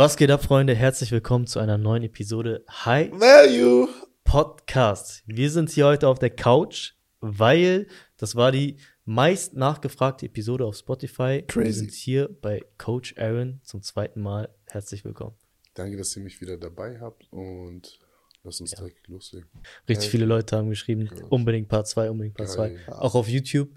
[0.00, 0.74] Was geht ab, Freunde?
[0.74, 3.86] Herzlich willkommen zu einer neuen Episode High Value.
[4.24, 5.22] Podcast.
[5.26, 7.86] Wir sind hier heute auf der Couch, weil
[8.16, 11.42] das war die meist nachgefragte Episode auf Spotify.
[11.42, 11.72] Wir Crazy.
[11.80, 14.48] sind hier bei Coach Aaron zum zweiten Mal.
[14.70, 15.36] Herzlich willkommen.
[15.74, 17.98] Danke, dass ihr mich wieder dabei habt und
[18.42, 19.50] lass uns direkt loslegen.
[19.86, 20.10] Richtig Geil.
[20.12, 22.70] viele Leute haben geschrieben, unbedingt Part 2, unbedingt Part 2.
[22.70, 22.80] Geil.
[22.86, 23.68] Auch auf YouTube.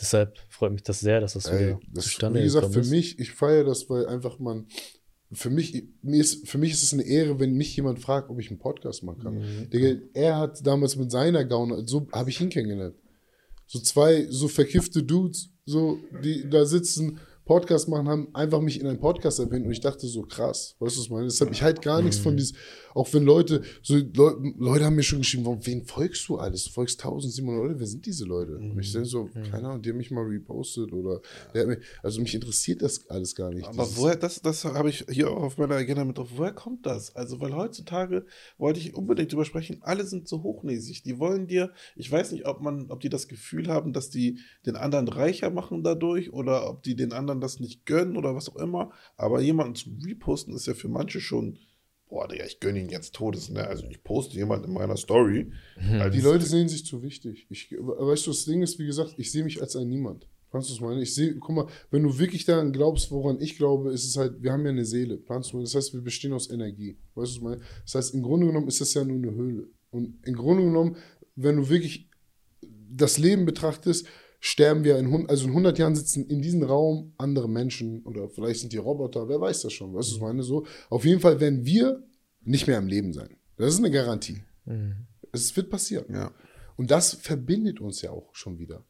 [0.00, 2.90] Deshalb freut mich das sehr, dass das Ey, wieder das, zustande wie gesagt, für ist.
[2.90, 4.66] mich, ich feiere das, weil einfach man,
[5.32, 8.40] für mich, mir ist, für mich ist es eine Ehre, wenn mich jemand fragt, ob
[8.40, 9.34] ich einen Podcast machen kann.
[9.38, 9.70] Mhm.
[9.70, 12.96] Digga, er hat damals mit seiner Gaune, so habe ich ihn kennengelernt.
[13.66, 18.86] So zwei so verkiffte Dudes, so, die da sitzen, Podcast machen, haben einfach mich in
[18.86, 21.24] einen Podcast erwähnt und ich dachte so, krass, weißt du, was ich meine?
[21.24, 22.22] Deshalb, ich halt gar nichts Mhm.
[22.22, 22.56] von diesem,
[22.94, 26.64] auch wenn Leute, so Leu Leute haben mir schon geschrieben, warum, wen folgst du alles?
[26.64, 28.56] Du folgst 1700 Leute, wer sind diese Leute?
[28.56, 29.42] Und ich denke so, Mhm.
[29.50, 31.20] keine Ahnung, die haben mich mal repostet oder,
[31.52, 33.66] der hat mich, also mich interessiert das alles gar nicht.
[33.66, 36.28] Aber woher, das, das habe ich hier auch auf meiner Agenda mit drauf.
[36.36, 37.16] Woher kommt das?
[37.16, 38.24] Also, weil heutzutage
[38.58, 41.02] wollte ich unbedingt drüber sprechen, alle sind so hochnäsig.
[41.02, 44.38] Die wollen dir, ich weiß nicht, ob man, ob die das Gefühl haben, dass die
[44.66, 48.48] den anderen reicher machen dadurch oder ob die den anderen das nicht gönnen oder was
[48.48, 48.92] auch immer.
[49.16, 51.58] Aber jemanden zu reposten ist ja für manche schon,
[52.08, 53.66] boah, Digga, ich gönne ihn jetzt Todes, ne?
[53.66, 55.52] Also ich poste jemanden in meiner Story.
[55.98, 57.46] Also Die Leute sehen sich zu wichtig.
[57.50, 60.28] Ich, weißt du, das Ding ist, wie gesagt, ich sehe mich als ein Niemand.
[60.50, 61.00] Kannst du es meinen?
[61.00, 64.42] Ich sehe, guck mal, wenn du wirklich daran glaubst, woran ich glaube, ist es halt,
[64.42, 65.16] wir haben ja eine Seele.
[65.16, 65.60] Planst du?
[65.60, 66.98] Das heißt, wir bestehen aus Energie.
[67.14, 67.60] Weißt du, was ich meine?
[67.84, 69.68] Das heißt, im Grunde genommen ist das ja nur eine Höhle.
[69.90, 70.96] Und im Grunde genommen,
[71.36, 72.08] wenn du wirklich
[72.90, 74.06] das Leben betrachtest,
[74.40, 78.28] sterben wir in, hun- also in 100 Jahren sitzen in diesem Raum andere Menschen oder
[78.28, 80.42] vielleicht sind die Roboter, wer weiß das schon, weißt du, was ich meine?
[80.42, 82.02] So, auf jeden Fall werden wir
[82.42, 83.36] nicht mehr am Leben sein.
[83.56, 84.42] Das ist eine Garantie.
[84.64, 85.06] Mhm.
[85.32, 86.06] Es wird passieren.
[86.12, 86.32] Ja.
[86.76, 88.84] Und das verbindet uns ja auch schon wieder.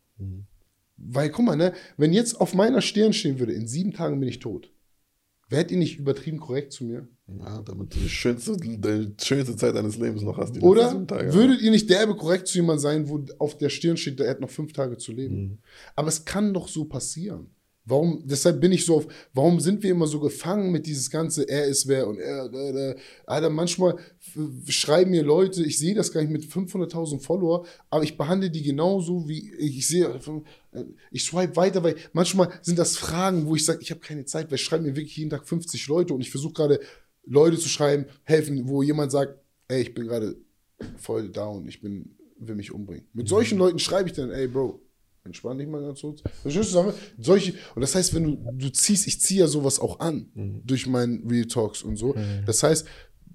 [0.96, 4.28] Weil, guck mal, ne, wenn jetzt auf meiner Stirn stehen würde, in sieben Tagen bin
[4.28, 4.70] ich tot,
[5.48, 7.08] wärt ihr nicht übertrieben korrekt zu mir?
[7.38, 10.60] Ja, damit du die schönste, die schönste Zeit deines Lebens noch hast.
[10.62, 10.92] Oder
[11.32, 14.40] würdet ihr nicht derbe korrekt zu jemand sein, wo auf der Stirn steht, der hat
[14.40, 15.36] noch fünf Tage zu leben?
[15.36, 15.58] Mhm.
[15.94, 17.50] Aber es kann doch so passieren.
[17.86, 21.48] Warum, deshalb bin ich so auf, warum sind wir immer so gefangen mit dieses ganze,
[21.48, 22.96] er ist wer und er, der, der.
[23.26, 23.96] Alter, manchmal
[24.69, 28.62] schreiben mir Leute, ich sehe das gar nicht mit 500.000 Follower, aber ich behandle die
[28.62, 30.20] genauso wie, ich sehe,
[31.10, 34.50] ich swipe weiter, weil manchmal sind das Fragen, wo ich sage, ich habe keine Zeit,
[34.50, 36.80] weil ich schreibe mir wirklich jeden Tag 50 Leute und ich versuche gerade
[37.25, 39.38] Leute zu schreiben, helfen, wo jemand sagt,
[39.69, 40.36] ey, ich bin gerade
[40.97, 43.06] voll down, ich bin, will mich umbringen.
[43.12, 44.81] Mit solchen Leuten schreibe ich dann, ey, Bro,
[45.25, 46.22] entspann dich mal ganz kurz.
[46.42, 46.94] Verstehst du, Sache?
[47.19, 50.31] Solche, und das heißt, wenn du, du ziehst, ich ziehe ja sowas auch an,
[50.64, 52.14] durch meinen Real Talks und so.
[52.47, 52.86] Das heißt,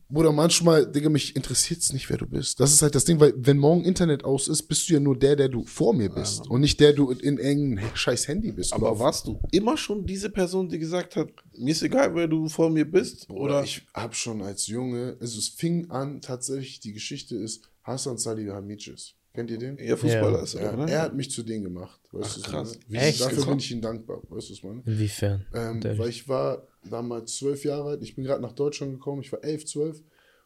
[0.08, 2.60] Bruder, manchmal, Digga, mich interessiert es nicht, wer du bist.
[2.60, 5.18] Das ist halt das Ding, weil wenn morgen Internet aus ist, bist du ja nur
[5.18, 6.48] der, der du vor mir bist.
[6.50, 8.72] Und nicht der, du in irgendeinem scheiß Handy bist.
[8.74, 12.28] Aber Oder warst du immer schon diese Person, die gesagt hat, mir ist egal, wer
[12.28, 13.30] du vor mir bist?
[13.30, 17.64] Oder Oder ich habe schon als Junge, also es fing an, tatsächlich, die Geschichte ist
[17.84, 19.16] Hassan Salihamidzic.
[19.34, 19.78] Kennt ihr den?
[19.78, 20.44] eher Fußballer Ja.
[20.44, 20.86] ist, Ja, oder?
[20.86, 20.92] ne?
[20.92, 22.00] er hat mich zu denen gemacht.
[22.14, 22.80] Weißt Ach, du, krass.
[22.90, 24.22] das Dafür bin ich ihm dankbar.
[24.30, 24.82] Weißt du, was ich meine?
[24.86, 25.46] Inwiefern?
[25.54, 28.04] Ähm, weil ich war damals zwölf Jahre alt.
[28.04, 29.22] Ich bin gerade nach Deutschland gekommen.
[29.22, 30.02] Ich war elf, zwölf.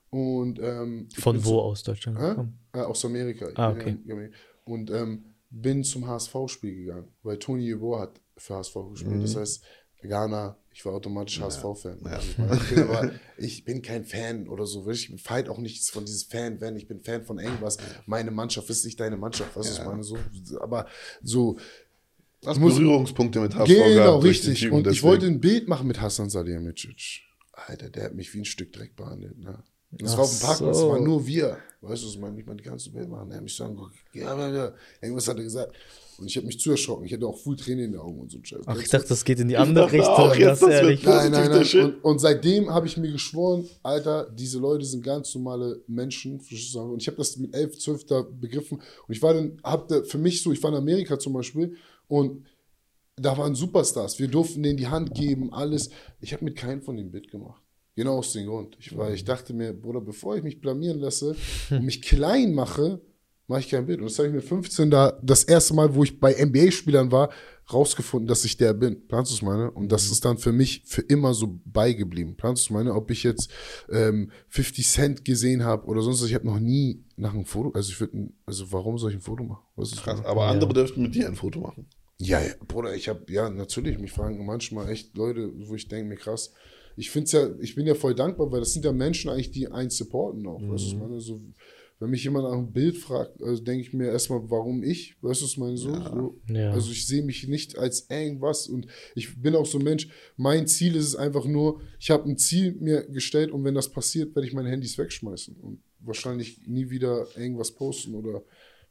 [0.10, 2.60] Und ähm, Von wo zu- aus Deutschland gekommen?
[2.74, 3.48] Äh, aus Amerika.
[3.56, 3.98] Ah, okay.
[4.66, 9.24] Und ähm, bin zum HSV-Spiel gegangen, weil Tony Yeboah hat für HSV gespielt.
[9.24, 9.64] Das heißt,
[10.02, 12.00] Ghana, ich war automatisch HSV-Fan.
[12.06, 14.90] Also ich, bin aber ich bin kein Fan oder so.
[14.90, 16.76] Ich fight auch nichts von dieses Fan-Fan.
[16.78, 17.78] Ich bin Fan von irgendwas.
[18.06, 19.56] Meine Mannschaft ist nicht deine Mannschaft.
[19.56, 20.04] Was ich meine?
[20.04, 20.18] So,
[20.62, 20.86] aber
[21.22, 21.58] so,
[22.46, 24.60] Muss- Berührungspunkte mit HSV Genau, richtig.
[24.60, 25.08] Typen, Und ich deswegen.
[25.08, 27.22] wollte ein Bild machen mit Hassan Salihamidzic.
[27.54, 29.38] Alter, der hat mich wie ein Stück Dreck behandelt.
[29.38, 29.62] Ne?
[29.92, 30.84] Das Ach war auf dem Parkplatz, so.
[30.84, 31.58] das waren nur wir.
[31.82, 32.36] Weißt du, was ich meine?
[32.36, 33.32] Nicht mal die ganze Bild machen.
[33.32, 33.96] Er hat mich so angeguckt.
[34.14, 34.74] Ja, ja, ja.
[35.02, 35.74] Irgendwas hat er gesagt.
[36.20, 37.06] Und ich habe mich zu erschrocken.
[37.06, 38.60] Ich hatte auch voll Tränen in den Augen und so ein Scheiß.
[38.66, 40.14] Ach, ich dachte, das geht in die andere dachte Richtung.
[40.16, 41.04] auch jetzt, das ehrlich.
[41.04, 41.84] Nein, nein, nein.
[41.86, 46.40] Und, und seitdem habe ich mir geschworen, Alter, diese Leute sind ganz normale Menschen.
[46.40, 48.78] Und ich habe das mit 11, 12 da begriffen.
[48.80, 51.76] Und ich war dann, hab da für mich so, ich war in Amerika zum Beispiel
[52.10, 52.46] und
[53.16, 54.20] da waren Superstars.
[54.20, 55.90] Wir durften denen die Hand geben, alles.
[56.20, 57.62] Ich habe mit keinem von denen Bild gemacht.
[57.96, 58.78] Genau aus dem Grund.
[58.80, 61.36] Ich, weil ich dachte mir, Bruder, bevor ich mich blamieren lasse
[61.70, 63.02] und mich klein mache,
[63.48, 64.00] mache ich kein Bild.
[64.00, 67.30] Und das habe ich mit 15 da, das erste Mal, wo ich bei NBA-Spielern war,
[67.74, 69.08] rausgefunden, dass ich der bin.
[69.08, 69.70] Planst du es meine?
[69.72, 72.38] Und das ist dann für mich für immer so beigeblieben.
[72.38, 72.94] Planst du es meine?
[72.94, 73.50] Ob ich jetzt
[73.92, 77.72] ähm, 50 Cent gesehen habe oder sonst was, ich habe noch nie nach einem Foto,
[77.76, 79.64] also ich würde, also warum soll ich ein Foto machen?
[80.04, 81.88] Krass, aber andere dürften mit dir ein Foto machen.
[82.22, 86.10] Ja, ja, Bruder, ich habe, ja, natürlich, mich fragen manchmal echt Leute, wo ich denke
[86.10, 86.54] mir, krass,
[86.98, 89.70] ich finde ja, ich bin ja voll dankbar, weil das sind ja Menschen eigentlich, die
[89.70, 90.62] einen supporten auch.
[90.62, 91.22] Weißt du, ich meine?
[91.22, 91.40] So,
[91.98, 95.16] Wenn mich jemand nach einem Bild fragt, also denke ich mir erstmal, warum ich?
[95.22, 95.78] Weißt du, was ich meine?
[95.78, 96.12] So, Ja.
[96.14, 96.42] so.
[96.54, 96.72] Ja.
[96.72, 100.68] Also ich sehe mich nicht als irgendwas und ich bin auch so ein Mensch, mein
[100.68, 104.36] Ziel ist es einfach nur, ich habe ein Ziel mir gestellt und wenn das passiert,
[104.36, 108.44] werde ich meine Handys wegschmeißen und wahrscheinlich nie wieder irgendwas posten oder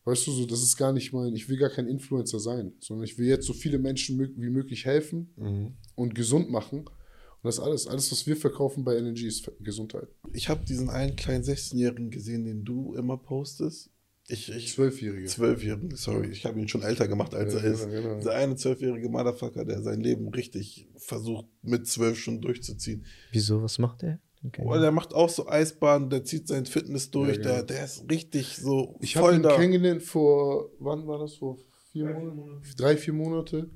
[0.08, 3.04] weißt du so, das ist gar nicht mein, ich will gar kein Influencer sein, sondern
[3.04, 5.74] ich will jetzt so viele Menschen wie möglich helfen Mhm.
[5.94, 10.08] und gesund machen und das alles, alles was wir verkaufen bei Energy ist Gesundheit.
[10.32, 13.90] Ich habe diesen einen kleinen 16-Jährigen gesehen, den du immer postest.
[14.30, 15.26] Ich, ich, Zwölfjährige.
[15.26, 17.86] Zwölfjährigen, sorry, ich habe ihn schon älter gemacht, als Ja, er ist.
[17.88, 18.16] genau, genau.
[18.18, 23.06] Dieser eine zwölfjährige Motherfucker, der sein Leben richtig versucht, mit zwölf schon durchzuziehen.
[23.32, 24.20] Wieso, was macht der?
[24.46, 24.62] Okay.
[24.64, 27.66] Oh, der macht auch so Eisbahnen, der zieht sein Fitness durch, Ja, der, genau.
[27.66, 29.56] der ist richtig so Ich habe ihn da.
[29.56, 31.34] kennengelernt vor, wann war das?
[31.34, 31.58] Vor
[31.90, 32.62] vier Monaten?
[32.76, 33.70] Drei, vier Monate.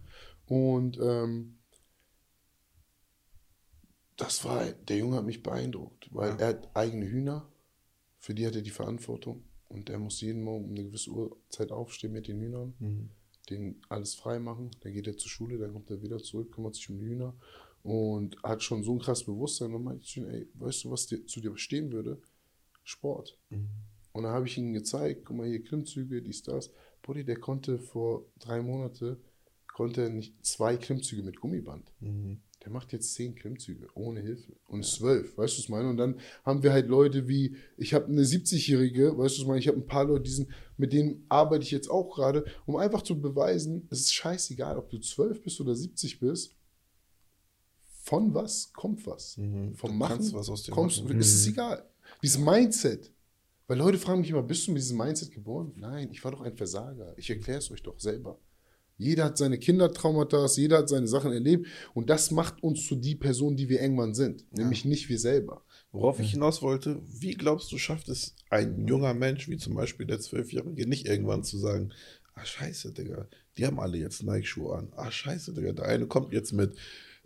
[0.47, 1.59] Und ähm,
[4.17, 6.37] das war, der Junge hat mich beeindruckt, weil Ja.
[6.37, 7.49] er hat eigene Hühner,
[8.19, 9.45] für die hat er die Verantwortung.
[9.69, 13.11] Und er muss jeden Morgen um eine gewisse Uhrzeit aufstehen mit den Hühnern, Mhm.
[13.49, 14.71] denen alles frei machen.
[14.81, 17.35] Dann geht er zur Schule, dann kommt er wieder zurück, kümmert sich um die Hühner
[17.83, 19.75] und hat schon so ein krasses Bewusstsein.
[19.75, 22.21] Und meinte ich ey, weißt du, was dir, zu dir stehen würde?
[22.85, 23.39] Sport.
[23.51, 23.69] Mhm.
[24.13, 26.71] Und dann habe ich ihm gezeigt, guck mal hier, Klimmzüge, dies, das.
[27.03, 29.19] Buddy, der konnte vor drei Monate,
[29.73, 31.93] konnte nicht zwei Klimmzüge mit Gummiband.
[32.01, 32.41] Mhm.
[32.63, 34.53] Der macht jetzt zehn Klimmzüge ohne Hilfe.
[34.69, 35.89] Und zwölf, weißt du, was ich meine?
[35.89, 39.47] Und dann haben wir halt Leute wie, ich habe eine 70-Jährige, weißt du, was ich
[39.47, 39.59] meine?
[39.59, 42.77] Ich habe ein paar Leute, die sind, mit denen arbeite ich jetzt auch gerade, um
[42.77, 46.55] einfach zu beweisen, es ist scheißegal, ob du zwölf bist oder 70 bist.
[48.05, 49.37] Von was kommt was?
[49.37, 49.75] Mhm.
[49.77, 51.21] Vom Du Machen was aus dir kommst, machen.
[51.21, 51.89] es ist egal.
[52.21, 53.13] Dieses Mindset.
[53.69, 55.73] Weil Leute fragen mich immer, bist du mit diesem Mindset geboren?
[55.77, 57.15] Nein, ich war doch ein Versager.
[57.17, 58.39] Ich erkläre es euch doch selber.
[58.99, 63.15] Jeder hat seine Kindertraumata, jeder hat seine Sachen erlebt und das macht uns zu die
[63.15, 64.45] Person, die wir irgendwann sind.
[64.53, 65.65] Nämlich nicht wir selber.
[65.93, 70.07] Worauf ich hinaus wollte, wie glaubst du, schafft es ein junger Mensch, wie zum Beispiel
[70.07, 71.93] der Zwölfjährige, nicht irgendwann zu sagen,
[72.35, 74.93] ah scheiße, Digga, die haben alle jetzt Nike-Schuhe an.
[74.97, 76.77] Ah scheiße, Digga, der eine kommt jetzt mit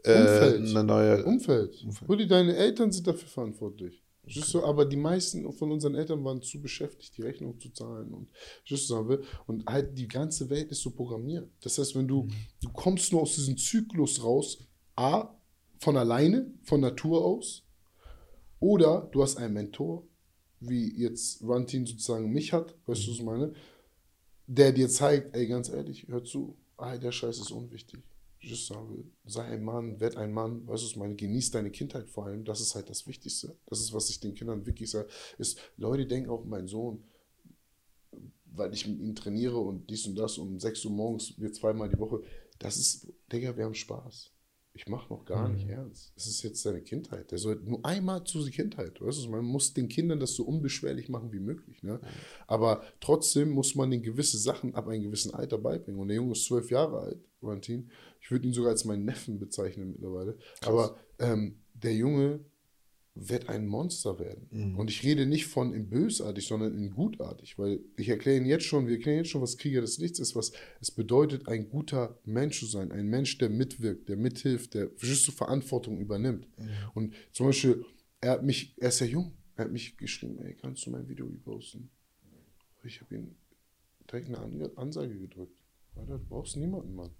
[0.06, 0.68] äh, Umfeld.
[0.68, 1.24] einer neue...
[1.24, 1.82] Umfeld.
[1.84, 2.10] Umfeld.
[2.10, 4.02] Rudi, deine Eltern sind dafür verantwortlich.
[4.26, 4.64] Verstehst du?
[4.64, 8.28] Aber die meisten von unseren Eltern waren zu beschäftigt, die Rechnung zu zahlen und
[9.08, 9.22] will?
[9.46, 11.48] und halt die ganze Welt ist so programmiert.
[11.62, 12.26] Das heißt, wenn du
[12.60, 14.58] du kommst nur aus diesem Zyklus raus,
[14.96, 15.32] a
[15.78, 17.62] von alleine, von Natur aus,
[18.58, 20.02] oder du hast einen Mentor,
[20.58, 23.52] wie jetzt Rantin sozusagen mich hat, weißt du, was ich meine?
[24.48, 28.02] Der dir zeigt, ey, ganz ehrlich, hör zu, ah, der Scheiß ist unwichtig.
[28.40, 32.08] Just sage, sei ein Mann, werd ein Mann, weißt du, ich meine, genieß deine Kindheit
[32.08, 33.56] vor allem, das ist halt das Wichtigste.
[33.66, 37.02] Das ist, was ich den Kindern wirklich sage, ist, Leute denken auch, mein Sohn,
[38.44, 41.88] weil ich mit ihm trainiere und dies und das um 6 Uhr morgens, wir zweimal
[41.88, 42.22] die Woche,
[42.58, 44.32] das ist, Digga, wir haben Spaß.
[44.76, 46.12] Ich mache noch gar nicht ernst.
[46.16, 47.30] Es ist jetzt seine Kindheit.
[47.30, 49.00] Der soll nur einmal zu der Kindheit.
[49.00, 51.82] Weißt du, man muss den Kindern das so unbeschwerlich machen wie möglich.
[51.82, 51.98] Ne?
[52.46, 55.98] Aber trotzdem muss man den gewisse Sachen ab einem gewissen Alter beibringen.
[55.98, 57.90] Und der Junge ist zwölf Jahre alt, Valentin.
[58.26, 60.36] Ich würde ihn sogar als meinen Neffen bezeichnen mittlerweile.
[60.62, 62.40] Aber ähm, der Junge
[63.14, 64.48] wird ein Monster werden.
[64.50, 64.76] Mhm.
[64.76, 68.64] Und ich rede nicht von in bösartig, sondern in gutartig, weil ich erkläre Ihnen jetzt
[68.64, 70.50] schon, wir erklären jetzt schon, was Krieger des Lichts ist, was
[70.80, 75.28] es bedeutet, ein guter Mensch zu sein, ein Mensch, der mitwirkt, der mithilft, der verstehst
[75.28, 76.48] du, Verantwortung übernimmt.
[76.94, 77.84] Und zum Beispiel,
[78.20, 81.08] er hat mich, er ist ja jung, er hat mich geschrieben, ey, kannst du mein
[81.08, 81.90] Video reposten?
[82.82, 83.36] Ich habe ihm
[84.10, 85.56] direkt eine An Ansage gedrückt.
[85.94, 87.10] Alter, du brauchst niemanden, Mann.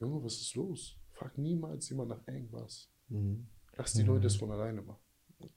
[0.00, 0.96] Junge, was ist los?
[1.12, 2.90] Frag niemals jemand nach irgendwas.
[3.08, 3.46] Mhm.
[3.76, 5.00] Lass die Leute das von alleine machen.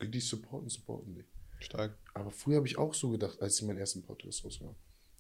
[0.02, 1.28] Die supporten, supporten dich.
[1.60, 1.98] Stark.
[2.14, 4.76] Aber früher habe ich auch so gedacht, als ich meinen ersten Podcast rauskam.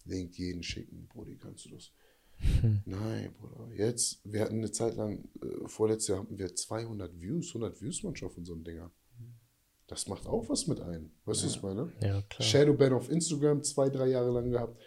[0.05, 1.91] Link jeden schicken, Brudi, kannst du das?
[2.85, 3.73] Nein, Bruder.
[3.73, 8.03] Jetzt, wir hatten eine Zeit lang, äh, vorletztes Jahr hatten wir 200 Views, 100 Views
[8.03, 8.91] manchmal von so einem Dinger.
[9.87, 11.11] Das macht auch was mit ein.
[11.25, 11.91] Weißt du, was ich meine?
[11.99, 12.47] Ja, klar.
[12.47, 14.79] Shadowban auf Instagram zwei, drei Jahre lang gehabt.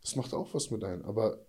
[0.00, 1.04] Das macht auch was mit ein.
[1.04, 1.46] Aber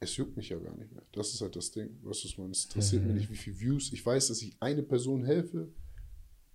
[0.00, 1.02] es juckt mich ja gar nicht mehr.
[1.12, 1.88] Das ist halt das Ding.
[2.02, 2.50] Weißt du, was ich meine?
[2.50, 3.08] Es interessiert Mhm.
[3.08, 3.92] mich nicht, wie viele Views.
[3.92, 5.72] Ich weiß, dass ich eine Person helfe.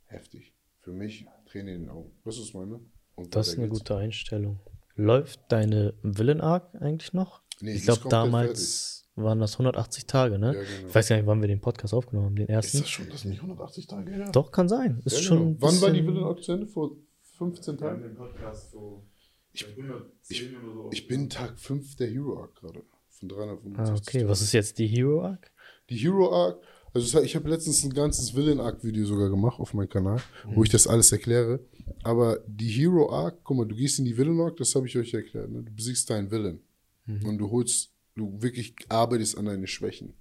[0.05, 0.53] Heftig.
[0.79, 2.11] Für mich Tränen in den Augen.
[2.23, 2.79] Weißt du, was ich meine?
[3.15, 3.79] Und Das ist eine geht's.
[3.79, 4.59] gute Einstellung.
[4.95, 7.41] Läuft deine Villain-Arc eigentlich noch?
[7.61, 10.47] Nee, ich glaube, ist damals waren das 180 Tage, ne?
[10.55, 10.87] Ja, genau.
[10.87, 12.79] Ich weiß gar nicht, wann wir den Podcast aufgenommen haben, den Ist ersten.
[12.79, 14.31] das schon, das sind nicht 180 Tage her?
[14.31, 15.01] Doch, kann sein.
[15.05, 15.37] Ist Ja, schon.
[15.39, 15.57] genau.
[15.61, 16.67] Wann war die Villain Arc zu Ende?
[16.67, 16.95] Vor
[17.37, 18.09] 15 Wir haben Tagen?
[18.09, 19.05] den Podcast so
[19.53, 20.89] Ich- 110 oder so.
[20.93, 22.83] Ich bin Tag 5 der Hero Arc gerade.
[23.21, 23.77] Von 365.
[23.77, 24.27] Ah, okay.
[24.27, 25.51] Was ist jetzt die Hero-Arc?
[25.89, 26.59] Die Hero Arc,
[26.93, 30.63] also ich habe letztens ein ganzes Villain Arc Video sogar gemacht auf meinem Kanal, wo
[30.63, 31.59] ich das alles erkläre.
[32.03, 34.97] Aber die Hero Arc, guck mal, du gehst in die Villain Arc, das habe ich
[34.97, 35.51] euch erklärt.
[35.51, 35.63] Ne?
[35.63, 36.61] Du besiegst deinen Villain
[37.05, 40.13] und du holst, du wirklich arbeitest an deine Schwächen.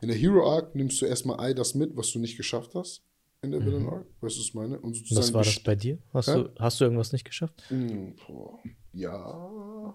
[0.00, 3.02] In der Hero Arc nimmst du erstmal all das mit, was du nicht geschafft hast
[3.42, 4.80] in der Villain Arc, weißt du, was ich meine?
[4.80, 5.98] Und sozusagen was war das bei dir?
[6.12, 6.34] Hast, Hä?
[6.34, 7.62] du, hast du irgendwas nicht geschafft?
[7.68, 8.58] Hm, boah,
[8.92, 9.94] ja.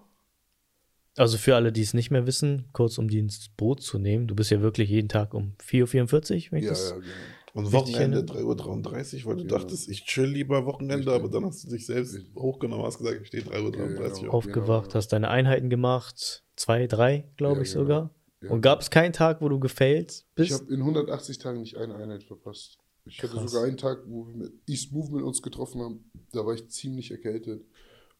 [1.16, 4.26] Also für alle, die es nicht mehr wissen, kurz um die ins Boot zu nehmen,
[4.28, 7.06] du bist ja wirklich jeden Tag um 4.44 Uhr, wenn ich Ja, das ja, genau.
[7.54, 8.58] Und Wochenende erinnern.
[8.82, 9.58] 3.33 Uhr, weil du Genau.
[9.58, 11.12] dachtest, ich chill lieber Wochenende, Richtig.
[11.14, 13.72] aber dann hast du dich selbst hochgenommen, hast gesagt, ich stehe 3.33 Uhr.
[13.98, 14.28] genau.
[14.28, 14.34] auf.
[14.46, 14.94] aufgewacht, ja.
[14.94, 17.82] hast deine Einheiten gemacht, zwei, drei, glaube Ja, ich genau.
[17.84, 18.10] sogar.
[18.42, 18.50] Ja.
[18.50, 20.52] Und gab es keinen Tag, wo du gefailt Ich bist?
[20.62, 22.78] habe in 180 Tagen nicht eine Einheit verpasst.
[23.04, 23.50] Ich hatte Krass.
[23.50, 26.10] sogar einen Tag, wo wir mit East Movement uns getroffen haben.
[26.32, 27.66] Da war ich ziemlich erkältet.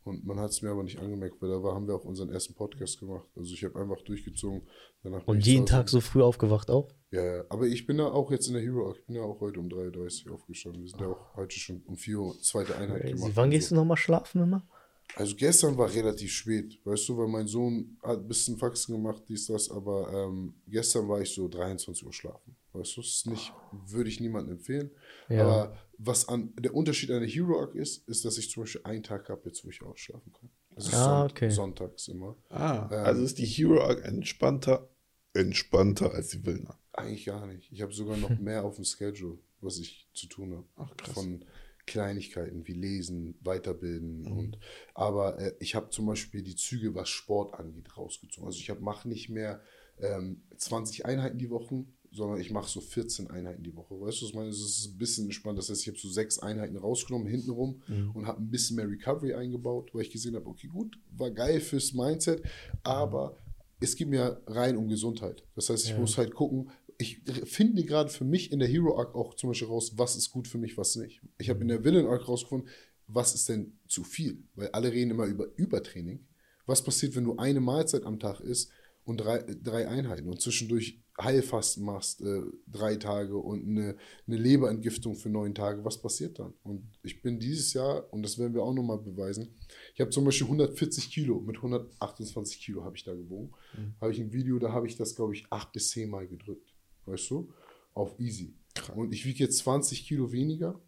[0.04, 2.30] Und man hat es mir aber nicht angemerkt, weil da war, haben wir auch unseren
[2.30, 3.26] ersten Podcast gemacht.
[3.36, 4.62] Also ich habe einfach durchgezogen.
[5.02, 5.66] Danach Und jeden.
[5.66, 6.88] Tag so früh aufgewacht auch?
[7.10, 8.94] Ja, ja, aber ich bin da auch jetzt in der Hero.
[8.96, 10.82] Ich bin ja auch heute um 3.30 Uhr aufgestanden.
[10.82, 13.14] Wir sind ja auch heute schon um 4 Uhr zweite Einheit Crazy.
[13.14, 13.32] gemacht.
[13.34, 13.74] Wann gehst so.
[13.74, 14.66] du nochmal schlafen immer?
[15.14, 19.22] Also gestern war relativ spät, weißt du, weil mein Sohn hat ein bisschen Faxen gemacht,
[19.28, 22.56] dies, das, aber ähm, gestern war ich so 23 Uhr schlafen.
[22.72, 23.52] Weißt du, das ist nicht,
[23.86, 24.90] würde ich niemandem empfehlen.
[25.28, 25.42] Ja.
[25.46, 28.80] Aber was an der Unterschied an der Hero Arc ist, ist, dass ich zum Beispiel
[28.84, 30.50] einen Tag habe, jetzt wo ich ausschlafen kann.
[30.74, 31.50] Das ist Ah, Sonnt- okay.
[31.50, 32.36] sonntags immer.
[32.48, 34.88] Ah, Ähm, also ist die Hero Arc entspannter,
[35.34, 36.68] entspannter als die Willen.
[36.92, 37.70] Eigentlich gar nicht.
[37.72, 40.66] Ich habe sogar noch mehr auf dem Schedule, was ich zu tun habe.
[40.76, 41.12] Ach, krass.
[41.14, 41.44] Von
[41.86, 44.20] Kleinigkeiten wie Lesen, Weiterbilden.
[44.22, 44.38] Mhm.
[44.38, 44.58] Und,
[44.94, 48.46] aber äh, ich habe zum Beispiel die Züge, was Sport angeht, rausgezogen.
[48.46, 49.60] Also ich mache nicht mehr
[49.98, 53.94] ähm, 20 Einheiten die Woche, sondern ich mache so 14 Einheiten die Woche.
[54.00, 54.48] Weißt du, was ich meine?
[54.50, 55.58] Es ist ein bisschen entspannt.
[55.58, 58.10] Das heißt, ich habe so sechs Einheiten rausgenommen, hintenrum Mhm.
[58.12, 61.60] und habe ein bisschen mehr Recovery eingebaut, weil ich gesehen habe, okay, gut, war geil
[61.60, 62.42] fürs Mindset,
[62.82, 63.36] aber
[63.80, 65.42] es geht mir rein um Gesundheit.
[65.54, 65.98] Das heißt, ich Ja.
[65.98, 69.68] muss halt gucken, ich finde gerade für mich in der Hero Arc auch zum Beispiel
[69.68, 71.20] raus, was ist gut für mich, was nicht.
[71.38, 72.68] Ich habe in der Villain Arc rausgefunden,
[73.08, 74.44] was ist denn zu viel?
[74.54, 76.26] Weil alle reden immer über Übertraining.
[76.66, 78.70] Was passiert, wenn du eine Mahlzeit am Tag isst
[79.04, 85.14] und drei, drei Einheiten und zwischendurch Heilfasten machst, äh, drei Tage und eine, eine Leberentgiftung
[85.14, 85.84] für neun Tage?
[85.84, 86.54] Was passiert dann?
[86.62, 89.54] Und ich bin dieses Jahr, und das werden wir auch nochmal beweisen,
[89.94, 93.52] ich habe zum Beispiel 140 Kilo, mit 128 Kilo habe ich da gewogen.
[94.00, 96.74] Habe ich ein Video, da habe ich das, glaube ich, acht bis zehn Mal gedrückt.
[97.04, 97.52] Weißt du?
[97.94, 98.54] Auf easy.
[98.94, 100.80] Und ich wiege jetzt 20 Kilo weniger,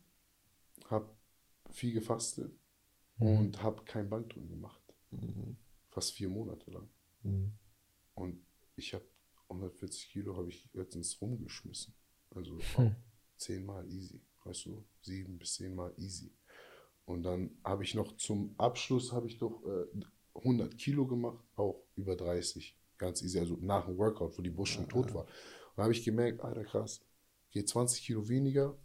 [0.86, 1.10] habe
[1.70, 2.50] viel gefastet
[3.18, 4.80] und habe kein Bankdrücken gemacht.
[5.90, 6.88] Fast vier Monate lang.
[8.14, 8.44] Und
[8.76, 9.04] ich habe
[9.48, 11.94] 140 Kilo habe ich letztens rumgeschmissen.
[12.30, 12.92] Also auch
[13.36, 14.20] zehnmal easy.
[14.44, 14.84] Weißt du?
[15.02, 16.32] Sieben bis zehnmal easy.
[17.06, 19.86] Und dann habe ich noch zum Abschluss habe ich doch äh,
[20.34, 22.76] 100 Kilo gemacht, auch über 30.
[22.96, 25.24] Ganz easy, also nach dem Workout, wo die Brust schon tot war.
[25.24, 27.04] Und da habe ich gemerkt, Alter, krass,
[27.50, 28.78] geht 20 Kilo weniger,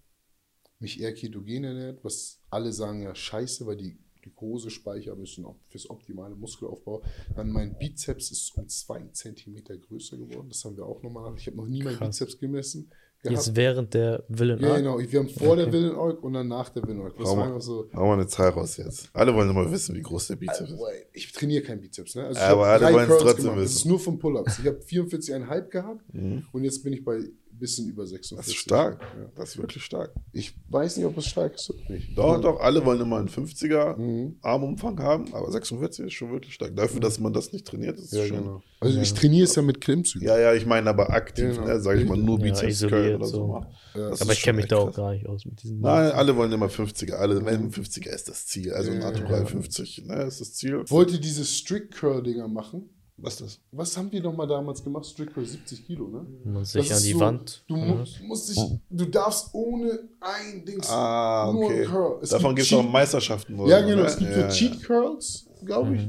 [0.79, 4.00] mich eher ketogen ernährt, was alle sagen ja scheiße, weil die
[4.36, 7.01] Glukosespeicher müssen auch fürs optimale Muskelaufbau.
[7.36, 10.48] Dann mein Bizeps ist um zwei Zentimeter größer geworden.
[10.50, 11.33] Das haben wir auch nochmal.
[11.38, 12.00] Ich habe noch nie meinen.
[12.00, 12.89] Bizeps gemessen.
[13.21, 14.98] Jetzt während der Villain Ja, genau.
[14.98, 15.74] Wir haben vor der Okay.
[15.74, 17.17] Villain Arc und dann nach der Villain Arc.
[17.17, 17.89] Das war mal, so.
[17.93, 19.09] hau mal eine Zahl raus jetzt.
[19.12, 20.79] Alle wollen immer wissen, wie groß der Bizeps ist.
[21.12, 22.27] Ich trainiere keinen Bizeps, ne?
[22.27, 23.57] Also Aber alle wollen es trotzdem gemacht.
[23.57, 23.75] Das wissen.
[23.77, 24.59] ist nur von Pull-Ups.
[24.59, 26.45] Ich habe 44,5 gehabt Mhm.
[26.53, 27.19] und jetzt bin ich bei
[27.59, 28.37] bisschen über 46.
[28.37, 29.01] Das ist stark.
[29.01, 29.29] Ja.
[29.35, 30.13] Das ist wirklich stark.
[30.31, 32.17] Ich weiß nicht, ob es stark ist oder nicht.
[32.17, 34.37] Doch, doch, alle wollen immer einen 50er Mhm.
[34.41, 36.75] Armumfang haben, aber 46 ist schon wirklich stark.
[36.75, 38.37] Dafür, dass man das nicht trainiert, ist Ja, schon.
[38.37, 38.61] genau.
[38.81, 40.25] Also ich trainiere es ja mit Klimmzügen.
[40.27, 41.67] Ja, ja, ich meine aber aktiv, Genau.
[41.67, 43.61] ne, sag ich mal, nur Ja, Bizeps Curl oder so.
[43.93, 43.99] so.
[43.99, 44.11] Ja.
[44.21, 44.95] Aber ich kenne mich da auch krass.
[44.95, 45.81] gar nicht aus mit diesen.
[45.81, 47.15] Nein, alle wollen immer 50er.
[47.15, 48.71] Alle, wenn 50er ist das Ziel.
[48.71, 49.45] Also Ja, natural ja.
[49.45, 50.83] 50, ne, ist das Ziel.
[50.87, 52.89] Wollt ihr diese Strict Curl-Dinger machen?
[53.21, 53.59] Was ist das?
[53.71, 55.05] Was haben wir nochmal damals gemacht?
[55.05, 56.25] Strict Curl 70 Kilo, ne?
[56.45, 57.63] Man sich Das an die so, Wand.
[57.67, 58.59] Du mu musst dich,
[58.89, 60.89] du darfst ohne ein Dings.
[60.89, 61.85] Ah, nur okay.
[61.85, 62.19] Curl.
[62.21, 63.59] Es Davon gibt es auch Meisterschaften.
[63.59, 64.03] oder Ja, so, genau.
[64.03, 64.49] Es gibt ja, so ja.
[64.49, 66.07] Cheat Curls, glaube ich.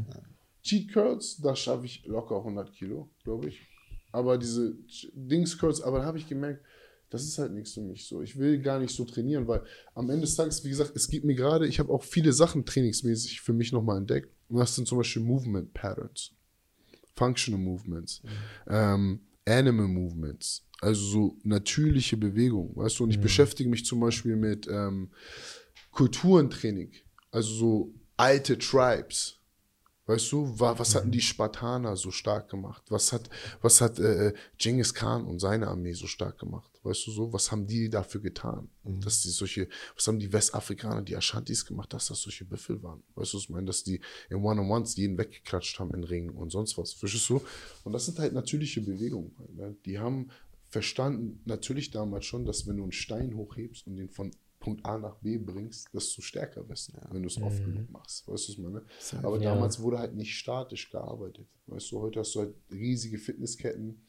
[0.62, 3.61] Cheat Curls, da schaffe ich locker 100 Kilo, glaube ich.
[4.12, 4.76] Aber diese
[5.14, 6.64] Dings Curls, aber da habe ich gemerkt,
[7.11, 8.23] das ist halt nichts für mich so.
[8.23, 9.62] Ich will gar nicht so trainieren, weil
[9.95, 12.64] am Ende des Tages, wie gesagt, es gibt mir gerade, ich habe auch viele Sachen
[12.64, 14.31] trainingsmäßig für mich nochmal entdeckt.
[14.49, 16.33] Und das sind zum Beispiel Movement Patterns,
[17.21, 18.23] Functional Movements,
[18.67, 23.05] ähm, Animal Movements, also so natürliche Bewegungen, weißt du?
[23.05, 25.11] Und ich beschäftige mich zum Beispiel mit ähm,
[25.91, 26.93] Kulturentraining,
[27.31, 29.39] also so alte Tribes.
[30.11, 32.83] Weißt du, wa- was hatten die Spartaner so stark gemacht?
[32.88, 33.31] Was hat,
[33.62, 36.69] was hat äh, Genghis Khan und seine Armee so stark gemacht?
[36.83, 38.69] Weißt du so, was haben die dafür getan?
[38.83, 43.02] Dass die solche, was haben die Westafrikaner, die Ashantis gemacht, dass das solche Büffel waren?
[43.14, 43.67] Weißt du, was ich meine?
[43.67, 44.00] Dass die
[44.31, 46.93] in One-on-Ones jeden weggeklatscht haben in Ringen und sonst was.
[46.93, 47.40] Verstehst du?
[47.85, 49.33] Und das sind halt natürliche Bewegungen.
[49.38, 49.76] halt, Ne?
[49.85, 50.31] Die haben
[50.69, 54.99] verstanden, natürlich damals schon, dass wenn du einen Stein hochhebst und den von Punkt A
[54.99, 58.29] nach B bringst, dass du stärker wirst, wenn du es oft genug machst.
[58.29, 58.83] Weißt du, was ich meine?
[59.23, 59.55] Aber Ja.
[59.55, 61.49] damals wurde halt nicht statisch gearbeitet.
[61.67, 64.02] Weißt du, heute hast du halt riesige Fitnessketten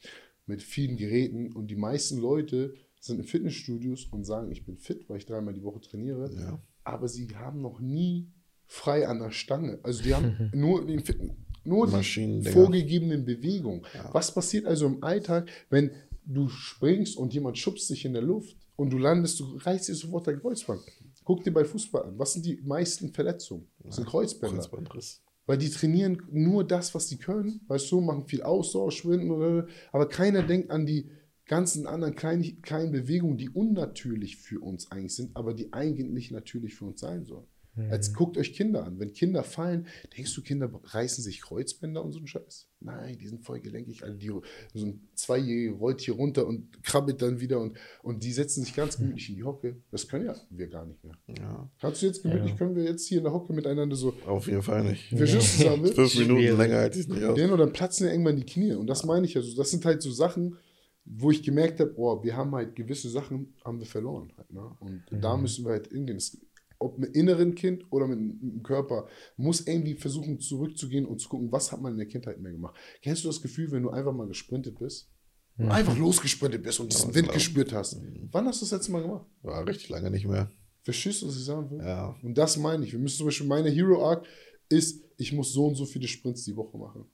[0.45, 5.07] mit vielen Geräten und die meisten Leute sind in Fitnessstudios und sagen, ich bin fit,
[5.09, 6.61] weil ich dreimal die Woche trainiere, Ja.
[6.83, 8.29] aber sie haben noch nie
[8.67, 9.79] frei an der Stange.
[9.83, 11.17] Also die haben nur den Fit
[11.63, 13.83] nur die vorgegebenen Bewegungen.
[13.93, 14.09] Ja.
[14.13, 15.91] Was passiert also im Alltag, wenn
[16.25, 19.93] du springst und jemand schubst dich in der Luft und du landest, du reißt dir
[19.93, 20.81] sofort dein Kreuzband.
[21.23, 22.17] Guck dir bei Fußball an.
[22.17, 23.67] Was sind die meisten Verletzungen?
[23.83, 24.57] Das sind Kreuzbänder.
[24.57, 25.21] Kreuzbandriss.
[25.45, 27.61] Weil die trainieren nur das, was sie können.
[27.67, 31.11] Weißt du, machen viel Ausdauer, Schwinden, oder, aber keiner denkt an die
[31.45, 36.73] ganzen anderen kleinen, kleinen Bewegungen, die unnatürlich für uns eigentlich sind, aber die eigentlich natürlich
[36.73, 37.45] für uns sein sollen.
[37.89, 38.99] Als guckt euch Kinder an.
[38.99, 39.87] Wenn Kinder fallen,
[40.17, 42.67] denkst du, Kinder reißen sich Kreuzbänder und so einen Scheiß?
[42.81, 44.03] Nein, die sind voll gelenkig.
[44.03, 48.33] Also die, so ein Zweijähriger rollt hier runter und krabbelt dann wieder und, und die
[48.33, 49.77] setzen sich ganz gemütlich in die Hocke.
[49.89, 51.15] Das können ja wir gar nicht mehr.
[51.39, 51.69] Ja.
[51.79, 54.63] Kannst du jetzt gemütlich, können wir jetzt hier in der Hocke miteinander so Auf jeden
[54.63, 55.07] Fall nicht.
[55.09, 55.85] Verschissen zusammen?
[55.93, 56.57] Fünf Minuten Schwierig.
[56.57, 57.35] länger halte ich es nicht aus.
[57.35, 58.73] Den und dann platzen ja irgendwann die Knie.
[58.73, 59.55] Und das meine ich also.
[59.55, 60.57] Das sind halt so Sachen,
[61.05, 64.33] wo ich gemerkt habe, oh, wir haben halt gewisse Sachen haben wir verloren.
[64.37, 64.75] Halt, ne?
[64.79, 66.17] Und da müssen wir halt hingehen.
[66.17, 66.37] Das,
[66.81, 69.07] ob mit inneren Kind oder mit, mit dem Körper,
[69.37, 72.75] muss irgendwie versuchen zurückzugehen und zu gucken, was hat man in der Kindheit mehr gemacht.
[73.01, 75.09] Kennst du das Gefühl, wenn du einfach mal gesprintet bist?
[75.57, 77.35] Einfach losgesprintet bist und diesen Wind klar.
[77.35, 78.01] gespürt hast.
[78.31, 79.27] Wann hast du das letzte Mal gemacht?
[79.43, 80.51] War richtig lange nicht mehr.
[80.83, 81.85] Verstehst du, was ich sagen will?
[81.85, 82.15] Ja.
[82.23, 82.91] Und das meine ich.
[82.91, 84.25] Wir müssen zum Beispiel, meine Hero Arc
[84.69, 87.05] ist, ich muss so und so viele Sprints die Woche machen.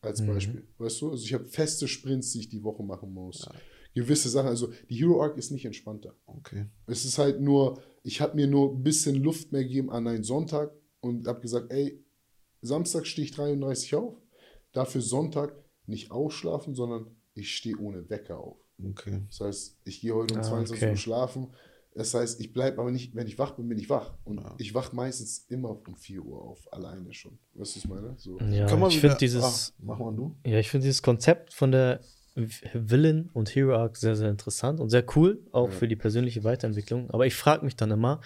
[0.00, 0.66] Als Beispiel.
[0.78, 1.10] Weißt du?
[1.10, 3.46] Also ich habe feste Sprints, die ich die Woche machen muss.
[3.94, 4.48] Gewisse Sachen.
[4.48, 6.16] Also die Hero Arc ist nicht entspannter.
[6.26, 6.66] Okay.
[6.86, 10.24] Es ist halt nur, ich habe mir nur ein bisschen Luft mehr gegeben an einen
[10.24, 12.02] Sonntag und habe gesagt, ey,
[12.60, 14.14] Samstag stehe ich 33 auf,
[14.72, 15.54] dafür Sonntag
[15.86, 18.56] nicht ausschlafen, sondern ich stehe ohne Wecker auf.
[18.84, 19.22] Okay.
[19.28, 20.90] Das heißt, ich gehe heute um Ah, 22 okay.
[20.92, 21.48] Uhr schlafen.
[21.94, 24.14] Das heißt, ich bleibe aber nicht, wenn ich wach bin, bin ich wach.
[24.24, 24.54] Und Ja.
[24.58, 27.38] ich wach meistens immer um 4 Uhr auf, alleine schon.
[27.54, 28.14] Weißt du, was ich meine?
[28.16, 28.38] So.
[28.40, 30.34] Ja, Kann man ich finde dieses, Ah, mach mal du.
[30.46, 32.00] ja, ich finde dieses Konzept von der
[32.34, 35.74] Villain und Hero Arc sehr, sehr interessant und sehr cool, auch Ja.
[35.74, 37.10] für die persönliche Weiterentwicklung.
[37.10, 38.20] Aber ich frage mich dann immer,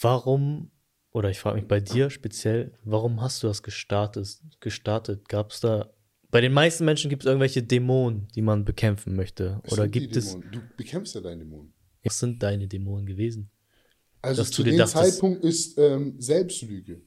[0.00, 0.70] warum,
[1.12, 4.40] oder ich frage mich bei dir speziell, warum hast du das gestartet?
[4.60, 5.28] gestartet?
[5.28, 5.90] Gab es da,
[6.30, 9.60] bei den meisten Menschen gibt es irgendwelche Dämonen, die man bekämpfen möchte.
[9.64, 10.38] Was Oder gibt es?
[10.50, 11.72] Du bekämpfst ja deine Dämonen.
[12.04, 13.50] was sind deine Dämonen gewesen?
[14.22, 17.02] Also zu dem Zeitpunkt ist ähm, Selbstlüge.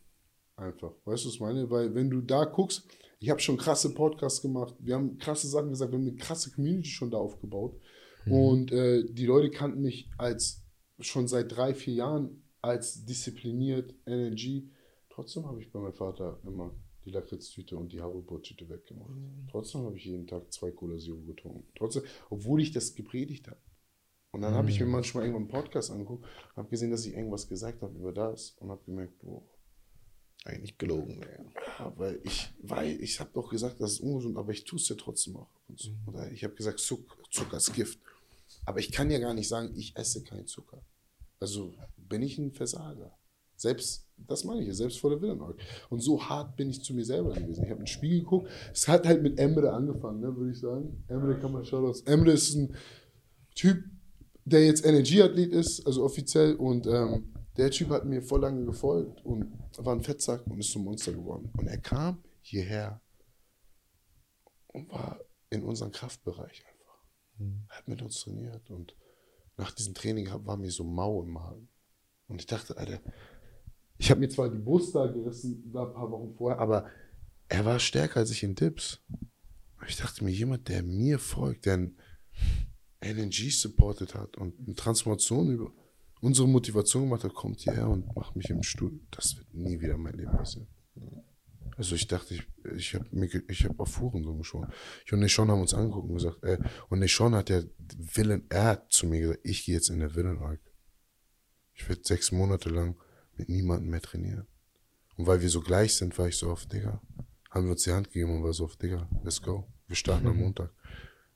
[0.55, 0.91] Einfach.
[1.05, 1.69] Weißt du, was ich meine?
[1.69, 2.83] Weil wenn du da guckst,
[3.23, 6.51] ich habe schon krasse Podcasts gemacht, wir haben krasse Sachen gesagt, wir haben eine krasse
[6.51, 7.79] Community schon da aufgebaut.
[8.25, 10.65] Und äh, die Leute kannten mich als
[10.99, 14.69] schon seit drei, vier Jahren als diszipliniert, Energy.
[15.09, 19.11] Trotzdem habe ich bei meinem Vater immer die Lakritztüte und die Haribo-Tüte weggemacht.
[19.49, 21.65] Trotzdem habe ich jeden Tag zwei Cola Zero getrunken.
[21.77, 23.61] Trotzdem, obwohl ich das gepredigt habe.
[24.31, 26.25] Und dann habe ich mir manchmal irgendwann einen Podcast angeguckt,
[26.57, 29.43] habe gesehen, dass ich irgendwas gesagt habe über das und habe gemerkt, boah,
[30.45, 31.21] Eigentlich gelogen.
[31.79, 34.89] Ja, weil ich, weil ich habe doch gesagt, das ist ungesund, aber ich tue es
[34.89, 35.49] ja trotzdem auch.
[35.75, 35.91] zu.
[36.05, 37.99] Oder ich habe gesagt, Zucker, Zucker ist Gift.
[38.65, 40.81] Aber ich kann ja gar nicht sagen, ich esse keinen Zucker.
[41.39, 43.17] Also bin ich ein Versager.
[43.55, 45.55] Selbst, das meine ich ja, selbst vor der Willenmark.
[45.89, 47.63] Und so hart bin ich zu mir selber gewesen.
[47.63, 48.49] Ich habe in den Spiegel geguckt.
[48.73, 51.03] Es hat halt mit Emre angefangen, ne, würde ich sagen.
[51.07, 51.95] Emre kann man schauen.
[52.05, 52.75] Emre ist ein
[53.55, 53.85] Typ,
[54.43, 56.55] der jetzt Energieathlet ist, also offiziell.
[56.55, 60.71] Und ähm, der Typ hat mir voll lange gefolgt und war ein Fettsack und ist
[60.71, 61.51] zum Monster geworden.
[61.57, 63.01] Und er kam hierher
[64.67, 67.05] und war in unserem Kraftbereich einfach.
[67.69, 68.95] Er hat mit uns trainiert und
[69.57, 71.69] nach diesem Training war mir so mau im Magen.
[72.27, 72.99] Und ich dachte, Alter,
[73.97, 76.89] ich habe mir zwar die Brust da gerissen, da ein paar Wochen vorher, aber
[77.47, 79.03] er war stärker als ich in Dips.
[79.79, 81.97] Und ich dachte mir, jemand, der mir folgt, der ein
[83.03, 85.71] LNG supported hat und eine Transformation über
[86.23, 88.97] unsere Motivation gemacht hat, kommt hierher und macht mich im Stuhl.
[89.11, 90.67] Das wird nie wieder in mein Leben passieren.
[91.75, 93.07] Also ich dachte, ich, ich habe
[93.49, 94.71] ich hab auf Hurensohn geschoren.
[95.05, 97.65] Ich und Neshon haben uns angeguckt und gesagt, äh, und Neshon hat der
[98.15, 100.61] Willen, er hat zu mir gesagt, ich gehe jetzt in der Willen-Arc.
[101.73, 102.95] Ich werde sechs Monate lang
[103.35, 104.47] mit niemandem mehr trainieren.
[105.17, 107.01] Und weil wir so gleich sind, war ich so auf, Digga,
[107.49, 109.67] haben wir uns die Hand gegeben und war so auf, Digga, let's go.
[109.87, 110.71] Wir starten am Montag.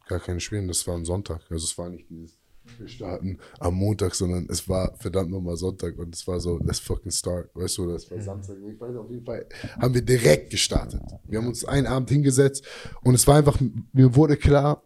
[0.08, 1.41] Gar keine Schweren, das war am Sonntag.
[1.52, 2.39] Also es war nicht dieses,
[2.77, 6.80] wir starten am Montag, sondern es war verdammt nochmal Sonntag und es war so, let's
[6.80, 7.49] fucking start.
[7.53, 8.58] Weißt du, das war Samstag.
[8.69, 9.45] Ich weiß auf jeden Fall,
[9.80, 11.01] haben wir direkt gestartet.
[11.25, 12.65] Wir haben uns einen Abend hingesetzt
[13.03, 13.60] und es war einfach,
[13.93, 14.84] mir wurde klar,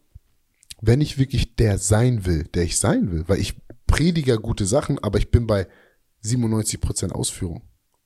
[0.82, 3.56] wenn ich wirklich der sein will, der ich sein will, weil ich
[3.88, 5.68] predige gute Sachen, aber ich bin bei
[6.24, 7.64] 97% Ausführung.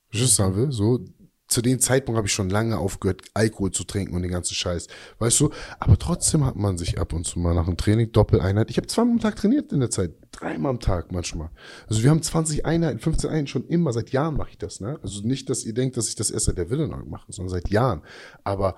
[0.08, 0.72] Verstehst du, was ich sagen will?
[0.72, 1.04] So,
[1.48, 4.88] zu dem Zeitpunkt habe ich schon lange aufgehört, Alkohol zu trinken und den ganzen Scheiß.
[5.18, 5.50] Weißt du?
[5.78, 8.70] Aber trotzdem hat man sich ab und zu mal nach dem Training Doppeleinheit.
[8.70, 10.14] Ich habe zweimal am Tag trainiert in der Zeit.
[10.32, 11.50] Dreimal am Tag manchmal.
[11.88, 13.92] Also wir haben 20 Einheiten, 15 Einheiten schon immer.
[13.92, 14.80] Seit Jahren mache ich das.
[14.80, 14.98] Ne?
[15.02, 17.68] Also nicht, dass ihr denkt, dass ich das erst seit der Willenag mache, sondern seit
[17.70, 18.02] Jahren.
[18.42, 18.76] Aber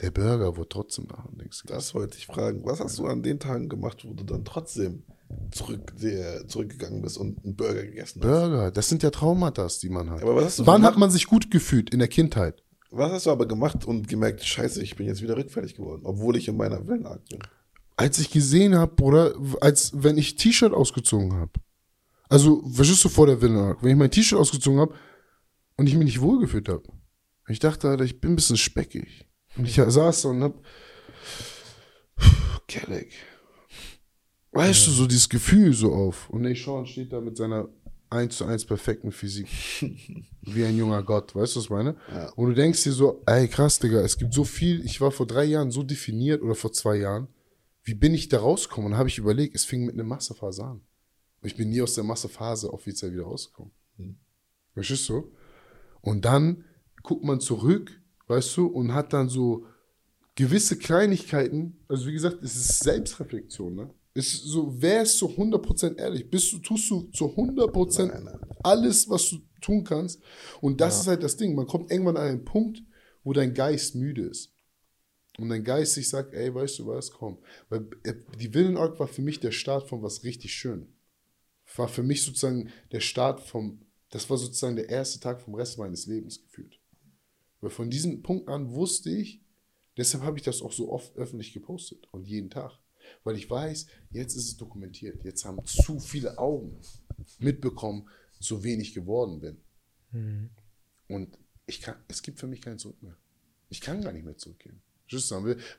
[0.00, 1.78] Der Burger wurde trotzdem nach links gegessen.
[1.78, 2.64] Das wollte ich fragen.
[2.64, 5.04] Was hast du an den Tagen gemacht, wo du dann trotzdem
[5.50, 8.28] zurück, der, zurückgegangen bist und einen Burger gegessen hast?
[8.28, 10.22] Burger, das sind ja Traumata, die man hat.
[10.22, 10.92] Aber was hast du Wann gemacht?
[10.92, 12.62] hat man sich gut gefühlt in der Kindheit?
[12.90, 16.36] Was hast du aber gemacht und gemerkt, scheiße, ich bin jetzt wieder rückfällig geworden, obwohl
[16.36, 17.40] ich in meiner Wellenart bin?
[17.96, 21.52] Als ich gesehen habe, Bruder, als wenn ich T-Shirt ausgezogen habe.
[22.28, 24.94] Also, verstehst du vor der Villa, wenn ich mein T-Shirt ausgezogen habe
[25.76, 26.82] und ich mich nicht wohlgefühlt habe.
[27.48, 29.28] Ich dachte, Alter, ich bin ein bisschen speckig.
[29.56, 30.54] Und ich saß da und hab
[32.66, 33.12] Kelleck.
[34.54, 36.30] Weißt du, so dieses Gefühl so auf.
[36.30, 37.68] Und Nate Sean steht da mit seiner
[38.10, 39.48] 1 zu 1 perfekten Physik.
[40.42, 41.96] Wie ein junger Gott, weißt du, was ich meine?
[42.12, 42.30] Ja.
[42.30, 45.26] Und du denkst dir so, ey, krass, Digga, es gibt so viel, ich war vor
[45.26, 47.28] drei Jahren so definiert oder vor zwei Jahren.
[47.82, 48.92] Wie bin ich da rausgekommen?
[48.92, 50.80] Und habe ich überlegt, es fing mit einer Massephase an.
[51.40, 53.72] Und ich bin nie aus der Massephase offiziell wieder rausgekommen.
[54.72, 55.32] Verstehst du?
[56.00, 56.64] Und dann
[57.02, 59.66] guckt man zurück, weißt du, und hat dann so
[60.34, 63.90] gewisse Kleinigkeiten, also wie gesagt, es ist Selbstreflexion, ne?
[64.14, 66.30] Ist so, wer ist zu 100% ehrlich?
[66.30, 68.40] Bist du, tust du zu 100% Nein, nein.
[68.62, 70.22] alles, was du tun kannst?
[70.60, 71.56] Und das ist halt das Ding.
[71.56, 72.82] Man kommt irgendwann an einen Punkt,
[73.24, 74.54] wo dein Geist müde ist.
[75.38, 77.38] Und dein Geist sich sagt, ey, weißt du was, komm.
[77.68, 80.94] Weil äh, die Villenark war für mich der Start von was richtig schön.
[81.74, 85.76] War für mich sozusagen der Start vom, das war sozusagen der erste Tag vom Rest
[85.76, 86.78] meines Lebens gefühlt.
[87.60, 89.42] Weil von diesem Punkt an wusste ich,
[89.96, 92.78] deshalb habe ich das auch so oft öffentlich gepostet und jeden Tag.
[93.22, 95.24] Weil ich weiß, jetzt ist es dokumentiert.
[95.24, 96.80] Jetzt haben zu viele Augen
[97.38, 98.08] mitbekommen,
[98.40, 99.60] so wenig geworden bin.
[101.08, 103.16] Und ich kann, es gibt für mich kein Zurück mehr.
[103.68, 104.82] Ich kann gar nicht mehr zurückgehen.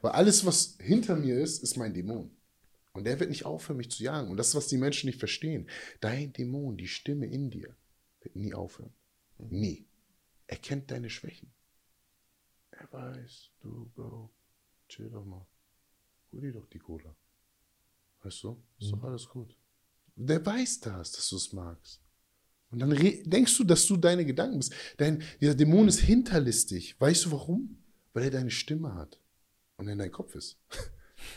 [0.02, 2.32] Weil alles, was hinter mir ist, ist mein Dämon.
[2.94, 4.30] Und der wird nicht aufhören, mich zu jagen.
[4.30, 5.68] Und das ist, was die Menschen nicht verstehen.
[6.00, 7.76] Dein Dämon, die Stimme in dir,
[8.22, 8.94] wird nie aufhören.
[9.38, 9.86] Nie.
[10.48, 11.52] Er kennt deine Schwächen.
[12.72, 14.30] Er weiß, du, Bro,
[14.88, 15.46] chill doch mal.
[16.32, 17.16] Hol dir doch die Cola.
[18.26, 18.58] Weißt du?
[18.80, 19.56] Ist doch alles gut.
[20.16, 22.02] Der weiß das, dass du es magst.
[22.72, 24.74] Und dann denkst du, dass du deine Gedanken bist.
[24.98, 27.00] Dein, dieser Dämon ist hinterlistig.
[27.00, 27.78] Weißt du warum?
[28.14, 29.22] Weil er deine Stimme hat.
[29.78, 30.58] Und er in dein Kopf ist.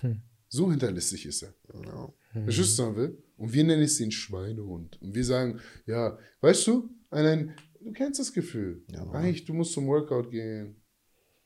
[0.48, 1.55] so hinterlistig ist er.
[1.74, 2.12] Ja.
[2.44, 3.22] Verstehst du, will?
[3.37, 5.01] Und wir nennen es den Schweinehund.
[5.03, 8.83] Und wir sagen, ja, weißt du, einen, du kennst das Gefühl.
[8.90, 9.11] Ja.
[9.11, 10.81] Eigentlich, du musst zum Workout gehen.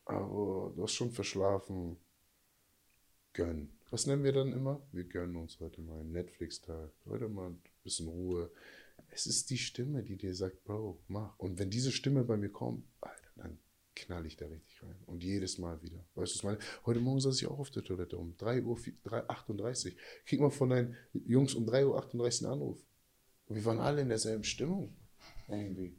[0.04, 1.96] Aber du hast schon verschlafen.
[3.32, 3.72] Gönn.
[3.92, 4.80] Was nennen wir dann immer?
[4.90, 6.92] Wir gönnen uns heute mal einen Netflix-Tag.
[7.04, 8.50] Heute mal ein bisschen Ruhe.
[9.10, 11.38] Es ist die Stimme, die dir sagt, Bro, mach.
[11.38, 13.58] Und wenn diese Stimme bei mir kommt, Alter, dann
[13.94, 14.96] knall ich da richtig rein.
[15.04, 15.98] Und jedes Mal wieder.
[16.14, 16.58] Weißt du, was meine?
[16.86, 18.78] Heute Morgen saß ich auch auf der Toilette um 3 Uhr,
[19.28, 19.94] 38.
[20.24, 22.82] Krieg mal von deinen Jungs um 3.38 Uhr einen Anruf.
[23.48, 24.96] Und wir waren alle in derselben Stimmung.
[25.48, 25.94] Irgendwie.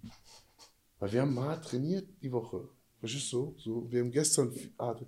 [0.97, 2.67] Weil wir haben hart trainiert die Woche.
[2.99, 3.53] Verstehst du?
[3.59, 5.05] So, wir haben gestern hart.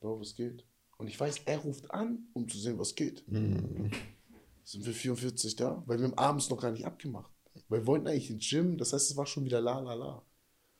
[0.00, 0.64] Bro, was geht?
[0.98, 3.24] Und ich weiß, er ruft an, um zu sehen, was geht.
[3.28, 5.82] Sind wir 44 da?
[5.86, 7.30] Weil wir haben abends noch gar nicht abgemacht.
[7.68, 10.22] Weil wir wollten eigentlich ins Gym, das heißt, es war schon wieder la la la.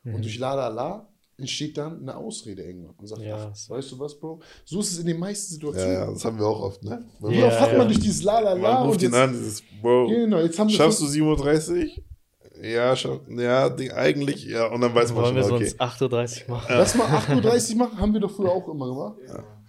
[0.05, 2.95] Und durch la la la entsteht dann eine Ausrede irgendwann.
[2.97, 4.41] Und sagt, Ja, ach, weißt du was, Bro?
[4.65, 5.93] So ist es in den meisten Ja, Situationen.
[5.93, 7.05] ja, das haben wir auch oft, ne?
[7.21, 7.79] Wenn Ja, Ja, fragt ja.
[7.79, 8.75] man durch dieses la la la.
[8.79, 12.65] Man ruft ihn jetzt, an, dieses, Bro, Genau, jetzt haben wir schaffst du 7.30 Uhr?
[12.65, 15.67] Ja, schaff, ja, eigentlich, ja, und dann weiß man Wollen wir schon, okay.
[15.67, 16.67] sonst 8.30 Uhr machen?
[16.71, 19.19] Lass mal 8.30 Uhr machen, haben wir doch früher auch immer gemacht.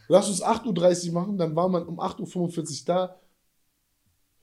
[0.08, 3.16] Lass uns 8.30 Uhr machen, dann war man um 8.45 Uhr da.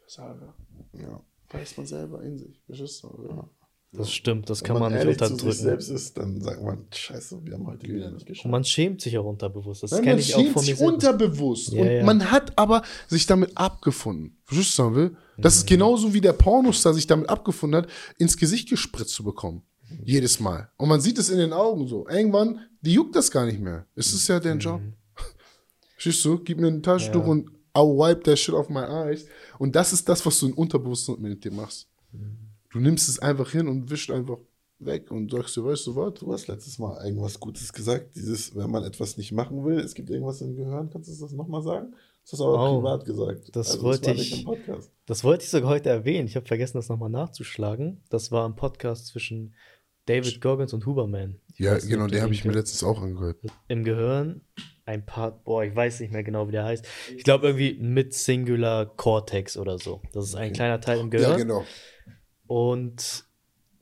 [0.00, 0.54] Versager.
[0.92, 1.20] Ja.
[1.50, 2.60] Weiß man selber in sich.
[2.66, 3.08] Verstehst du?
[3.08, 3.48] oder?
[3.92, 5.56] Das stimmt, das Wenn kann man nicht ehrlich zu sich unterdrücken.
[5.62, 8.50] selbst ist, dann sagt man, scheiße, wir haben heute wieder nicht Und geschafft.
[8.50, 9.84] man schämt sich auch unterbewusst.
[9.84, 10.92] Das Nein, kenne man ich auch schämt von mir sich selber.
[10.94, 11.72] unterbewusst.
[11.72, 12.04] Ja, und ja.
[12.04, 14.36] man hat aber sich damit abgefunden.
[14.42, 15.16] Verstehst du, sagen will?
[15.38, 19.62] Das ist genauso wie der Pornostar sich damit abgefunden hat, ins Gesicht gespritzt zu bekommen.
[20.02, 20.70] Jedes Mal.
[20.76, 22.08] Und man sieht es in den Augen so.
[22.08, 23.86] Irgendwann, die juckt das gar nicht mehr.
[23.94, 24.80] Es ist ja deren Job.
[26.04, 26.38] Verstehst du?
[26.38, 27.30] Gib mir ein Taschentuch Ja.
[27.30, 29.26] und I'll wipe that shit off my eyes.
[29.58, 31.88] Und das ist das, was du in Unterbewusstsein mit dir machst.
[32.70, 34.38] Du nimmst es einfach hin und wischst einfach
[34.80, 36.14] weg und sagst dir, weißt du was?
[36.14, 39.94] Du hast letztes Mal irgendwas Gutes gesagt, dieses, wenn man etwas nicht machen will, es
[39.94, 41.94] gibt irgendwas im Gehirn, kannst du das nochmal sagen?
[42.22, 43.56] Das hast du aber Oh, privat gesagt.
[43.56, 44.90] das Also, wollte war nicht ich- im Podcast.
[45.06, 46.26] Das wollte ich sogar heute erwähnen.
[46.28, 48.02] Ich habe vergessen, das nochmal nachzuschlagen.
[48.10, 49.54] Das war ein Podcast zwischen
[50.06, 51.36] David Goggins und Huberman.
[51.52, 53.38] Ich Ja, genau, den habe ich mir letztens auch angehört.
[53.68, 54.42] Im Gehirn
[54.86, 56.86] ein Part, boah, ich weiß nicht mehr genau, wie der heißt.
[57.16, 60.02] Ich glaube irgendwie mit Singular Cortex oder so.
[60.12, 61.30] Das ist ein kleiner Teil im Gehirn.
[61.30, 61.64] Ja, genau.
[62.46, 63.24] Und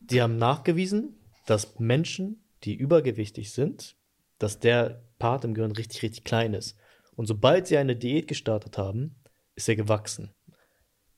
[0.00, 3.96] die haben nachgewiesen, dass Menschen, die übergewichtig sind,
[4.38, 6.76] dass der Part im Gehirn richtig, richtig klein ist.
[7.16, 9.16] Und sobald sie eine Diät gestartet haben,
[9.54, 10.30] ist er gewachsen.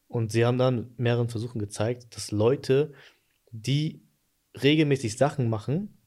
[0.09, 2.93] Und sie haben dann mit mehreren Versuchen gezeigt, dass Leute,
[3.51, 4.03] die
[4.63, 5.99] regelmäßig Sachen machen,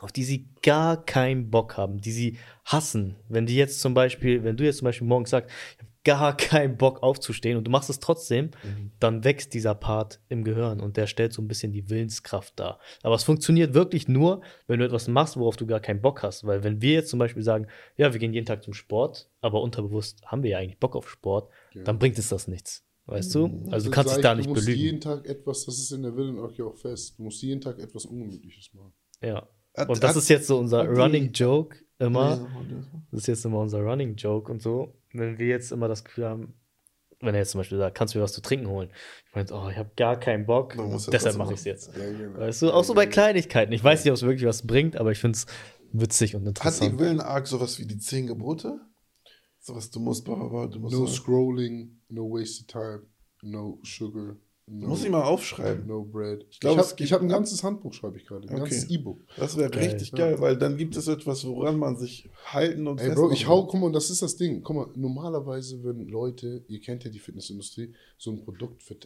[0.00, 3.16] auf die sie gar keinen Bock haben, die sie hassen.
[3.28, 6.36] Wenn die jetzt zum Beispiel, wenn du jetzt zum Beispiel morgens sagst, ich habe gar
[6.36, 8.90] keinen Bock aufzustehen und du machst es trotzdem, Mhm.
[9.00, 12.78] dann wächst dieser Part im Gehirn und der stellt so ein bisschen die Willenskraft dar.
[13.02, 16.44] Aber es funktioniert wirklich nur, wenn du etwas machst, worauf du gar keinen Bock hast.
[16.46, 17.66] Weil wenn wir jetzt zum Beispiel sagen,
[17.98, 21.10] ja, wir gehen jeden Tag zum Sport, aber unterbewusst haben wir ja eigentlich Bock auf
[21.10, 21.50] Sport,
[21.84, 22.82] dann bringt es das nichts.
[23.06, 23.64] Weißt du?
[23.70, 24.82] Also du kannst dich ich, da nicht Du musst belügen.
[24.84, 27.18] jeden Tag etwas, das ist in der Willen auch auch fest.
[27.18, 28.92] Du musst jeden Tag etwas Ungemütliches machen.
[29.22, 29.46] Ja.
[29.76, 32.48] Und das ist jetzt so unser Running Joke immer.
[33.10, 34.94] Das ist jetzt immer unser Running Joke und so.
[35.12, 36.54] Wenn wir jetzt immer das Gefühl haben,
[37.20, 38.90] wenn er jetzt zum Beispiel sagt, kannst du mir was zu trinken holen?
[39.28, 40.74] Ich meine, oh, ich habe gar keinen Bock,
[41.12, 41.90] deshalb mache ich es jetzt.
[41.96, 42.38] Ja, genau.
[42.38, 43.72] Weißt du, auch so bei Kleinigkeiten.
[43.72, 45.46] Ich weiß nicht, ob es wirklich was bringt, aber ich finde es
[45.92, 46.98] witzig und Hat die interessant.
[46.98, 48.80] Willen-Arc sowas wie die zehn Gebote?
[49.58, 50.96] Sowas, du musst, bla, bla, bla, du musst.
[50.96, 53.02] No scrolling, no wasted time,
[53.42, 54.36] no sugar,
[54.70, 55.86] no, muss ich mal aufschreiben.
[55.86, 56.46] no bread.
[56.50, 58.48] Ich, ich habe hab ein ganzes Handbuch, schreibe ich gerade.
[58.48, 58.70] Ein Okay.
[58.70, 59.20] ganzes E-Book.
[59.36, 63.14] Das wäre richtig geil, weil dann gibt es etwas, woran man sich halten und Ey,
[63.14, 64.62] Bro, ich hau, guck mal, und das ist das Ding.
[64.62, 68.96] Guck mal, normalerweise würden Leute, ihr kennt ja die Fitnessindustrie, so ein Produkt für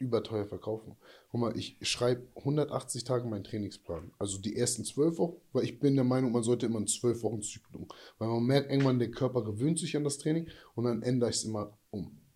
[0.00, 0.96] überteuer verkaufen.
[1.30, 4.10] Guck mal, ich schreibe 180 Tage meinen Trainingsplan.
[4.18, 7.22] Also die ersten zwölf Wochen, weil ich bin der Meinung, man sollte immer einen zwölf
[7.22, 7.88] Wochen Zyklus.
[8.18, 11.36] Weil man merkt irgendwann, der Körper gewöhnt sich an das Training und dann ändere ich
[11.36, 11.76] es immer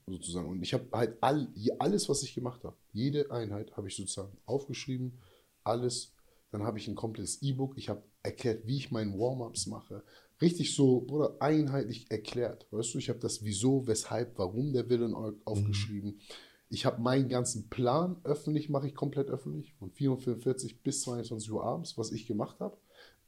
[0.06, 0.48] sozusagen.
[0.48, 4.36] Und ich habe halt all, alles, was ich gemacht habe, jede Einheit habe ich sozusagen
[4.46, 5.18] aufgeschrieben,
[5.64, 6.12] alles.
[6.50, 7.74] Dann habe ich ein komplettes E-Book.
[7.76, 10.02] Ich habe erklärt, wie ich meinen Warm-ups mache.
[10.40, 12.66] Richtig so, oder einheitlich erklärt.
[12.70, 16.20] Weißt du, ich habe das Wieso, Weshalb, Warum der Willen aufgeschrieben.
[16.68, 21.64] Ich habe meinen ganzen Plan öffentlich, mache ich komplett öffentlich, von 4.45 bis 22 Uhr
[21.64, 22.76] abends, was ich gemacht habe,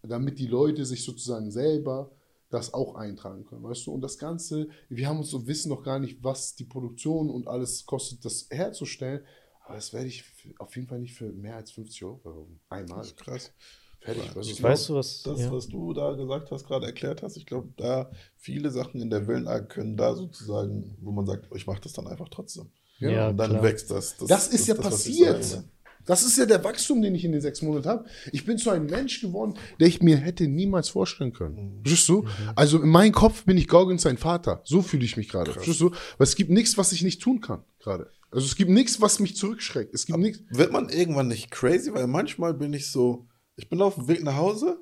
[0.03, 2.11] damit die Leute sich sozusagen selber
[2.55, 3.93] das auch eintragen können, weißt du?
[3.93, 7.49] Und das Ganze, wir haben uns so wissen noch gar nicht, was die Produktion und
[7.49, 9.21] alles kostet, das herzustellen.
[9.67, 10.25] Aber das werde ich
[10.59, 12.61] auf jeden Fall nicht für mehr als 50 Euro verkaufen.
[12.69, 12.99] Einmal.
[12.99, 13.53] Das ist krass.
[14.01, 14.37] Fertig.
[14.37, 14.63] Weißt Ich du?
[14.63, 15.23] Weißt du was?
[15.23, 15.53] Das, ja.
[15.53, 19.27] was du da gesagt hast, gerade erklärt hast, ich glaube, da viele Sachen in der
[19.27, 22.71] Willen-Arc können da sozusagen, wo man sagt, ich mache das dann einfach trotzdem.
[22.99, 23.11] Ja.
[23.11, 23.63] Ja, und dann klar.
[23.63, 24.17] wächst das.
[24.19, 25.65] Das ist ja das, was ich passiert.
[26.07, 28.05] Das ist ja der Wachstum, den ich in den sechs Monaten habe.
[28.33, 31.81] Ich bin zu einem Mensch geworden, der ich mir hätte niemals vorstellen können.
[31.83, 32.27] Verstehst du?
[32.55, 34.61] Also in meinem Kopf bin ich Gorgons sein Vater.
[34.65, 35.53] So fühle ich mich gerade.
[35.53, 35.91] Verstehst du?
[35.91, 38.11] Weil es gibt nichts, was ich nicht tun kann gerade.
[38.31, 39.95] Also es gibt nichts, was mich zurückschreckt.
[39.95, 40.41] Es gibt nichts.
[40.51, 41.95] Wird man irgendwann nicht crazy?
[41.95, 44.79] Weil manchmal bin ich so, ich bin auf dem Weg nach Hause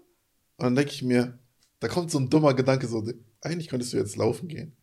[0.56, 1.38] und dann denke ich mir,
[1.80, 3.04] da kommt so ein dummer Gedanke, so,
[3.42, 4.76] eigentlich könntest du jetzt laufen gehen.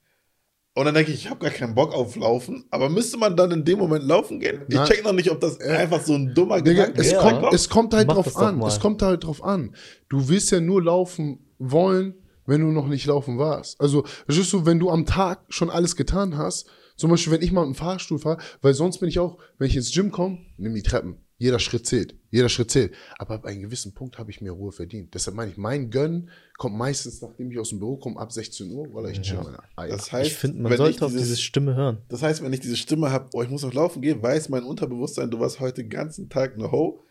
[0.79, 3.51] Und dann denke ich, ich habe gar keinen Bock auf Laufen, aber müsste man dann
[3.51, 4.61] in dem Moment laufen gehen?
[4.69, 4.87] Ich Nein.
[4.87, 7.19] check noch nicht, ob das einfach so ein dummer Digga, Gedanke es, Ja.
[7.19, 8.61] kommt, es kommt halt Mach drauf an.
[8.61, 9.75] Es kommt halt drauf an.
[10.07, 12.13] Du willst ja nur laufen wollen,
[12.45, 13.81] wenn du noch nicht laufen warst.
[13.81, 17.51] Also, verstehst du, wenn du am Tag schon alles getan hast, zum Beispiel, wenn ich
[17.51, 20.37] mal mit dem Fahrstuhl fahre, weil sonst bin ich auch, wenn ich ins Gym komme,
[20.55, 21.17] nimm die Treppen.
[21.41, 22.15] Jeder Schritt zählt.
[22.31, 22.93] Jeder Schritt zählt.
[23.17, 25.13] Aber ab einem gewissen Punkt habe ich mir Ruhe verdient.
[25.15, 28.69] Deshalb meine ich, mein Gönnen kommt meistens, nachdem ich aus dem Büro komme, ab 16
[28.71, 29.87] Uhr, weil ich chill meine Eier.
[29.89, 31.99] Das heißt, Ich finde, man wenn sollte ich auf dieses- diese Stimme hören.
[32.09, 34.63] Das heißt, wenn ich diese Stimme habe, oh, ich muss noch laufen gehen, weiß mein
[34.63, 37.05] Unterbewusstsein, du warst heute den ganzen Tag eine Ho.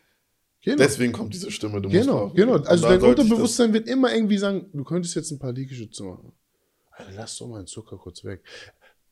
[0.61, 0.77] Genau.
[0.77, 2.53] Deswegen kommt diese Stimme, du musst Genau, laufen genau.
[2.59, 2.67] gehen.
[2.67, 6.33] Also dein Unterbewusstsein wird immer irgendwie sagen, du könntest jetzt ein paar Liegestütze machen.
[6.91, 8.43] Alter, lass doch mal den Zucker kurz weg.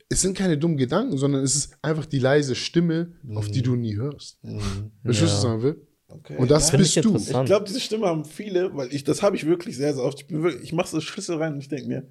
[0.09, 3.75] Es sind keine dummen Gedanken, sondern es ist einfach die leise Stimme, auf die du
[3.75, 4.41] nie hörst.
[4.43, 4.91] Mhm.
[5.03, 5.27] Verstehst du, was ich Ja.
[5.41, 5.87] sagen will?
[6.09, 6.37] Okay.
[6.37, 7.15] Und das Finde bist ich du.
[7.17, 10.21] Ich glaube, diese Stimme haben viele, weil ich, das habe ich wirklich sehr, sehr oft.
[10.21, 12.07] Ich, bin wirklich, ich mache so Schlüssel rein und ich denke mir,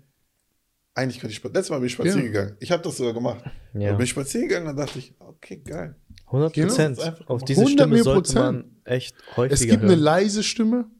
[0.94, 1.54] eigentlich könnte ich spazieren.
[1.54, 2.26] Letztes Mal bin ich spazieren Ja.
[2.26, 2.56] gegangen.
[2.60, 3.42] Ich habe das sogar gemacht.
[3.72, 3.90] Ja.
[3.90, 5.96] Da bin ich spazieren gegangen und dachte ich, okay, geil.
[6.26, 6.96] 100 Prozent.
[6.98, 8.44] Genau, einfach Auf diese 100 Stimme sollte Prozent.
[8.44, 10.00] man echt häufiger Es gibt eine hören.
[10.00, 10.90] leise Stimme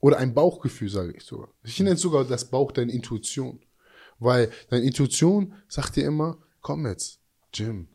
[0.00, 1.48] oder ein Bauchgefühl, sage ich sogar.
[1.64, 3.60] Ich nenne es sogar das Bauch deine Intuition.
[4.18, 7.20] Weil deine Intuition sagt dir immer, komm jetzt,
[7.52, 7.88] Jim.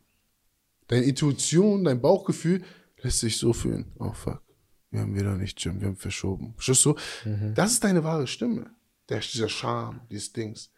[0.87, 2.63] Deine Intuition, dein Bauchgefühl
[3.01, 3.91] lässt sich so fühlen.
[3.97, 4.41] Oh fuck,
[4.91, 6.53] wir haben wieder nicht Jim, wir haben verschoben.
[6.55, 6.95] Verstehst du?
[7.55, 8.71] Das ist deine wahre Stimme.
[9.09, 10.71] Der, dieser Charme, dieses Dings.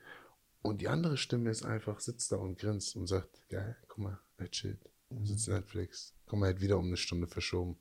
[0.62, 4.20] Und die andere Stimme ist einfach, sitzt da und grinst und sagt, geil, guck mal,
[4.38, 4.90] er chillt.
[5.24, 6.14] Sitzt Netflix.
[6.26, 7.78] Guck mal, er hat wieder um eine Stunde verschoben.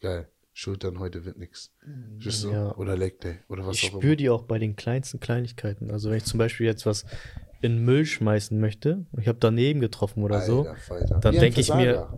[0.00, 0.30] Geil.
[0.54, 1.36] Schultern heute wird.
[1.38, 2.50] Verstehst du?
[2.50, 2.74] Ja.
[2.76, 3.36] Oder Leg Day.
[3.48, 5.90] Oder was Ich auch spüre die auch bei den kleinsten Kleinigkeiten.
[5.90, 7.06] Also wenn ich zum Beispiel jetzt was
[7.62, 12.08] in Müll schmeißen möchte, ich habe daneben getroffen oder so, Alter, dann denke ich mir.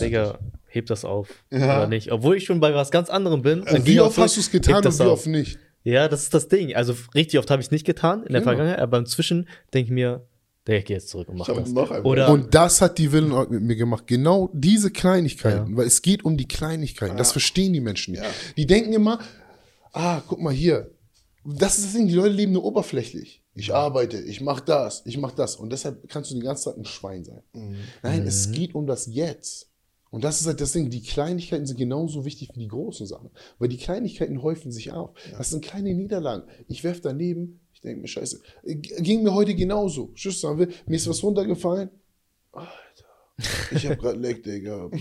[0.00, 1.78] Digga, heb das auf Ja.
[1.78, 2.10] oder nicht.
[2.10, 3.64] Obwohl ich schon bei was ganz anderem bin.
[3.64, 5.10] geh wie ich oft so, hast du es getan und wie auf.
[5.12, 5.58] oft nicht?
[5.84, 6.74] Ja, das ist das Ding.
[6.74, 8.52] Also richtig oft habe ich es nicht getan in der Genau.
[8.52, 10.26] Vergangenheit, aber inzwischen denke ich mir,
[10.66, 11.72] der ich gehe jetzt zurück und mach Ich hab das.
[11.72, 14.06] noch einmal- Oder Und das hat die Willen mit mir gemacht.
[14.06, 15.70] Genau diese Kleinigkeiten.
[15.72, 15.76] Ja.
[15.76, 17.16] Weil es geht um die Kleinigkeiten.
[17.16, 17.32] Das Ja.
[17.32, 18.22] verstehen die Menschen nicht.
[18.24, 18.30] Ja.
[18.56, 19.18] Die denken immer,
[19.92, 20.90] ah, guck mal hier.
[21.44, 23.42] Das ist das Ding, die Leute leben nur oberflächlich.
[23.54, 25.56] Ich arbeite, ich mache das, ich mache das.
[25.56, 27.42] Und deshalb kannst du den ganzen Tag ein Schwein sein.
[27.52, 27.76] Mhm.
[28.02, 29.68] Nein, es geht um das Jetzt.
[30.10, 33.30] Und das ist halt das Ding, die Kleinigkeiten sind genauso wichtig wie die großen Sachen.
[33.58, 35.10] Weil die Kleinigkeiten häufen sich auf.
[35.36, 36.44] Das sind kleine Niederlagen.
[36.68, 38.40] Ich werfe daneben, denke mir, scheiße.
[38.64, 40.10] Ging mir heute genauso.
[40.14, 41.90] Tschüss, sagen wir, mir ist was runtergefallen.
[42.52, 42.70] Alter,
[43.72, 44.88] ich habe gerade Leck, Digga.
[44.92, 44.98] Äh,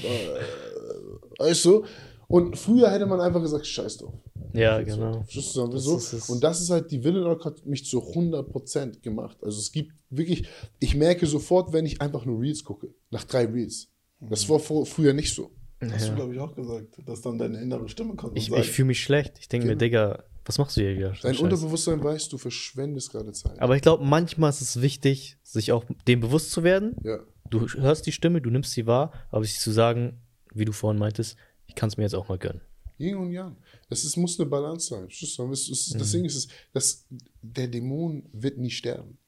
[1.39, 1.86] Weißt du?
[2.28, 4.13] Und früher hätte man einfach gesagt, scheiß drauf.
[4.54, 5.24] Ja, Jetzt genau.
[5.28, 5.98] Tschüss, sagen wir Das so.
[5.98, 6.30] ist es.
[6.30, 9.38] Und das ist halt, die Villainlock hat mich zu 100% gemacht.
[9.41, 10.48] Also es gibt wirklich,
[10.80, 13.89] ich merke sofort, wenn ich einfach nur Reels gucke, nach drei Reels.
[14.19, 15.52] Das war vor, früher nicht so.
[15.82, 16.15] Hast du, Ja.
[16.15, 18.38] glaube ich, auch gesagt, dass dann deine innere Stimme kommt.
[18.38, 19.38] Ich, ich fühle mich schlecht.
[19.39, 21.08] Ich denke mir, Digga, was machst du hier wieder?
[21.10, 21.40] Dein Scheiß.
[21.40, 23.60] Unterbewusstsein weiß, du verschwendest gerade Zeit.
[23.60, 26.96] Aber ich glaube, manchmal ist es wichtig, sich auch dem bewusst zu werden.
[27.04, 27.20] ja.
[27.50, 30.22] Du hörst die Stimme, du nimmst sie wahr, aber sich zu sagen,
[30.56, 31.36] wie du vorhin meintest,
[31.68, 32.62] ich kann es mir jetzt auch mal gönnen.
[32.98, 33.58] Yin und Yang.
[33.90, 35.08] Es ist, muss eine Balance sein.
[35.08, 37.06] Wir, es Das Ding ist, es- dass
[37.44, 39.20] der Dämon wird nie sterben.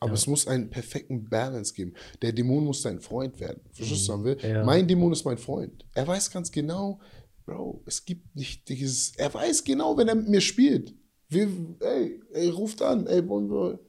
[0.00, 0.14] Aber Ja.
[0.14, 1.94] es muss einen perfekten Balance geben.
[2.22, 3.60] Der Dämon muss dein Freund werden.
[3.72, 4.50] Verstehst du, was ich will?
[4.50, 4.64] Ja.
[4.64, 5.84] Mein Dämon ist mein Freund.
[5.94, 7.00] Er weiß ganz genau,
[7.48, 9.16] Bro, es gibt nicht dieses.
[9.16, 10.94] Er weiß genau, wenn er mit mir spielt.
[11.30, 11.48] Wir,
[11.80, 13.80] ey, ey, ruft an, ey, wollen wir.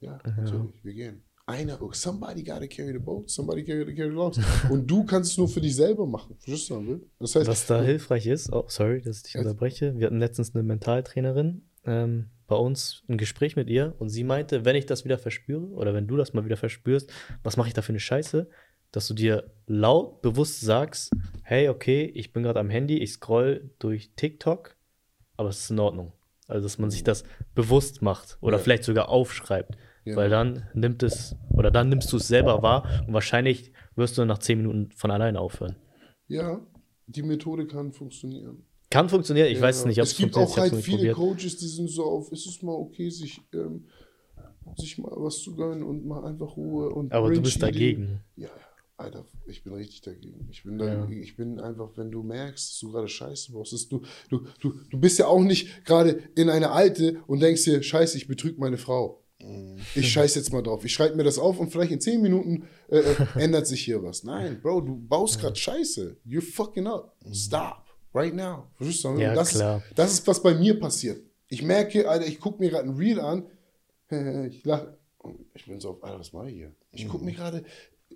[0.00, 1.22] Ja, natürlich, wir gehen.
[1.46, 4.40] Einer, oh, somebody gotta carry the boat, somebody gotta carry the logs.
[4.68, 6.34] Und du kannst es nur für dich selber machen.
[6.40, 7.06] Verstehst du, will?
[7.20, 9.96] Das heißt, Was da hilfreich ist, oh, sorry, dass ich dich unterbreche.
[9.96, 14.64] Wir hatten letztens eine Mentaltrainerin ähm, bei uns ein Gespräch mit ihr und sie meinte,
[14.64, 17.12] wenn ich das wieder verspüre oder wenn du das mal wieder verspürst,
[17.44, 18.48] was mache ich da für eine Scheiße,
[18.94, 21.10] dass du dir laut bewusst sagst,
[21.42, 24.76] hey, okay, ich bin gerade am Handy, ich scroll durch TikTok,
[25.36, 26.12] aber es ist in Ordnung.
[26.46, 28.62] Also, dass man sich das bewusst macht oder Ja.
[28.62, 29.76] vielleicht sogar aufschreibt.
[30.04, 30.16] Ja.
[30.16, 34.24] Weil dann nimmt es, oder dann nimmst du es selber wahr und wahrscheinlich wirst du
[34.26, 35.76] nach zehn Minuten von alleine aufhören.
[36.28, 36.60] Ja,
[37.06, 38.64] die Methode kann funktionieren.
[38.90, 41.16] Kann funktionieren, ich Ja, weiß nicht, ob es gibt funktioniert, auch halt viele probiert.
[41.16, 43.86] Coaches, die sind so auf, ist es mal okay, sich, ähm,
[44.76, 48.20] sich mal was zu gönnen und mal einfach Ruhe und Aber du Binge bist dagegen.
[48.36, 48.50] Ja, ja,
[48.96, 50.46] Alter, ich bin richtig dagegen.
[50.50, 51.08] Ich bin, da, Ja.
[51.08, 54.98] ich bin einfach, wenn du merkst, dass du gerade Scheiße brauchst, du, du, du, du
[55.00, 58.78] bist ja auch nicht gerade in eine Alte und denkst dir, Scheiße, ich betrüge meine
[58.78, 59.20] Frau.
[59.94, 60.84] Ich scheiß jetzt mal drauf.
[60.86, 64.02] Ich schreibe mir das auf und vielleicht in 10 Minuten äh, äh, ändert sich hier
[64.02, 64.24] was.
[64.24, 66.16] Nein, Bro, du baust gerade Scheiße.
[66.24, 67.14] You're fucking up.
[67.32, 67.84] Stop.
[68.14, 68.68] Right now.
[68.76, 69.18] Verstehst du?
[69.18, 69.82] Ja, das, klar.
[69.96, 71.20] das ist, was bei mir passiert.
[71.48, 73.46] Ich merke, Alter, ich gucke mir gerade ein Reel an.
[74.48, 74.96] Ich lache.
[75.54, 76.72] Ich bin so auf, Alter, was mache ich hier?
[76.92, 77.64] Ich gucke mir gerade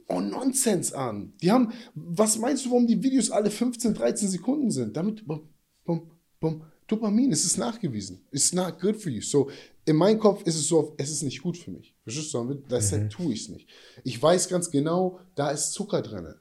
[0.08, 1.32] oh, Nonsens an.
[1.40, 4.96] Die haben, was meinst du, warum die Videos alle 15, 13 Sekunden sind?
[4.96, 5.48] Damit, bum,
[5.84, 6.62] bum, bum.
[6.86, 8.24] Dopamin, es ist nachgewiesen.
[8.32, 9.20] It's not good for you.
[9.20, 9.50] So,
[9.84, 11.94] in meinem Kopf ist es so, es ist nicht gut für mich.
[12.02, 12.54] Verstehst du?
[12.70, 13.68] Deshalb tue ich es nicht.
[14.04, 16.34] Ich weiß ganz genau, da ist Zucker drin.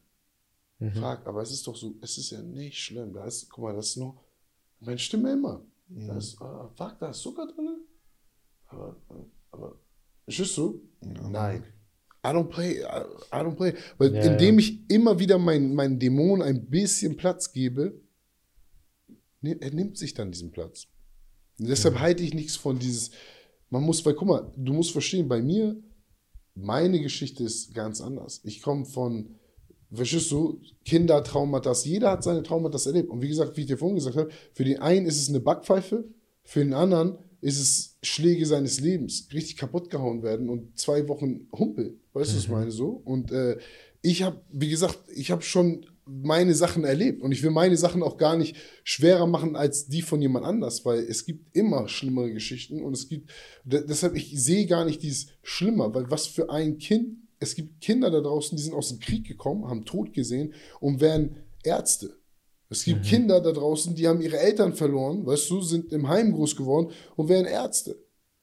[0.93, 3.11] Frag, aber es ist doch so, es ist ja nicht schlimm.
[3.11, 4.23] Da ist, guck mal, das ist noch,
[4.79, 5.65] meine Stimme immer.
[5.89, 7.81] Da ist, ah, fuck, da ist Zucker drin.
[8.67, 8.95] Aber,
[9.51, 9.79] aber,
[10.23, 10.81] verstehst du?
[11.01, 11.63] Nein.
[12.25, 13.73] I don't play, I, don't play.
[13.97, 18.01] Weil Ja, indem ich immer wieder meinen mein Dämon ein bisschen Platz gebe,
[19.41, 20.87] ne- er nimmt sich dann diesen Platz.
[21.59, 23.11] Und deshalb halte ich nichts von dieses,
[23.69, 25.75] man muss, weil guck mal, du musst verstehen, bei mir,
[26.55, 28.41] meine Geschichte ist ganz anders.
[28.43, 29.35] Ich komme von,
[29.91, 33.09] verstehst du, Kindertraumata, jeder hat seine Traumata erlebt.
[33.09, 35.39] Und wie gesagt, wie ich dir vorhin gesagt habe, für den einen ist es eine
[35.39, 36.03] Backpfeife,
[36.43, 41.47] für den anderen ist es Schläge seines Lebens, richtig kaputt gehauen werden und zwei Wochen
[41.51, 41.99] Humpel.
[42.17, 43.01] Weißt du, was ich meine so?
[43.05, 43.57] Und äh,
[44.01, 48.01] ich habe, wie gesagt, ich habe schon meine Sachen erlebt und ich will meine Sachen
[48.01, 52.31] auch gar nicht schwerer machen als die von jemand anders, weil es gibt immer schlimmere
[52.31, 53.29] Geschichten und es gibt,
[53.65, 57.81] de- deshalb, ich sehe gar nicht dieses Schlimmer, weil was für ein Kind, es gibt
[57.81, 62.15] Kinder da draußen, die sind aus dem Krieg gekommen, haben Tod gesehen und werden Ärzte.
[62.69, 66.31] Es gibt Kinder da draußen, die haben ihre Eltern verloren, weißt du, sind im Heim
[66.33, 67.97] groß geworden und werden Ärzte.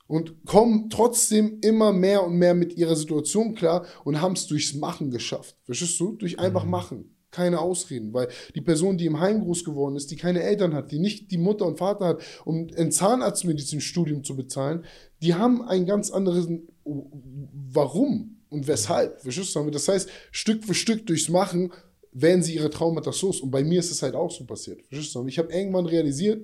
[0.07, 4.75] Und kommen trotzdem immer mehr und mehr mit ihrer Situation klar und haben es durchs
[4.75, 5.57] Machen geschafft.
[5.65, 6.13] Verstehst du?
[6.13, 7.17] Durch einfach machen.
[7.31, 8.13] Keine Ausreden.
[8.13, 11.31] Weil die Person, die im Heim groß geworden ist, die keine Eltern hat, die nicht
[11.31, 14.85] die Mutter und Vater hat, um ein Zahnarztmedizinstudium zu bezahlen,
[15.23, 16.49] die haben ein ganz anderes
[16.85, 19.23] Warum und weshalb.
[19.23, 19.71] Verstehst du?
[19.71, 21.73] Das heißt, Stück für Stück durchs Machen
[22.13, 23.41] werden sie ihre Traumata los.
[23.41, 24.83] Und bei mir ist es halt auch so passiert.
[24.89, 25.27] Verstehst du?
[25.27, 26.43] Ich habe irgendwann realisiert,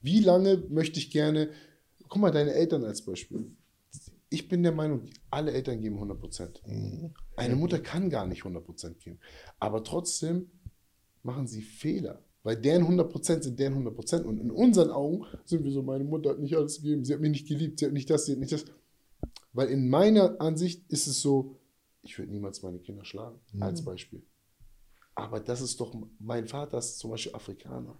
[0.00, 1.50] wie lange möchte ich gerne,
[2.08, 3.50] guck mal, deine Eltern als Beispiel.
[4.28, 6.62] Ich bin der Meinung, alle Eltern geben 100 Prozent.
[7.36, 9.18] Eine Mutter kann gar nicht 100 Prozent geben.
[9.60, 10.50] Aber trotzdem
[11.22, 12.22] machen sie Fehler.
[12.42, 14.24] Weil deren 100 Prozent sind deren 100 Prozent.
[14.26, 17.20] Und in unseren Augen sind wir so, meine Mutter hat nicht alles gegeben, sie hat
[17.20, 18.64] mich nicht geliebt, sie hat nicht das, sie hat nicht das.
[19.52, 21.58] Weil in meiner Ansicht ist es so,
[22.02, 24.22] ich würde niemals meine Kinder schlagen, als Beispiel.
[25.14, 27.98] Aber das ist doch, mein Vater ist zum Beispiel Afrikaner.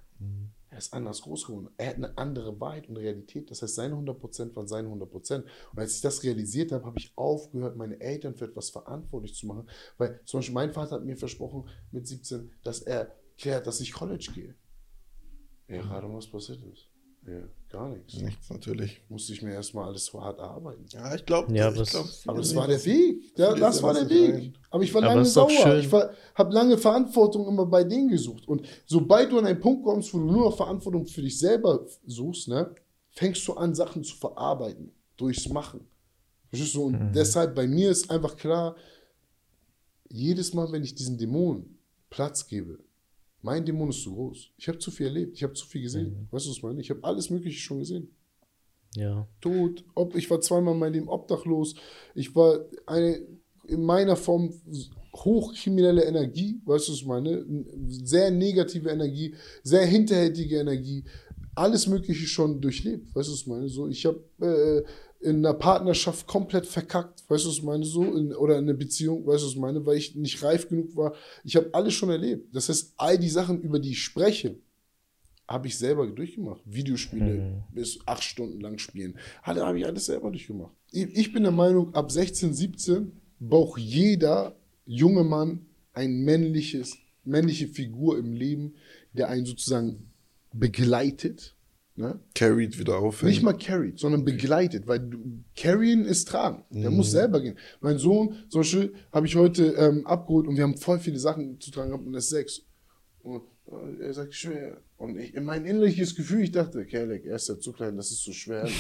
[0.71, 1.71] Er ist anders groß geworden.
[1.77, 3.51] Er hat eine andere Wahrheit und Realität.
[3.51, 5.43] Das heißt, seine 100% waren seine 100%.
[5.43, 9.47] Und als ich das realisiert habe, habe ich aufgehört, meine Eltern für etwas verantwortlich zu
[9.47, 9.69] machen.
[9.97, 13.93] Weil zum Beispiel mein Vater hat mir versprochen mit 17, dass er klärt, dass ich
[13.93, 14.55] College gehe.
[15.69, 16.89] Ja, gerade was passiert ist.
[17.27, 18.14] Ja, gar nichts.
[18.14, 19.01] Nichts natürlich.
[19.09, 20.85] Musste ich mir erstmal alles so hart erarbeiten.
[20.91, 23.33] Ja, ich glaube, Ja, ich es- glaub, Aber das war der Weg.
[23.37, 24.53] Ja, das war der das Weg.
[24.70, 25.51] Aber ich war Aber lange ist sauer.
[25.51, 25.81] schön.
[25.81, 28.47] Ich habe lange Verantwortung immer bei denen gesucht.
[28.47, 31.85] Und sobald du an einen Punkt kommst, wo du nur noch Verantwortung für dich selber
[32.07, 32.72] suchst, ne,
[33.11, 34.93] fängst du an, Sachen zu verarbeiten.
[35.16, 35.81] Durchs Machen.
[36.51, 36.85] Verstehst du?
[36.85, 37.12] Und Mhm.
[37.12, 38.77] deshalb bei mir ist einfach klar,
[40.09, 41.79] jedes Mal, wenn ich diesen Dämonen
[42.11, 42.79] Platz gebe,
[43.47, 44.51] mein Dämon ist zu groß.
[44.59, 45.36] Ich habe zu viel erlebt.
[45.36, 46.09] Ich habe zu viel gesehen.
[46.09, 46.28] Mhm.
[46.32, 46.80] Weißt du, was ich meine?
[46.80, 48.09] Ich habe alles Mögliche schon gesehen.
[48.97, 49.28] Ja.
[49.40, 51.74] Tod, ob ich war zweimal in meinem Leben obdachlos,
[52.14, 53.20] ich war eine
[53.68, 54.53] in meiner Form
[55.14, 57.44] hochkriminelle Energie, weißt du, was ich meine?
[57.88, 61.05] Sehr negative Energie, sehr hinterhältige Energie,
[61.55, 63.68] alles Mögliche schon durchlebt, weißt du, was ich meine?
[63.68, 64.82] So, ich habe äh,
[65.27, 67.85] in einer Partnerschaft komplett verkackt, weißt du, was ich meine?
[67.85, 69.85] So, in, oder in einer Beziehung, weißt du, was ich meine?
[69.85, 71.14] Weil ich nicht reif genug war.
[71.43, 72.55] Ich habe alles schon erlebt.
[72.55, 74.55] Das heißt, all die Sachen, über die ich spreche,
[75.49, 76.61] habe ich selber durchgemacht.
[76.64, 79.18] Videospiele bis acht Stunden lang spielen.
[79.43, 80.72] Alle habe ich alles selber durchgemacht.
[80.93, 84.55] Ich, ich bin der Meinung, ab 16, 17 braucht jeder
[84.87, 88.74] junge Mann ein männliches, männliche Figur im Leben,
[89.12, 90.12] der einen sozusagen
[90.53, 91.56] begleitet.
[91.99, 92.20] Ne?
[92.34, 93.22] Carried wieder auf.
[93.22, 96.64] Nicht mal carried, sondern begleitet, weil du, carryen ist tragen.
[96.70, 97.57] Der muss selber gehen.
[97.80, 101.59] Mein Sohn, zum Beispiel, habe ich heute ähm, abgeholt und wir haben voll viele Sachen
[101.59, 102.62] zu tragen gehabt und er ist sechs.
[103.22, 104.82] Und äh, er sagt, schwer.
[104.99, 108.22] Und ich, mein innerliches Gefühl, ich dachte, Kerlek, er ist ja zu klein, das ist
[108.22, 108.68] zu schwer.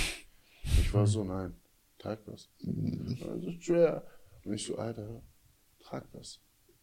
[0.80, 1.54] Ich war so, nein,
[1.96, 2.48] trag das.
[2.58, 4.04] Das ist schwer.
[4.44, 5.22] Und ich so, Alter,
[5.78, 6.40] trag das.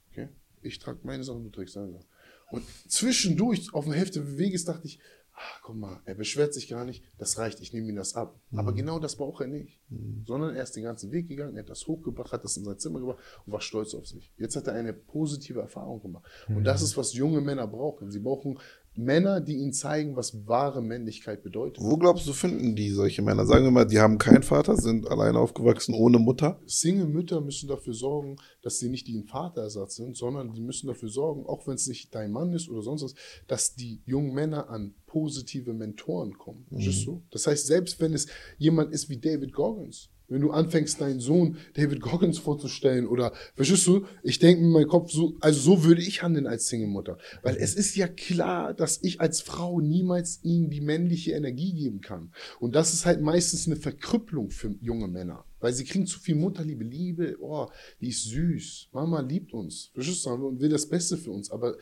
[0.09, 0.29] Okay?
[0.61, 2.07] Ich trag meine Sachen, du trägst deine Sachen.
[2.49, 4.99] Und zwischendurch, auf der Hälfte des Weges, dachte ich,
[5.35, 8.39] ach, guck mal, er beschwert sich gar nicht, das reicht, ich nehme ihm das ab.
[8.55, 9.79] Aber genau das braucht er nicht.
[10.25, 12.79] Sondern er ist den ganzen Weg gegangen, er hat das hochgebracht, hat das in sein
[12.79, 14.31] Zimmer gebracht und war stolz auf sich.
[14.37, 16.25] Jetzt hat er eine positive Erfahrung gemacht.
[16.47, 18.11] Und das ist, was junge Männer brauchen.
[18.11, 18.59] Sie brauchen
[18.95, 21.83] Männer, die ihnen zeigen, was wahre Männlichkeit bedeutet.
[21.83, 23.45] Wo glaubst du, finden die solche Männer?
[23.45, 26.59] Sagen wir mal, die haben keinen Vater, sind alleine aufgewachsen, ohne Mutter.
[26.67, 31.09] Single-Mütter müssen dafür sorgen, dass sie nicht die ein Vaterersatz sind, sondern die müssen dafür
[31.09, 33.15] sorgen, auch wenn es nicht dein Mann ist oder sonst was,
[33.47, 36.65] dass die jungen Männer an positive Mentoren kommen.
[37.05, 37.23] Du?
[37.31, 38.27] Das heißt, selbst wenn es
[38.57, 43.85] jemand ist wie David Goggins, wenn du anfängst, deinen Sohn David Goggins vorzustellen oder, verstehst
[43.87, 47.17] du, ich denke in meinem Kopf so, also so würde ich handeln als Single-Mutter.
[47.41, 52.01] Weil es ist ja klar, dass ich als Frau niemals ihm die männliche Energie geben
[52.01, 52.31] kann.
[52.59, 55.45] Und das ist halt meistens eine Verkrüppelung für junge Männer.
[55.59, 56.83] Weil sie kriegen zu viel Mutterliebe.
[56.83, 57.67] Liebe, oh,
[58.01, 58.89] die ist süß.
[58.91, 59.91] Mama liebt uns.
[59.93, 60.31] Verstehst du?
[60.31, 61.51] Und will das Beste für uns.
[61.51, 61.77] Aber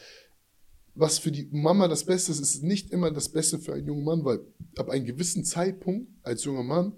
[0.94, 4.04] was für die Mama das Beste ist, ist nicht immer das Beste für einen jungen
[4.04, 4.42] Mann, weil
[4.78, 6.94] ab einem gewissen Zeitpunkt als junger Mann,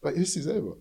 [0.00, 0.76] weil ist sie selber.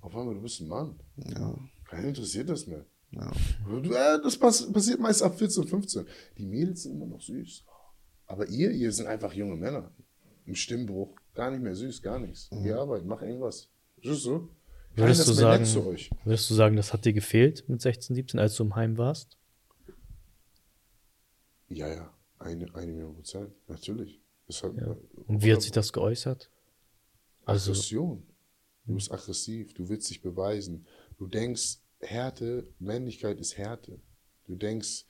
[0.00, 0.98] Auf einmal, du bist ein Mann.
[1.16, 1.56] Ja.
[1.84, 2.84] Keinen interessiert das mehr.
[3.12, 3.30] Ja.
[3.70, 6.06] Äh, Das pass passiert meist ab 14, 15.
[6.38, 7.64] Die Mädels sind immer noch süß.
[8.26, 9.90] Aber ihr, ihr sind einfach junge Männer.
[10.46, 11.14] Im Stimmbruch.
[11.34, 12.48] Gar nicht mehr süß, gar nichts.
[12.50, 13.68] Geh arbeiten, mach irgendwas.
[14.02, 14.10] Du?
[14.10, 16.10] Keiner Würdest ist du, sagen, nett zu euch.
[16.24, 19.38] würdest du sagen, das hat dir gefehlt mit 16, 17, als du im Heim warst?
[21.68, 22.12] Ja, ja.
[22.38, 23.50] Eine, eine Million Prozent.
[23.68, 24.20] Natürlich.
[24.46, 26.50] Das hat, Und wie hat sich das geäußert?
[27.44, 28.26] Also, Aggression.
[28.84, 30.86] Du bist aggressiv, du willst dich beweisen.
[31.18, 34.00] Du denkst, Härte, Männlichkeit ist Härte.
[34.46, 35.06] Du denkst,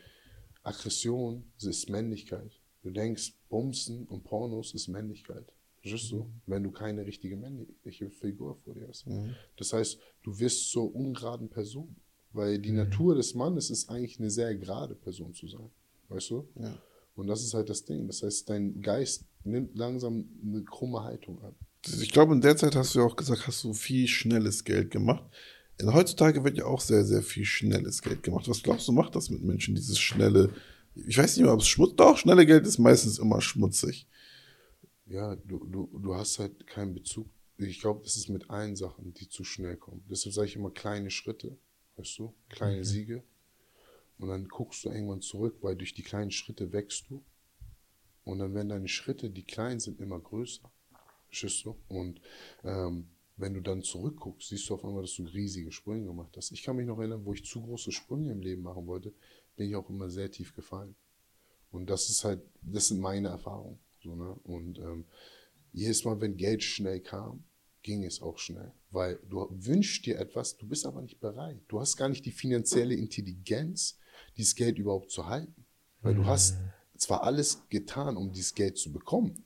[0.62, 2.60] Aggression ist Männlichkeit.
[2.82, 5.52] Du denkst, Bumsen und Pornos ist Männlichkeit.
[5.80, 6.30] Verstehst du?
[6.46, 9.06] Wenn du keine richtige männliche Figur vor dir hast.
[9.56, 11.96] Das heißt, du wirst zur ungeraden Person.
[12.34, 15.70] Weil die Natur des Mannes ist eigentlich eine sehr gerade Person zu sein.
[16.08, 16.48] Weißt du?
[16.54, 16.80] Ja.
[17.14, 18.06] Und das ist halt das Ding.
[18.06, 21.54] Das heißt, dein Geist nimmt langsam eine krumme Haltung an.
[21.86, 24.90] Ich glaube, in der Zeit hast du ja auch gesagt, hast du viel schnelles Geld
[24.90, 25.24] gemacht.
[25.78, 28.48] In heutzutage wird ja auch sehr, sehr viel schnelles Geld gemacht.
[28.48, 30.52] Was glaubst du, macht das mit Menschen, dieses schnelle?
[30.94, 34.06] Ich weiß nicht mehr, ob es schmutzig Doch, schnelle Geld ist meistens immer schmutzig.
[35.06, 37.28] Ja, du, du, du hast halt keinen Bezug.
[37.58, 40.04] Ich glaube, das ist mit allen Sachen, die zu schnell kommen.
[40.08, 41.56] Deshalb sage ich immer kleine Schritte,
[41.96, 43.22] weißt du, kleine Siege.
[44.18, 47.24] Und dann guckst du irgendwann zurück, weil durch die kleinen Schritte wächst du.
[48.24, 50.70] Und dann werden deine Schritte, die klein sind, immer größer.
[51.32, 51.76] Verstehst du?
[51.88, 52.20] Und
[52.62, 56.52] ähm, wenn du dann zurückguckst, siehst du auf einmal, dass du riesige Sprünge gemacht hast.
[56.52, 59.14] Ich kann mich noch erinnern, wo ich zu große Sprünge im Leben machen wollte,
[59.56, 60.94] bin ich auch immer sehr tief gefallen.
[61.70, 63.78] Und das ist halt, das sind meine Erfahrungen.
[64.02, 64.34] So, ne?
[64.44, 65.06] Und ähm,
[65.72, 67.44] jedes Mal, wenn Geld schnell kam,
[67.82, 68.72] ging es auch schnell.
[68.90, 71.58] Weil du wünschst dir etwas, du bist aber nicht bereit.
[71.68, 73.98] Du hast gar nicht die finanzielle Intelligenz,
[74.36, 75.64] dieses Geld überhaupt zu halten.
[76.02, 76.58] Weil du hast
[76.96, 79.42] zwar alles getan, um dieses Geld zu bekommen,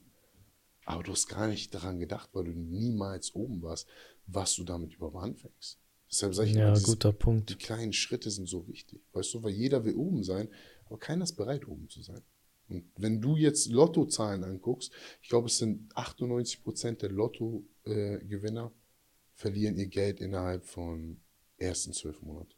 [0.87, 3.87] aber du hast gar nicht daran gedacht, weil du niemals oben warst,
[4.27, 5.79] was du damit überhaupt anfängst.
[6.11, 7.59] Deshalb sage ich Ja, immer, dieses- guter die Punkt.
[7.59, 9.03] kleinen Schritte sind so wichtig.
[9.13, 10.49] Weißt du, weil jeder will oben sein,
[10.87, 12.23] aber keiner ist bereit, oben zu sein.
[12.69, 18.73] Und wenn du jetzt Lottozahlen anguckst, ich glaube, es sind 98 Prozent der Lotto-Gewinner
[19.35, 21.21] verlieren ihr Geld innerhalb von
[21.59, 22.55] ersten zwölf Monaten.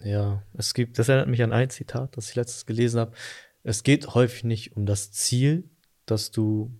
[0.00, 3.14] Ja, es gibt, das erinnert mich an ein Zitat, das ich letztes gelesen habe.
[3.62, 5.68] Es geht häufig nicht um das Ziel,
[6.06, 6.70] das du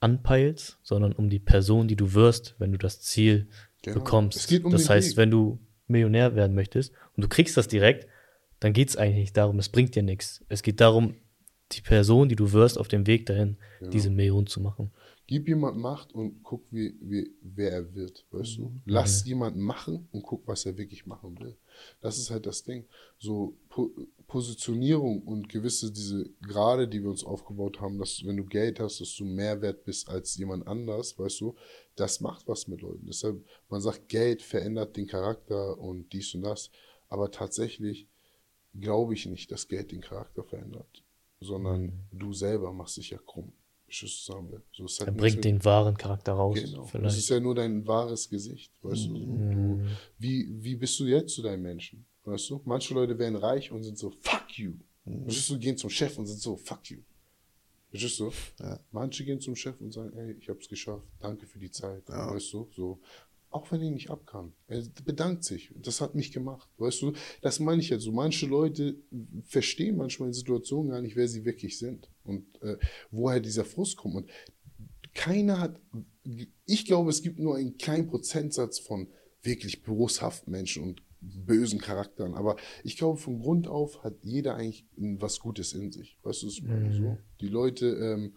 [0.00, 3.48] anpeilst, sondern um die Person, die du wirst, wenn du das Ziel
[3.82, 3.98] Genau.
[3.98, 4.52] bekommst.
[4.64, 5.16] Um das heißt, Weg.
[5.16, 8.08] wenn du Millionär werden möchtest und du kriegst das direkt,
[8.58, 10.44] dann geht es eigentlich nicht darum, es bringt dir nichts.
[10.48, 11.14] Es geht darum,
[11.72, 13.90] die Person, die du wirst, auf dem Weg dahin, Genau.
[13.90, 14.90] diese Million zu machen.
[15.28, 18.80] Gib jemand Macht und guck, wie, wie, wer er wird, weißt du?
[18.86, 21.56] Lass jemanden machen und guck, was er wirklich machen will.
[22.00, 22.86] Das ist halt das Ding.
[23.18, 23.90] So po
[24.26, 29.00] Positionierung und gewisse diese Grade, die wir uns aufgebaut haben, dass wenn du Geld hast,
[29.00, 31.54] dass du mehr wert bist als jemand anders, weißt du,
[31.94, 33.06] das macht was mit Leuten.
[33.06, 36.70] Deshalb, man sagt, Geld verändert den Charakter und dies und das.
[37.08, 38.08] Aber tatsächlich
[38.74, 41.04] glaube ich nicht, dass Geld den Charakter verändert,
[41.40, 43.52] sondern du selber machst dich ja krumm.
[43.88, 44.62] Zusammen.
[44.72, 46.58] So ist halt Er bringt den wahren Charakter raus.
[46.60, 46.82] Genau.
[46.82, 47.18] Das Vielleicht.
[47.18, 49.10] ist ja nur dein wahres Gesicht, weißt du?
[49.10, 49.78] Mhm.
[49.80, 49.86] du
[50.18, 52.04] wie, wie bist du jetzt zu deinem Menschen?
[52.24, 52.60] Weißt du?
[52.64, 54.72] Manche Leute werden reich und sind so, fuck you.
[55.04, 55.22] Mhm.
[55.22, 56.98] Verstehst du, gehen zum Chef und sind so, fuck you.
[57.90, 58.32] Verstehst du?
[58.60, 58.80] Ja.
[58.90, 62.02] Manche gehen zum Chef und sagen, ey, ich hab's geschafft, danke für die Zeit.
[62.08, 62.34] Ja.
[62.34, 62.68] Weißt du?
[62.74, 62.98] So.
[63.56, 64.52] Auch wenn er nicht ab kann.
[64.66, 65.72] Er bedankt sich.
[65.76, 66.68] Das hat mich gemacht.
[66.76, 67.14] Weißt du?
[67.40, 68.12] Das meine ich jetzt so.
[68.12, 68.96] Manche Leute
[69.44, 72.10] verstehen manchmal in Situationen gar nicht, wer sie wirklich sind.
[72.22, 72.76] Und äh,
[73.10, 74.14] woher dieser Frust kommt.
[74.14, 74.30] Und
[75.14, 75.80] keiner hat,
[76.66, 79.08] ich glaube, es gibt nur einen kleinen Prozentsatz von
[79.40, 82.34] wirklich boshaften Menschen und bösen Charakteren.
[82.34, 86.18] Aber ich glaube, von Grund auf hat jeder eigentlich was Gutes in sich.
[86.24, 86.92] Weißt du, ich meine?
[86.92, 87.16] So?
[87.40, 88.34] Die Leute ähm,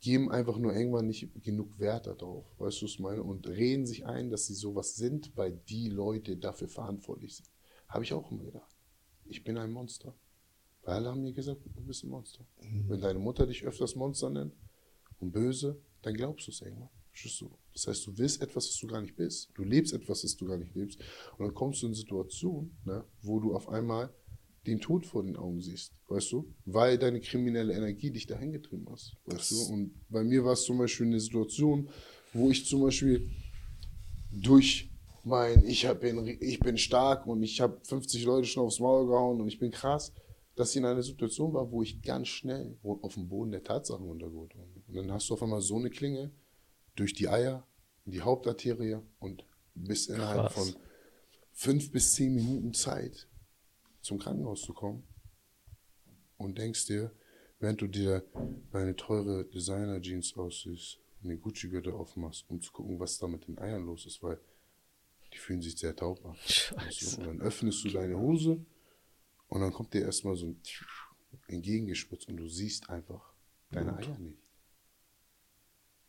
[0.00, 2.44] geben einfach nur irgendwann nicht genug Wert darauf.
[2.58, 3.22] Weißt du, was ich meine?
[3.22, 7.50] Und reden sich ein, dass sie sowas sind, weil die Leute dafür verantwortlich sind.
[7.88, 8.70] Habe ich auch immer gedacht.
[9.24, 10.14] Ich bin ein Monster.
[10.82, 12.46] Weil alle haben mir gesagt, du bist ein Monster.
[12.86, 14.54] Wenn deine Mutter dich öfters Monster nennt
[15.18, 16.90] und böse, dann glaubst du es irgendwann.
[17.72, 19.50] Das heißt, du willst etwas, was du gar nicht bist.
[19.54, 21.00] Du lebst etwas, das du gar nicht lebst.
[21.38, 24.12] Und dann kommst du in Situationen, ne, wo du auf einmal
[24.66, 26.52] den Tod vor den Augen siehst, weißt du?
[26.64, 29.72] Weil deine kriminelle Energie dich dahin getrieben hast, weißt Das- du?
[29.74, 31.88] Und bei mir war es zum Beispiel eine Situation,
[32.32, 33.30] wo ich zum Beispiel
[34.32, 34.90] durch
[35.24, 39.06] mein, ich, hab, bin, ich bin stark und ich habe 50 Leute schon aufs Maul
[39.06, 40.12] gehauen und ich bin krass,
[40.54, 44.08] dass ich in einer Situation war, wo ich ganz schnell auf dem Boden der Tatsachen
[44.08, 44.70] untergeholt wurde.
[44.88, 46.30] Und dann hast du auf einmal so eine Klinge
[46.94, 47.66] durch die Eier,
[48.04, 49.44] in die Hauptarterie und
[49.74, 50.54] bist innerhalb Krass.
[50.54, 50.76] von
[51.52, 53.28] fünf bis zehn Minuten Zeit
[54.06, 55.02] zum Krankenhaus zu kommen
[56.38, 57.12] und denkst dir,
[57.58, 58.24] während du dir
[58.70, 63.58] deine teure Designer-Jeans aussiehst und den Gucci-Gürtel aufmachst, um zu gucken, was da mit den
[63.58, 64.38] Eiern los ist, weil
[65.32, 66.36] die fühlen sich sehr taub an.
[66.46, 67.20] Scheiße.
[67.20, 68.64] Und dann öffnest du deine Hose
[69.48, 70.60] und dann kommt dir erstmal so ein
[71.48, 73.34] entgegengespritzt und du siehst einfach
[73.70, 74.38] deine Eier nicht.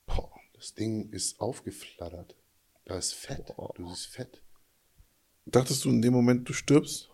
[0.06, 2.36] Boah, das Ding ist aufgeflattert.
[2.86, 3.54] Da ist Fett.
[3.76, 4.42] Du siehst Fett.
[5.46, 7.10] Dachtest du in dem Moment, du stirbst?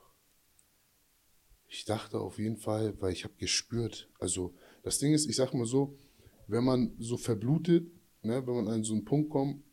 [1.73, 4.07] Ich dachte auf jeden Fall, weil ich habe gespürt.
[4.19, 4.53] Also
[4.83, 5.97] das Ding ist, ich sag mal so,
[6.45, 7.87] wenn man so verblutet,
[8.21, 9.63] ne, wenn man an so einen Punkt kommt,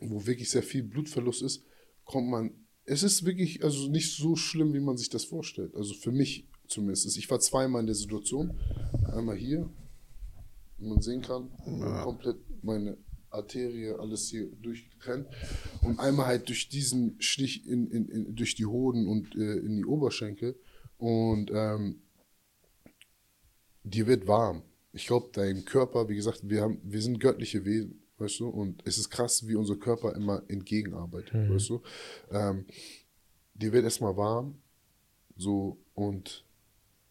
[0.00, 1.62] wo wirklich sehr viel Blutverlust ist,
[2.06, 2.54] kommt man.
[2.86, 5.74] Es ist wirklich also nicht so schlimm, wie man sich das vorstellt.
[5.74, 7.14] Also für mich zumindest.
[7.18, 8.58] Ich war zweimal in der Situation.
[9.12, 9.68] Einmal hier,
[10.78, 11.50] wie man sehen kann,
[12.02, 12.96] komplett meine
[13.28, 15.28] Arterie, alles hier durchtrennt.
[15.82, 19.76] Und einmal halt durch diesen Stich in, in, in, durch die Hoden und äh, in
[19.76, 20.58] die Oberschenkel.
[21.00, 22.02] Und ähm,
[23.84, 24.62] dir wird warm.
[24.92, 28.48] Ich glaube, dein Körper, wie gesagt, wir, haben, wir sind göttliche Wesen, weißt du?
[28.48, 31.82] Und es ist krass, wie unser Körper immer entgegenarbeitet, weißt du?
[32.30, 32.66] Ähm,
[33.54, 34.58] dir wird erstmal warm,
[35.36, 36.44] so, und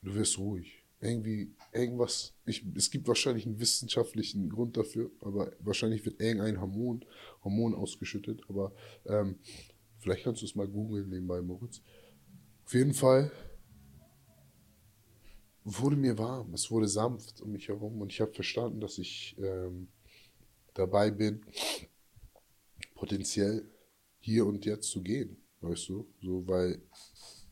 [0.03, 0.83] du wirst ruhig.
[1.01, 7.05] Irgendwie, irgendwas, ich, es gibt wahrscheinlich einen wissenschaftlichen Grund dafür, aber wahrscheinlich wird irgendein Hormon,
[7.43, 8.71] Hormon ausgeschüttet, aber
[9.05, 9.39] ähm,
[9.97, 11.81] vielleicht kannst du es mal googeln nebenbei, Moritz.
[12.65, 13.31] Auf jeden Fall
[15.64, 19.38] wurde mir warm, es wurde sanft um mich herum und ich habe verstanden, dass ich
[19.39, 19.89] ähm,
[20.74, 21.45] dabei bin,
[22.95, 23.70] potenziell
[24.20, 26.82] hier und jetzt zu gehen, weißt du, so, weil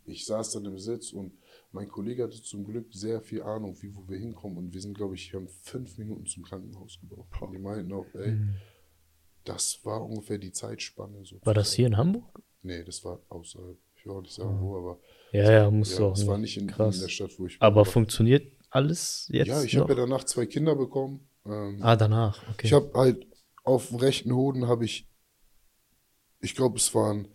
[0.05, 1.34] ich saß dann im Sitz und
[1.72, 4.97] mein Kollege hatte zum Glück sehr viel Ahnung, wie wo wir hinkommen und wir sind,
[4.97, 7.30] glaube ich, haben fünf Minuten zum Krankenhaus gebraucht.
[7.41, 8.38] Und die meinten auch, ey,
[9.43, 11.26] das war ungefähr die Zeitspanne.
[11.26, 11.45] So Mhm.
[11.45, 12.41] War das hier in Hamburg?
[12.62, 13.78] Nee, das war außerhalb.
[13.95, 14.99] Ich will auch nicht sagen, wo, aber
[15.32, 16.13] Ja, ja, muss ja, doch.
[16.13, 16.99] es war nicht in, in krass.
[16.99, 17.86] der Stadt, wo ich Aber war.
[17.86, 21.28] funktioniert alles jetzt ja, ich habe ja danach zwei Kinder bekommen.
[21.45, 22.67] Ähm, ah, danach, okay.
[22.67, 23.25] Ich habe halt
[23.63, 25.09] auf dem rechten Hoden habe ich,
[26.41, 27.28] ich glaube, es waren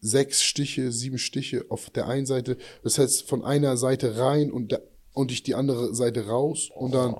[0.00, 2.56] sechs Stiche, sieben Stiche auf der einen Seite.
[2.82, 6.94] Das heißt, von einer Seite rein und, der, und ich die andere Seite raus und
[6.94, 7.16] dann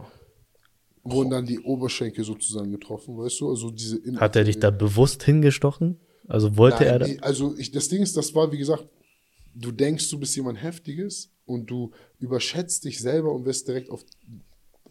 [1.02, 3.50] wurden dann die Oberschenkel sozusagen getroffen, weißt du?
[3.50, 5.98] Also diese Hat er dich da bewusst hingestochen?
[6.28, 7.06] Also wollte Nein, er da?
[7.22, 8.86] Also ich, das Ding ist, das war wie gesagt,
[9.55, 14.05] du denkst, du bist jemand Heftiges und du überschätzt dich selber und wirst direkt auf,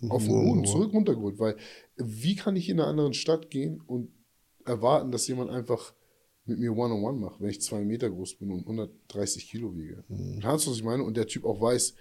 [0.10, 1.40] auf den Boden zurück runtergeholt.
[1.40, 1.56] Weil
[1.98, 4.10] wie kann ich in einer anderen Stadt gehen und
[4.66, 5.94] erwarten, dass jemand einfach
[6.46, 10.04] mit mir One-on-One macht, wenn ich zwei Meter groß bin und 130 Kilo wiege.
[10.42, 11.04] Kannst du, was ich meine?
[11.04, 11.94] Und der Typ auch weiß,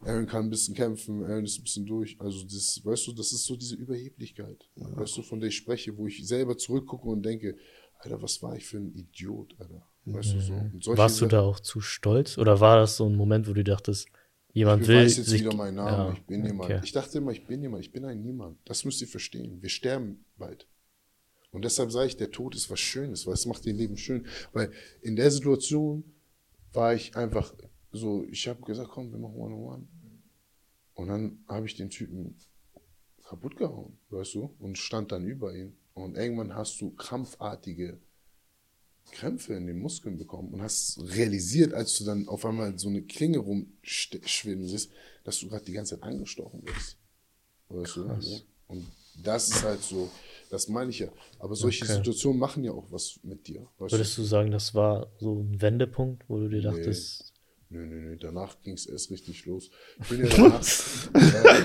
[0.00, 2.20] Aaron kann ein bisschen kämpfen, Aaron ist ein bisschen durch.
[2.20, 5.96] Also das, weißt du, das ist so diese Überheblichkeit, weißt du, von der ich spreche,
[5.96, 7.56] wo ich selber zurückgucke und denke,
[7.98, 9.86] Alter, was war ich für ein Idiot, Alter.
[10.04, 10.96] Weißt du so.
[10.96, 12.36] Warst du da auch zu stolz?
[12.38, 14.08] Oder war das so ein Moment, wo du dachtest,
[14.52, 15.42] jemand Ich will weiß jetzt sich.
[15.42, 16.70] wieder meinen Namen, Ja, ich bin jemand.
[16.70, 16.80] okay.
[16.84, 18.58] Ich dachte immer, ich bin jemand, ich bin ein Niemand.
[18.64, 19.62] Das müsst ihr verstehen.
[19.62, 20.66] Wir sterben bald.
[21.52, 24.26] Und deshalb sage ich, der Tod ist was Schönes, weil es macht ihr Leben schön.
[24.52, 24.72] Weil
[25.02, 26.02] in der Situation
[26.72, 27.54] war ich einfach
[27.92, 29.86] so, ich habe gesagt, komm, wir machen One-on-One.
[30.94, 32.36] Und dann habe ich den Typen
[33.24, 35.76] kaputt gehauen, weißt du, und stand dann über ihn.
[35.94, 37.98] Und irgendwann hast du krampfartige
[39.12, 43.02] Krämpfe in den Muskeln bekommen und hast realisiert, als du dann auf einmal so eine
[43.02, 44.90] Klinge rumschwimmen siehst,
[45.24, 46.96] dass du gerade die ganze Zeit angestochen wirst.
[47.68, 48.40] Weißt du?
[48.68, 48.86] Und
[49.22, 50.08] das ist halt so,
[50.50, 51.08] das meine ich ja.
[51.38, 51.94] Aber solche Okay.
[51.94, 53.66] Situationen machen ja auch was mit dir.
[53.78, 56.94] Würdest du sagen, das war so ein Wendepunkt, wo du dir Nee.
[57.72, 59.70] Nö, nö, nö, danach ging es erst richtig los.
[60.02, 60.62] Ich bin ja danach,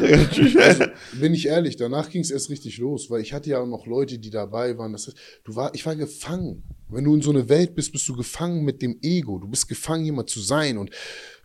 [0.01, 0.85] äh, also,
[1.19, 3.85] bin ich ehrlich, danach ging es erst richtig los, weil ich hatte ja auch noch
[3.85, 4.93] Leute, die dabei waren.
[4.93, 6.63] Das heißt, du war, ich war gefangen.
[6.87, 9.37] Wenn du in so eine Welt bist, bist du gefangen mit dem Ego.
[9.37, 10.77] Du bist gefangen, jemand zu sein.
[10.77, 10.91] Und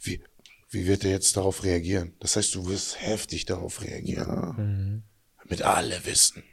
[0.01, 0.23] wie,
[0.71, 2.15] wie wird er jetzt darauf reagieren?
[2.21, 5.03] Das heißt, du wirst heftig darauf reagieren.
[5.49, 6.45] Mit alle wissen.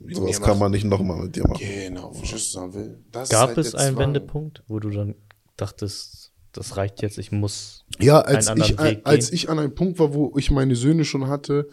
[0.00, 1.60] Mit Sowas kann man nicht nochmal mit dir machen.
[1.60, 3.04] Genau, sagen will.
[3.12, 4.06] Das gab halt es einen Zwang.
[4.08, 5.14] Wendepunkt, wo du dann
[5.56, 7.84] dachtest, das reicht jetzt, ich muss.
[8.00, 11.26] Ja, als, einen ich, als ich an einem Punkt war, wo ich meine Söhne schon
[11.28, 11.68] hatte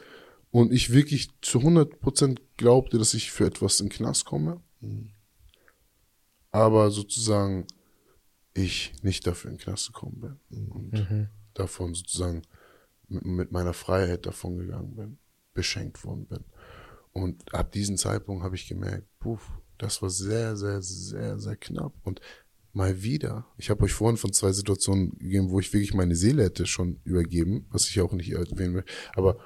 [0.52, 4.62] und ich wirklich zu 100% glaubte, dass ich für etwas in den Knast komme,
[6.52, 7.68] aber sozusagen
[8.54, 11.28] ich nicht dafür in den Knast gekommen bin und Mhm.
[11.54, 12.44] davon sozusagen
[13.08, 15.18] mit, mit meiner Freiheit davon gegangen bin,
[15.54, 16.44] beschenkt worden bin.
[17.12, 21.94] Und ab diesem Zeitpunkt habe ich gemerkt, puff, das war sehr, sehr, sehr, sehr knapp.
[22.04, 22.22] Und
[22.76, 26.44] mal wieder, ich habe euch vorhin von zwei Situationen gegeben, wo ich wirklich meine Seele
[26.44, 29.38] hätte schon übergeben, was ich auch nicht erwähnen will, aber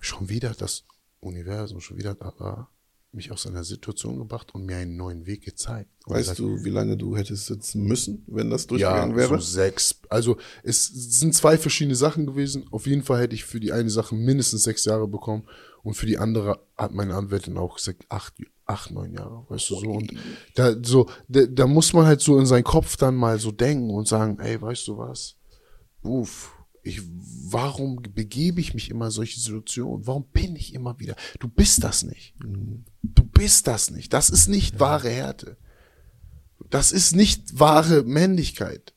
[0.00, 0.84] schon wieder das
[1.20, 2.70] Universum, schon wieder Allah
[3.16, 5.90] mich aus einer Situation gebracht und mir einen neuen Weg gezeigt.
[6.06, 9.34] Und Weißt gesagt, du, wie lange du hättest sitzen müssen, wenn das ja, durchgegangen wäre?
[9.34, 9.98] so sechs.
[10.08, 12.66] Also es sind zwei verschiedene Sachen gewesen.
[12.70, 15.44] Auf jeden Fall hätte ich für die eine Sache mindestens sechs Jahre bekommen
[15.82, 18.34] und für die andere hat meine Anwältin auch gesagt acht,
[18.66, 19.90] acht neun Jahre, weißt du so.
[19.90, 20.12] Und
[20.54, 23.90] da so, da, da muss man halt so in seinen Kopf dann mal so denken
[23.90, 25.36] und sagen, ey, weißt du was?
[26.02, 26.55] Uff.
[26.86, 27.02] Ich,
[27.50, 30.06] warum begebe ich mich immer in solche Situationen?
[30.06, 31.16] Warum bin ich immer wieder?
[31.40, 32.34] Du bist das nicht.
[33.02, 34.12] Du bist das nicht.
[34.12, 35.56] Das ist nicht wahre Härte.
[36.70, 38.92] Das ist nicht wahre Männlichkeit.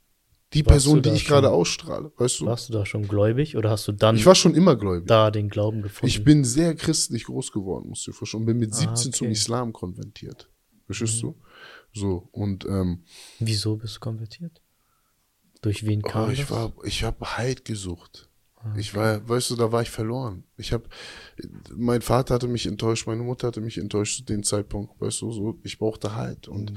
[0.53, 2.45] Die Warst Person, die ich gerade schon- ausstrahle, weißt du?
[2.47, 5.07] Warst du da schon gläubig oder hast du dann Ich war schon immer gläubig.
[5.07, 6.07] da den Glauben gefunden?
[6.07, 8.41] Ich bin sehr christlich groß geworden, musst du dir vorstellen.
[8.43, 9.07] Und bin mit 17 Ah, okay.
[9.09, 9.13] Mhm.
[9.13, 10.49] zum Islam konvertiert.
[10.85, 11.35] Verstehst du?
[11.93, 13.03] So, und ähm,
[13.39, 14.59] Wieso bist du konvertiert?
[15.61, 16.51] Durch wen kam oh, ich das?
[16.51, 18.29] war, ich habe Halt gesucht.
[18.55, 20.43] Ah, Ich war, weißt du, da war ich verloren.
[20.57, 20.85] Ich habe,
[21.75, 25.31] mein Vater hatte mich enttäuscht, meine Mutter hatte mich enttäuscht zu dem Zeitpunkt, weißt du,
[25.31, 26.47] so, ich brauchte Halt.
[26.47, 26.73] Und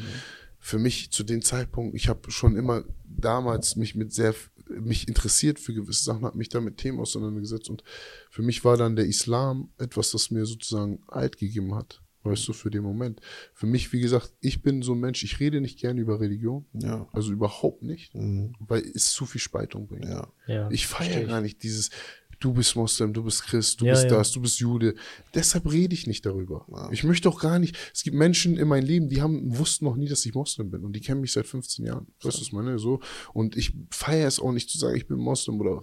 [0.59, 4.33] für mich zu dem Zeitpunkt, ich habe schon immer damals mich mit sehr,
[4.69, 7.83] mich interessiert für gewisse Sachen, habe mich da mit Themen auseinandergesetzt und
[8.31, 12.01] für mich war dann der Islam etwas, das mir sozusagen Halt gegeben hat.
[12.25, 13.21] Weißt du, für den Moment.
[13.55, 16.67] Für mich, wie gesagt, ich bin so ein Mensch, ich rede nicht gerne über Religion.
[16.73, 17.09] Ja.
[17.13, 18.55] Also überhaupt nicht, Mhm.
[18.61, 20.05] weil es zu viel Spaltung bringt.
[20.05, 20.29] Ja.
[20.47, 21.91] ja, Ich feiere gar nicht dieses,
[22.39, 24.11] du bist Moslem, du bist Christ, du Ja, bist ja.
[24.11, 24.95] das, du bist Jude.
[25.35, 26.67] Deshalb rede ich nicht darüber.
[26.93, 29.97] Ich möchte auch gar nicht, es gibt Menschen in meinem Leben, die haben, wussten noch
[29.97, 32.07] nie, dass ich Moslem bin und die kennen mich seit 15 Jahren.
[32.23, 32.79] Weißt du, was ich meine?
[32.79, 33.01] So.
[33.33, 35.81] Und ich feiere es auch nicht zu sagen, ich bin Moslem oder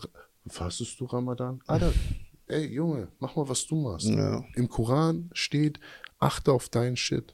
[0.48, 1.62] fastest du Ramadan?
[1.68, 1.94] Alter,
[2.48, 4.08] ey Junge, mach mal, was du machst.
[4.08, 4.44] Ja.
[4.56, 5.80] Im Koran steht,
[6.20, 7.34] achte auf deinen Shit.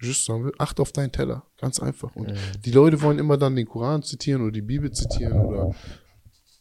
[0.00, 1.46] Just sagen achte auf deinen Teller.
[1.58, 2.14] Ganz einfach.
[2.16, 2.32] Und
[2.64, 5.74] die Leute wollen immer dann den Koran zitieren oder die Bibel zitieren oder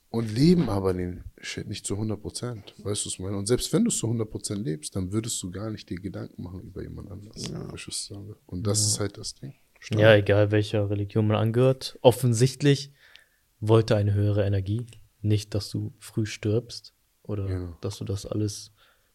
[0.09, 2.75] und leben aber den Shit nicht zu 100 Prozent.
[2.79, 3.37] Weißt du, was ich meine?
[3.37, 5.95] Und selbst wenn du es zu 100 Prozent lebst, dann würdest du gar nicht dir
[5.99, 7.43] Gedanken machen über jemand anders.
[7.43, 8.35] Sagen?
[8.45, 9.53] Und das ist halt das Ding.
[9.91, 11.97] Ja, egal welcher Religion man angehört.
[12.01, 12.91] Offensichtlich
[13.59, 14.85] wollte eine höhere Energie
[15.21, 16.93] nicht, dass du früh stirbst.
[17.23, 17.77] Oder Genau.
[17.81, 18.71] dass du das alles.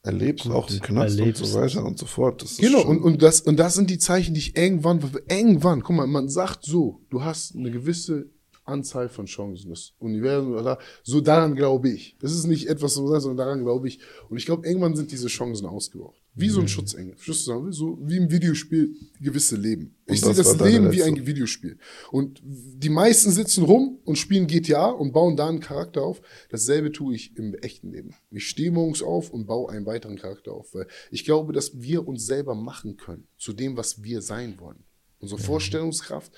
[0.07, 1.43] Erlebst Gut, auch im Knast erlebst.
[1.43, 2.43] und so weiter und so fort.
[2.43, 5.01] Das ist Genau, schon- und, und, das, und das sind die Zeichen, die ich irgendwann,
[5.29, 8.31] irgendwann, guck mal, man sagt so, du hast eine gewisse
[8.65, 9.71] Anzahl von Chancen.
[9.71, 12.17] Das Universum, oder so daran glaube ich.
[12.21, 14.01] Das ist nicht etwas, so, sondern daran glaube ich.
[14.29, 16.21] Und ich glaube, irgendwann sind diese Chancen ausgebraucht.
[16.39, 17.15] Wie so ein Schutzengel.
[17.17, 17.73] Verstehst du, sagen will?
[17.73, 19.97] So wie im Videospiel gewisse Leben.
[20.05, 21.79] Ich sehe das das Leben wie ein Videospiel.
[22.11, 26.21] Und die meisten sitzen rum und spielen GTA und bauen da einen Charakter auf.
[26.51, 28.15] Dasselbe tue ich im echten Leben.
[28.31, 30.75] Ich stehe morgens auf und baue einen weiteren Charakter auf.
[30.75, 34.85] Weil ich glaube, dass wir uns selber machen können zu dem, was wir sein wollen.
[35.19, 36.33] Unsere Vorstellungskraft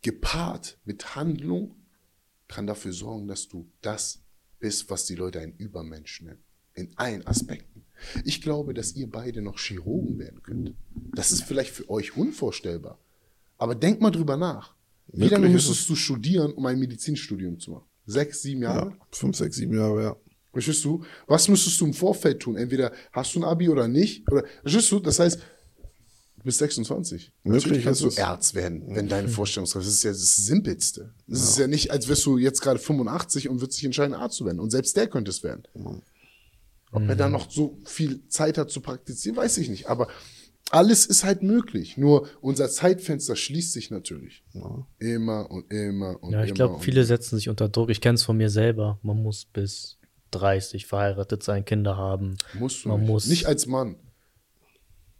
[0.00, 1.74] gepaart mit Handlung
[2.48, 4.22] kann dafür sorgen, dass du das
[4.58, 6.42] bist, was die Leute ein Übermensch nennen.
[6.72, 7.69] In allen Aspekten.
[8.24, 10.74] Ich glaube, dass ihr beide noch Chirurgen werden könnt.
[11.14, 12.98] Das ist vielleicht für euch unvorstellbar.
[13.58, 14.74] Aber denk mal drüber nach.
[15.12, 17.84] Wie lange ist müsstest du studieren, um ein Medizinstudium zu machen?
[18.06, 18.90] Sechs, sieben Jahre?
[18.90, 20.16] ja, fünf, sechs, sieben Jahre, ja.
[20.52, 21.04] Verstehst du?
[21.26, 22.56] Was müsstest du im Vorfeld tun?
[22.56, 24.28] Entweder hast du ein Abi oder nicht.
[24.30, 24.98] Oder, verstehst du?
[24.98, 27.32] Das heißt, du bist 26.
[27.44, 28.26] Möglich Natürlich kannst ist du es.
[28.26, 31.14] Arzt werden, wenn deine Vorstellungskraft, das ist ja das Simpelste.
[31.28, 34.38] Das ist ja nicht, als wärst du jetzt gerade 85 und würdest dich entscheiden, Arzt
[34.38, 34.58] zu werden.
[34.58, 35.62] Und selbst der könnte es werden.
[36.92, 39.86] Ob er da noch so viel Zeit hat zu praktizieren, weiß ich nicht.
[39.88, 40.08] Aber
[40.72, 41.96] alles ist halt möglich.
[41.96, 44.42] Nur unser Zeitfenster schließt sich natürlich.
[44.98, 46.44] Immer und immer und Ja, immer.
[46.46, 47.90] ich glaube, viele setzen sich unter Druck.
[47.90, 48.98] Ich kenne es von mir selber.
[49.02, 49.98] Man muss bis
[50.32, 52.36] 30 verheiratet sein, Kinder haben.
[52.54, 53.08] Musst du man nicht.
[53.08, 53.96] muss- nicht als Mann.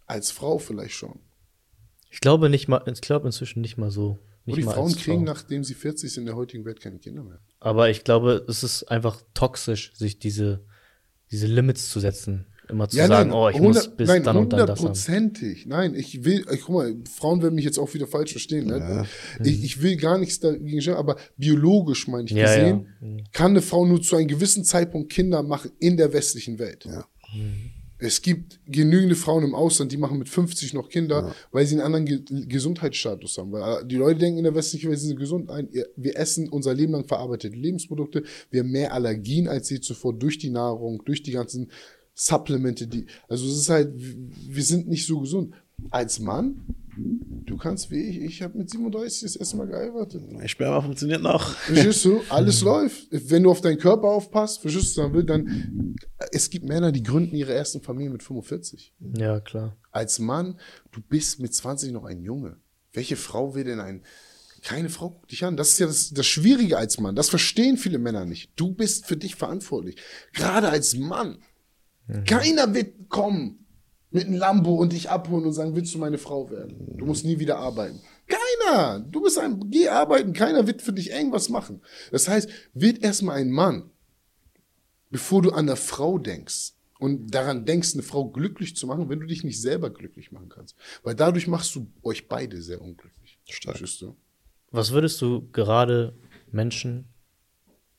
[0.06, 1.20] Als Frau vielleicht schon.
[2.10, 4.18] Ich glaube nicht mal, ich glaube inzwischen nicht mal so.
[4.44, 5.34] Nicht Und die Frauen kriegen, Frau.
[5.34, 7.38] nachdem sie 40 sind, in der heutigen Welt keine Kinder mehr.
[7.60, 10.64] Aber ich glaube, es ist einfach toxisch, sich diese,
[11.30, 12.46] diese Limits zu setzen.
[12.68, 15.66] Immer zu sagen, oh, ich muss bis nein, dann und dann das hundertprozentig.
[15.66, 18.68] Nein, ich will, ich, guck mal, Frauen werden mich jetzt auch wieder falsch verstehen.
[18.68, 19.06] Ne?
[19.42, 23.06] Ich, ich will gar nichts dagegen sagen, aber biologisch, meine ich, Ja, gesehen, ja.
[23.06, 23.24] Mhm.
[23.32, 26.84] kann eine Frau nur zu einem gewissen Zeitpunkt Kinder machen in der westlichen Welt.
[26.84, 27.04] Ja.
[28.00, 31.84] Es gibt genügende Frauen im Ausland, die machen mit 50 noch Kinder, weil sie einen
[31.84, 33.52] anderen Ge Gesundheitsstatus haben.
[33.52, 35.50] Weil äh, die Leute denken in der westlichen Welt, sie sind gesund.
[35.72, 38.22] Ihr- wir essen unser Leben lang verarbeitete Lebensprodukte.
[38.50, 41.70] Wir haben mehr Allergien als je zuvor durch die Nahrung, durch die ganzen
[42.14, 45.54] Supplemente, die, also es ist halt, wir sind nicht so gesund.
[45.90, 46.60] Als Mann,
[46.96, 50.22] du kannst wie ich, ich habe mit 37 das erste Mal geheiratet.
[50.46, 51.54] Sperma funktioniert noch.
[51.56, 52.20] Verstehst du?
[52.28, 53.08] Alles läuft.
[53.10, 55.96] Wenn du auf deinen Körper aufpasst, verstehst du, dann will, dann,
[56.32, 58.94] es gibt Männer, die gründen ihre ersten Familie mit 45.
[59.16, 59.76] Ja, klar.
[59.90, 60.58] Als Mann,
[60.92, 62.56] du bist mit 20 noch ein Junge.
[62.92, 64.02] Welche Frau will denn ein,
[64.62, 65.56] keine Frau guckt dich an.
[65.56, 67.16] Das ist ja das, das Schwierige als Mann.
[67.16, 68.52] Das verstehen viele Männer nicht.
[68.56, 69.96] Du bist für dich verantwortlich.
[70.32, 71.38] Gerade als Mann.
[72.26, 73.66] Keiner wird kommen
[74.10, 76.96] mit einem Lambo und dich abholen und sagen, willst du meine Frau werden?
[76.96, 78.00] Du musst nie wieder arbeiten.
[78.26, 79.00] Keiner.
[79.00, 80.32] Du bist ein, geh arbeiten.
[80.32, 81.80] Keiner wird für dich irgendwas machen.
[82.10, 83.90] Das heißt, wird erstmal ein Mann,
[85.10, 89.20] bevor du an eine Frau denkst und daran denkst, eine Frau glücklich zu machen, wenn
[89.20, 90.76] du dich nicht selber glücklich machen kannst.
[91.02, 93.38] Weil dadurch machst du euch beide sehr unglücklich.
[93.48, 93.78] Stark.
[93.98, 94.16] Du?
[94.70, 96.16] Was würdest du gerade
[96.50, 97.08] Menschen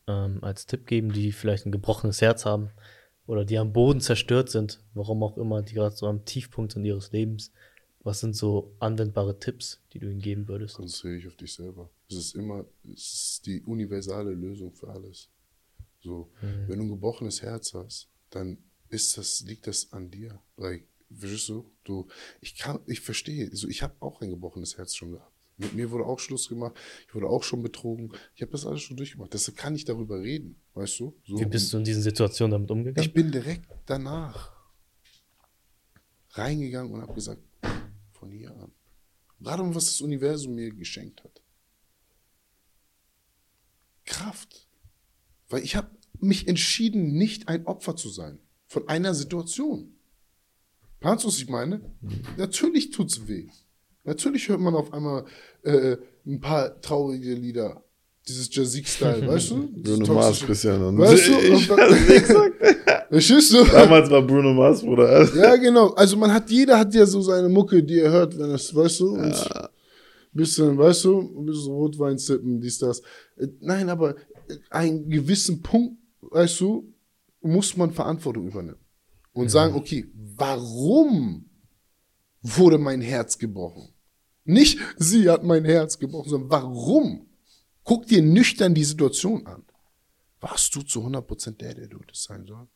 [0.07, 2.69] ähm, als Tipp geben, die vielleicht ein gebrochenes Herz haben
[3.31, 6.83] oder die am Boden zerstört sind, warum auch immer, die gerade so am Tiefpunkt in
[6.83, 7.53] ihres Lebens?
[8.03, 10.75] Was sind so anwendbare Tipps, die du ihnen geben würdest?
[10.75, 11.89] Konzentriere dich auf dich selber.
[12.09, 15.29] Es ist immer, es ist die universale Lösung für alles.
[16.01, 18.57] So, wenn du ein gebrochenes Herz hast, dann
[18.89, 20.41] ist das, liegt das an dir.
[20.57, 21.71] Like, verstehst du?
[21.85, 22.07] Du,
[22.41, 23.49] ich kann, ich verstehe.
[23.55, 25.31] So, ich habe auch ein gebrochenes Herz schon gehabt.
[25.55, 26.75] Mit mir wurde auch Schluss gemacht.
[27.07, 28.11] Ich wurde auch schon betrogen.
[28.35, 29.33] Ich habe das alles schon durchgemacht.
[29.33, 30.60] Deshalb kann ich darüber reden.
[30.73, 31.13] Weißt du?
[31.25, 33.05] So, Wie bist du in diesen Situationen damit umgegangen?
[33.07, 34.51] ich bin direkt danach
[36.31, 37.41] reingegangen und habe gesagt,
[38.13, 38.71] von hier an.
[39.39, 41.41] Gerade was das Universum mir geschenkt hat.
[44.05, 44.67] Kraft.
[45.49, 49.95] Weil ich habe mich entschieden, nicht ein Opfer zu sein von einer Situation.
[50.99, 51.81] Kannst du, was ich meine?
[52.37, 53.49] Natürlich tut's weh.
[54.03, 55.25] Natürlich hört man auf einmal
[55.63, 57.83] äh, ein paar traurige Lieder.
[58.27, 59.67] Dieses Jazik-Style, weißt du?
[59.81, 60.81] Bruno Mars, Christian.
[60.83, 61.31] Und Weißt du?
[61.39, 62.53] ich, Und dann-
[63.09, 63.63] Verstehst du?
[63.65, 65.27] damals war Bruno Mars, Bruder.
[65.35, 65.87] Ja, genau.
[65.89, 68.99] Also man hat, jeder hat ja so seine Mucke, die er hört, wenn es, weißt
[69.01, 69.35] du, und
[70.33, 73.01] bisschen, weißt du, ein bisschen Rotwein sippen, dies, das.
[73.37, 74.15] Äh, Nein, aber
[74.47, 76.93] äh, einen gewissen Punkt, weißt du,
[77.41, 78.77] muss man Verantwortung übernehmen.
[79.33, 80.05] Und sagen, okay,
[80.37, 81.45] warum
[82.41, 83.89] wurde mein Herz gebrochen?
[84.45, 87.27] Nicht, sie hat mein Herz gebrochen, sondern warum?
[87.83, 89.63] Guck dir nüchtern die Situation an.
[90.39, 92.67] Warst du zu 100% der, der du das sein soll?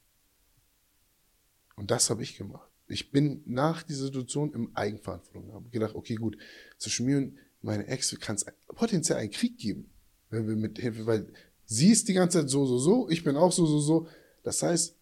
[1.76, 2.70] Und das habe ich gemacht.
[2.88, 5.54] Ich bin nach dieser Situation im Eigenverantwortung.
[5.54, 6.38] Habe gedacht, okay, gut,
[6.78, 9.90] zwischen mir und meine Ex kann es potenziell einen Krieg geben,
[10.30, 11.34] wenn wir mit Hilfe, weil
[11.66, 13.10] Sie ist die ganze Zeit so, so, so.
[13.10, 14.08] Ich bin auch so, so, so.
[14.44, 14.96] Das heißt,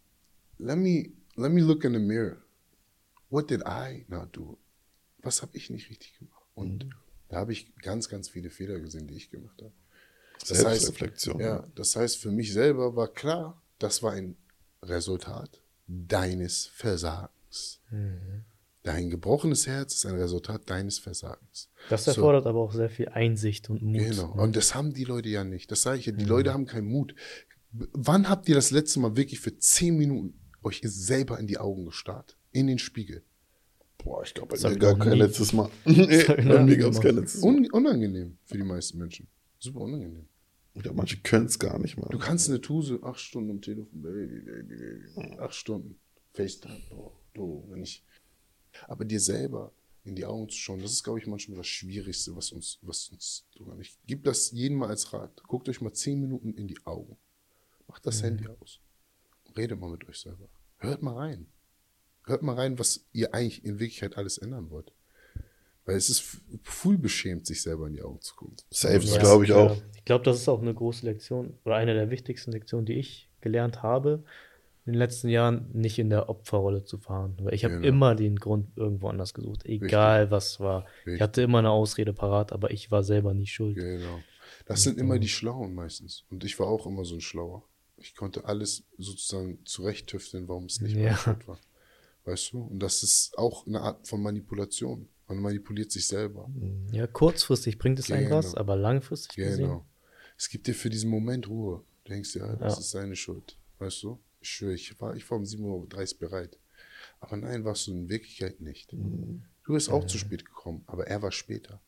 [0.60, 2.42] let me, let me look in the mirror.
[3.30, 4.58] What did I not do?
[5.22, 6.42] Was habe ich nicht richtig gemacht?
[6.56, 6.90] Und
[7.28, 9.74] da habe ich ganz, ganz viele Fehler gesehen, die ich gemacht habe.
[10.50, 11.40] Das heißt, Selbstreflexion.
[11.40, 14.36] ja, das heißt, für mich selber war klar, das war ein
[14.82, 17.82] Resultat deines Versagens.
[18.84, 21.70] Dein gebrochenes Herz ist ein Resultat deines Versagens.
[21.90, 22.12] Das So.
[22.12, 24.00] erfordert aber auch sehr viel Einsicht und Mut.
[24.02, 24.32] Genau.
[24.34, 25.72] Und das haben die Leute ja nicht.
[25.72, 26.12] Das sage ich ja.
[26.12, 27.16] Die Leute haben keinen Mut.
[27.72, 31.86] Wann habt ihr das letzte Mal wirklich für zehn Minuten euch selber in die Augen
[31.86, 32.38] gestarrt?
[32.52, 33.24] In den Spiegel?
[34.00, 35.70] Boah, ich glaube, Das bei mir gar kein letztes Mal.
[35.86, 37.48] bei mir gab es kein letztes Mal.
[37.48, 39.28] Un unangenehm für die meisten Menschen.
[39.60, 40.28] Super unangenehm.
[40.76, 42.10] Glaube, manche können es gar nicht mal.
[42.10, 45.40] Du kannst eine Tuse acht Stunden am Telefon, Baby, Baby, Baby.
[45.40, 46.00] Acht Stunden.
[46.34, 46.82] FaceTime.
[47.34, 48.04] Du, wenn ich.
[48.88, 49.72] Aber dir selber
[50.04, 53.10] in die Augen zu schauen, das ist, glaube ich, manchmal das Schwierigste, was uns, was
[53.10, 55.44] uns tun Ich gebe das jedem mal als Rat.
[55.44, 57.18] Guckt euch mal zehn Minuten in die Augen.
[57.88, 58.80] Macht das Handy aus.
[59.56, 60.50] Redet mal mit euch selber.
[60.78, 61.48] Hört mal rein.
[62.26, 64.92] Hört mal rein, was ihr eigentlich in Wirklichkeit alles ändern wollt.
[65.86, 68.56] Weil es ist full beschämt, sich selber in die Augen zu gucken.
[68.70, 69.58] Safe, das Ja, glaube ich ja.
[69.58, 69.78] auch.
[69.98, 73.30] Ich glaube, das ist auch eine große Lektion oder eine der wichtigsten Lektionen, die ich
[73.42, 74.24] gelernt habe
[74.86, 77.38] in den letzten Jahren, nicht in der Opferrolle zu fahren.
[77.42, 77.88] Weil ich habe Genau.
[77.88, 80.86] immer den Grund irgendwo anders gesucht, egal was war.
[81.00, 81.16] Richtig.
[81.16, 83.76] Ich hatte immer eine Ausrede parat, aber ich war selber nie schuld.
[83.76, 84.20] Genau.
[84.66, 86.24] Das sind immer die Schlauen meistens.
[86.30, 87.64] Und ich war auch immer so ein Schlauer.
[87.98, 91.04] Ich konnte alles sozusagen zurechttüfteln, warum es nicht Ja.
[91.04, 91.60] meine Schuld war.
[92.26, 92.62] Weißt du?
[92.64, 95.08] Und das ist auch eine Art von Manipulation.
[95.34, 96.50] Man manipuliert sich selber.
[96.92, 98.36] Ja, kurzfristig bringt es Genau.
[98.38, 99.66] was, aber langfristig gesehen.
[99.68, 99.86] Genau.
[100.38, 101.84] Es gibt dir für diesen Moment Ruhe.
[102.06, 102.80] Du denkst dir, ja, das Ja.
[102.80, 103.58] ist seine Schuld.
[103.80, 104.20] Weißt du?
[104.42, 106.58] Ich schwöre, ich war, ich war um 7.30 Uhr bereit.
[107.20, 108.92] Aber nein, warst du in Wirklichkeit nicht.
[108.92, 111.80] Du bist auch zu spät gekommen, aber er war später.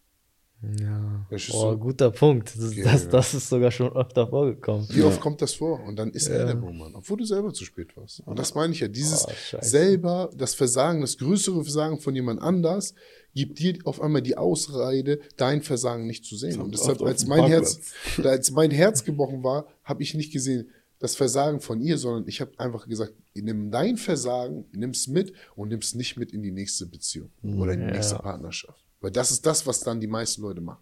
[0.79, 1.27] Ja.
[1.51, 1.77] Oh, du?
[1.77, 2.55] guter Punkt.
[2.57, 2.89] Das, Genau.
[2.91, 4.87] das, das ist sogar schon öfter vorgekommen.
[4.89, 5.83] Wie oft kommt das vor?
[5.83, 8.21] Und dann ist er der Buhmann, obwohl du selber zu spät warst.
[8.21, 8.87] Und das meine ich ja.
[8.87, 9.31] Dieses Oh,
[9.61, 12.93] selber, das Versagen, das größere Versagen von jemand anders,
[13.35, 16.61] gibt dir auf einmal die Ausrede, dein Versagen nicht zu sehen.
[16.61, 17.79] Und deshalb, als mein Herz,
[18.23, 20.69] als mein Herz gebrochen war, habe ich nicht gesehen,
[20.99, 25.67] das Versagen von ihr, sondern ich habe einfach gesagt, nimm dein Versagen, nimm's mit und
[25.69, 27.91] nimm's nicht mit in die nächste Beziehung oder in die Ja.
[27.91, 28.79] nächste Partnerschaft.
[29.01, 30.81] Weil das ist das, was dann die meisten Leute machen.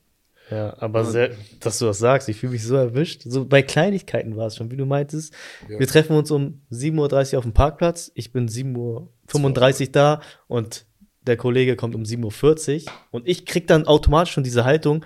[0.51, 1.32] Ja, aber sehr,
[1.62, 3.24] dass du das sagst, ich fühle mich so erwischt.
[3.26, 5.34] So bei Kleinigkeiten war es schon, wie du meintest.
[5.70, 5.80] Ja.
[5.80, 8.12] Wir treffen uns um 7.30 Uhr auf dem Parkplatz.
[8.14, 10.86] Ich bin 7.35 Uhr da und
[11.26, 15.05] der Kollege kommt um 7.40 Uhr und ich krieg dann automatisch schon diese Haltung,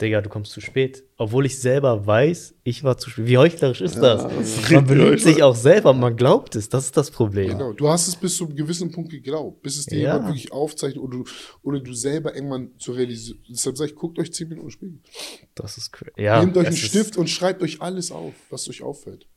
[0.00, 1.04] Digga, du kommst zu spät.
[1.18, 3.26] Obwohl ich selber weiß, ich war zu spät.
[3.28, 4.24] Wie heuchlerisch ist das?
[4.24, 6.68] das ist Man belügt sich auch selber, man glaubt es.
[6.68, 7.50] Das ist das Problem.
[7.50, 10.14] Genau, du hast es bis zu einem gewissen Punkt geglaubt, bis es dir Ja.
[10.14, 11.24] jemand wirklich aufzeichnet oder du,
[11.62, 13.38] oder du selber irgendwann zu realisieren.
[13.48, 14.98] Deshalb sage ich, guckt euch 10 Minuten Spiegel.
[15.54, 16.10] Das ist crazy.
[16.20, 19.28] Ja, Nehmt euch einen Stift und schreibt euch alles auf, was euch auffällt.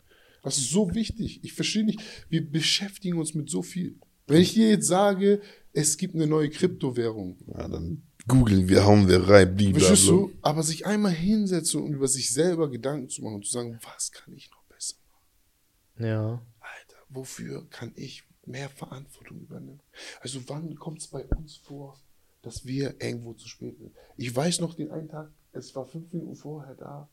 [0.42, 1.40] Das ist so wichtig.
[1.44, 2.00] Ich verstehe nicht,
[2.30, 4.00] wir beschäftigen uns mit so viel.
[4.26, 5.40] Wenn ich dir jetzt sage,
[5.78, 9.96] es gibt eine neue Kryptowährung, Ja, dann googeln wir, hauen wir rein, blablabla.
[10.08, 10.32] du?
[10.42, 14.12] Aber sich einmal hinsetzen und über sich selber Gedanken zu machen und zu sagen, was
[14.12, 16.06] kann ich noch besser machen?
[16.06, 16.30] Ja.
[16.60, 19.82] Alter, wofür kann ich mehr Verantwortung übernehmen?
[20.22, 22.00] Also wann kommt es bei uns vor,
[22.42, 23.94] dass wir irgendwo zu spät sind?
[24.18, 27.08] Ich weiß noch den einen Tag, es war fünf Minuten vorher da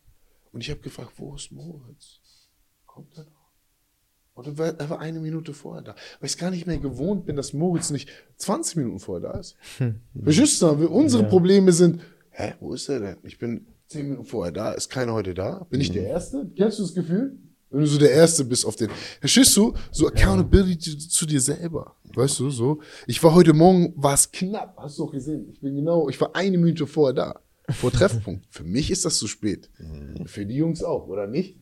[0.53, 2.21] und ich habe gefragt, wo ist Moritz?
[2.87, 3.44] Kommt er noch?
[4.35, 5.95] Und er war, eine Minute vorher da.
[6.21, 8.09] Weil ich gar nicht mehr gewohnt bin, dass Moritz nicht
[8.39, 9.57] 20 Minuten vorher da ist.
[9.79, 10.27] Du?
[10.81, 11.29] Wir- Unsere Ja.
[11.29, 13.17] Probleme sind, hä, wo ist er denn?
[13.23, 15.67] Ich bin 10 Minuten vorher da, ist keiner heute da?
[15.71, 16.51] Bin ich der Erste?
[16.57, 17.39] Kennst du das Gefühl?
[17.71, 18.89] Wenn du so der Erste bist auf den.
[19.21, 19.75] Verstehst du?
[19.91, 21.97] So Accountability zu, zu dir selber.
[22.15, 22.81] Weißt du, so.
[23.09, 25.49] Ich war heute Morgen, war es knapp, hast du auch gesehen.
[25.53, 27.41] Ich bin genau, ich war eine Minute vorher da.
[27.71, 28.47] Vor Treffpunkt.
[28.51, 29.71] Für mich ist das zu spät.
[30.27, 31.59] Für die Jungs auch, oder nicht?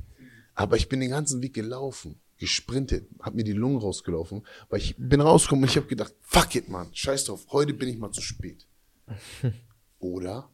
[0.55, 4.97] Aber ich bin den ganzen Weg gelaufen, gesprintet, hab mir die Lungen rausgelaufen, weil ich
[4.99, 8.11] bin rausgekommen und ich habe gedacht, fuck it, Mann, scheiß drauf, heute bin ich mal
[8.11, 8.67] zu spät.
[10.01, 10.51] Oder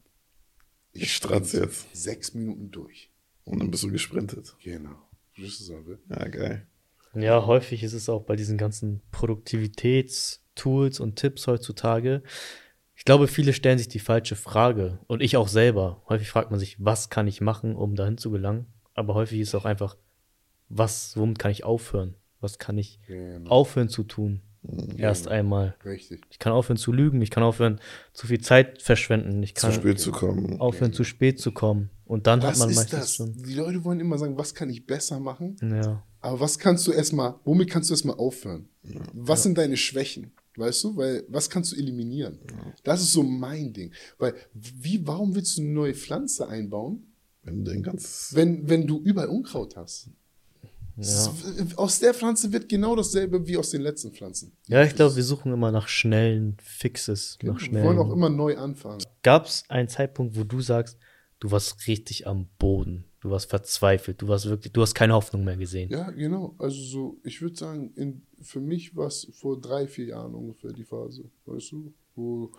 [0.93, 1.87] Ich sprinte jetzt.
[1.95, 3.09] Sechs Minuten durch.
[3.43, 4.55] Und dann bist du gesprintet.
[4.63, 5.01] Genau.
[5.33, 5.99] Verstehst du, Sabe?
[6.09, 6.67] Ja, geil.
[7.15, 12.21] Ja, häufig ist es auch bei diesen ganzen Produktivitätstools und Tipps heutzutage.
[12.95, 16.03] Ich glaube, viele stellen sich die falsche Frage und ich auch selber.
[16.07, 18.67] Häufig fragt man sich, was kann ich machen, um dahin zu gelangen?
[18.93, 19.97] Aber häufig ist auch einfach,
[20.69, 22.15] was, womit kann ich aufhören?
[22.41, 23.49] Was kann ich Genau.
[23.49, 24.41] aufhören zu tun?
[24.97, 25.75] Erst einmal.
[25.85, 26.21] Richtig.
[26.29, 27.79] Ich kann aufhören zu lügen, ich kann aufhören,
[28.11, 30.59] zu viel Zeit verschwenden, ich Zu kann spät zu kommen.
[30.59, 31.89] aufhören, zu spät zu kommen.
[32.05, 33.15] Und dann hat Das man ist meistens das.
[33.15, 33.33] schon.
[33.43, 35.55] Die Leute wollen immer sagen, was kann ich besser machen?
[35.61, 36.03] Ja.
[36.19, 38.67] Aber was kannst du erstmal, womit kannst du erstmal aufhören?
[39.13, 40.31] Was sind deine Schwächen?
[40.57, 40.97] Weißt du?
[40.97, 42.39] Weil, was kannst du eliminieren?
[42.83, 43.93] Das ist so mein Ding.
[44.17, 47.03] Weil, wie, warum willst du eine neue Pflanze einbauen,
[47.43, 48.31] Wenn du den ganz.
[48.33, 50.09] Wenn, wenn du überall Unkraut hast.
[51.01, 51.33] Ja,
[51.77, 54.51] Aus der Pflanze wird genau dasselbe wie aus den letzten Pflanzen.
[54.67, 57.97] ja ich glaube, wir suchen immer nach schnellen Fixes, nach Wir wollen schnellen.
[57.99, 59.01] auch immer neu anfangen.
[59.23, 60.97] Gab es einen Zeitpunkt, wo du sagst,
[61.39, 65.43] du warst richtig am Boden, du warst verzweifelt, du warst wirklich, du hast keine Hoffnung
[65.45, 65.89] mehr gesehen.
[65.89, 66.55] Ja, genau.
[66.57, 70.73] Also so, ich würde sagen, in, für mich war es vor drei, vier Jahren ungefähr
[70.73, 72.51] die Phase, weißt du, wo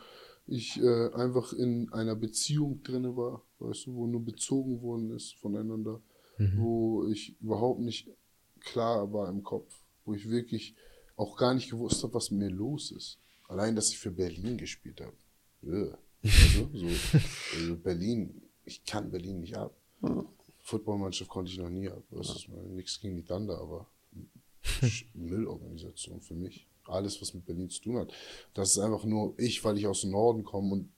[0.46, 5.34] ich äh, einfach in einer Beziehung drinne war, weißt du, wo nur bezogen worden ist
[5.34, 6.00] voneinander,
[6.56, 8.08] wo ich überhaupt nicht
[8.60, 10.74] klar war im Kopf, wo ich wirklich
[11.16, 13.18] auch gar nicht gewusst habe, was mir los ist.
[13.48, 15.16] Allein, dass ich für Berlin gespielt habe.
[15.62, 15.98] Ja.
[16.22, 16.86] Also, so,
[17.56, 19.74] also Berlin, ich kann Berlin nicht ab.
[20.60, 22.02] Footballmannschaft konnte ich noch nie ab.
[22.10, 23.86] Das ist nichts gegen die Thunder, aber
[25.14, 26.66] Müllorganisation für mich.
[26.90, 28.12] Alles, was mit Berlin zu tun hat.
[28.54, 30.88] Das ist einfach nur ich, weil ich aus dem Norden komme und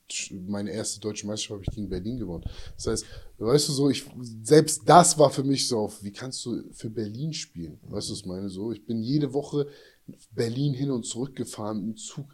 [0.47, 2.45] meine erste deutsche Meisterschaft habe ich gegen Berlin gewonnen.
[2.77, 3.07] Das heißt,
[3.39, 4.05] weißt du so, ich,
[4.43, 7.79] selbst das war für mich so wie kannst du für Berlin spielen?
[7.83, 8.49] Weißt du, was ich meine?
[8.49, 9.67] So, ich bin jede Woche
[10.33, 12.27] Berlin hin und zurück gefahren im Zug,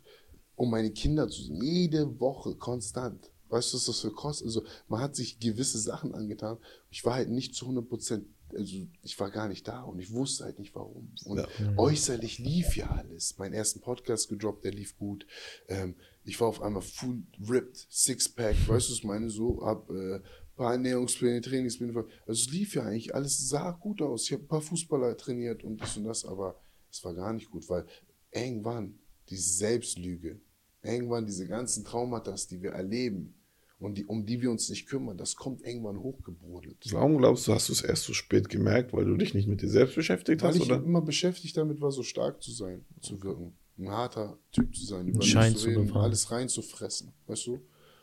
[0.57, 1.63] um meine Kinder zu sehen.
[1.63, 3.31] Jede Woche, konstant.
[3.49, 4.47] Weißt du, was das für kostet?
[4.47, 6.59] Also, man hat sich gewisse Sachen angetan.
[6.91, 10.13] Ich war halt nicht zu 100 Prozent, also, ich war gar nicht da und ich
[10.13, 11.13] wusste halt nicht warum.
[11.25, 11.47] Und
[11.77, 13.37] äußerlich lief ja alles.
[13.39, 15.27] Meinen ersten Podcast gedroppt, der lief gut.
[15.69, 19.31] Ähm, ich war auf einmal full ripped, Sixpack, weißt du, was ich meine?
[19.31, 20.21] So, hab, äh,
[20.57, 21.95] paar Ernährungspläne, Trainingspläne.
[22.27, 24.25] Also, es lief ja eigentlich, alles sah gut aus.
[24.25, 27.51] Ich habe ein paar Fußballer trainiert und das und das, aber es war gar nicht
[27.51, 27.87] gut, weil
[28.33, 30.41] irgendwann diese Selbstlüge,
[30.83, 33.38] irgendwann diese ganzen Traumata, die wir erleben
[33.81, 36.77] und die, um die wir uns nicht kümmern, das kommt irgendwann hochgebrodelt.
[36.91, 39.63] Warum glaubst du, hast du es erst so spät gemerkt, weil du dich nicht mit
[39.63, 40.57] dir selbst beschäftigt Weil hast?
[40.57, 40.83] ich Oder?
[40.83, 45.07] immer beschäftigt damit war, so stark zu sein, zu wirken, ein harter Typ zu sein,
[45.07, 46.05] über Schein zu zu reden, bewahren.
[46.05, 47.61] alles reinzufressen, weißt du?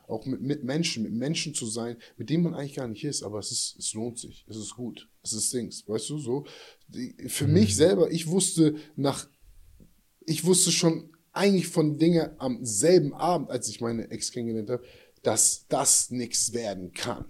[0.07, 3.23] Auch mit, mit Menschen, mit Menschen zu sein, mit denen man eigentlich gar nicht ist,
[3.23, 6.45] aber es ist, es lohnt sich, es ist gut, es ist Dings, weißt du, so.
[6.87, 9.27] Die, für mich selber, ich wusste nach,
[10.25, 14.83] ich wusste schon eigentlich von Dingen am selben Abend, als ich meine Ex kennengelernt habe,
[15.25, 17.25] dass das nichts werden kann.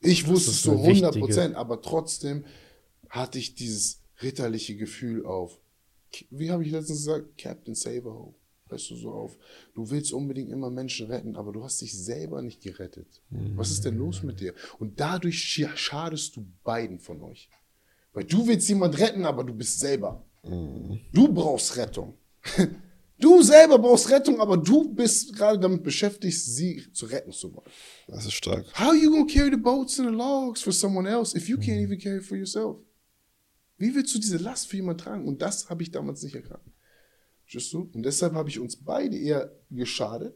[0.00, 2.44] Ich wusste es so eine 100 wichtige- Prozent, aber trotzdem
[3.08, 5.58] hatte ich dieses ritterliche Gefühl auf,
[6.30, 8.34] wie habe ich letztens gesagt, Captain Saberho.
[8.70, 9.38] Weißt du, so auf,
[9.74, 13.22] du willst unbedingt immer Menschen retten, aber du hast dich selber nicht gerettet.
[13.30, 14.54] Was ist denn los mit dir?
[14.78, 15.42] Und dadurch
[15.76, 17.48] schadest du beiden von euch.
[18.12, 20.22] Weil du willst jemand retten, aber du bist selber.
[20.42, 22.14] Du brauchst Rettung.
[23.20, 27.66] Du selber brauchst Rettung, aber du bist gerade damit beschäftigt, sie zu retten zu wollen.
[28.06, 28.66] Das ist stark.
[28.78, 31.82] How you gonna carry the boats and the logs for someone else if you can't
[31.82, 32.78] even carry it for yourself?
[33.76, 35.26] Wie willst du diese Last für jemanden tragen?
[35.26, 36.62] Und das habe ich damals nicht erkannt.
[37.44, 37.90] Verstehst du?
[37.92, 40.34] Und deshalb habe ich uns beide eher geschadet,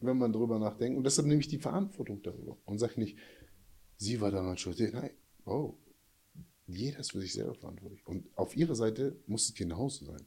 [0.00, 0.98] wenn man darüber nachdenkt.
[0.98, 3.18] Und deshalb nehme ich die Verantwortung darüber und sage nicht,
[3.96, 4.78] sie war damals schuld.
[4.92, 5.10] Nein,
[5.44, 5.78] oh,
[6.68, 8.06] jeder ist für sich selber verantwortlich.
[8.06, 10.24] Und auf ihrer Seite muss es genauso sein.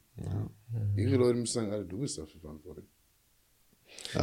[0.96, 2.86] Ihre Leute müssen sagen, Alter, du bist dafür verantwortlich.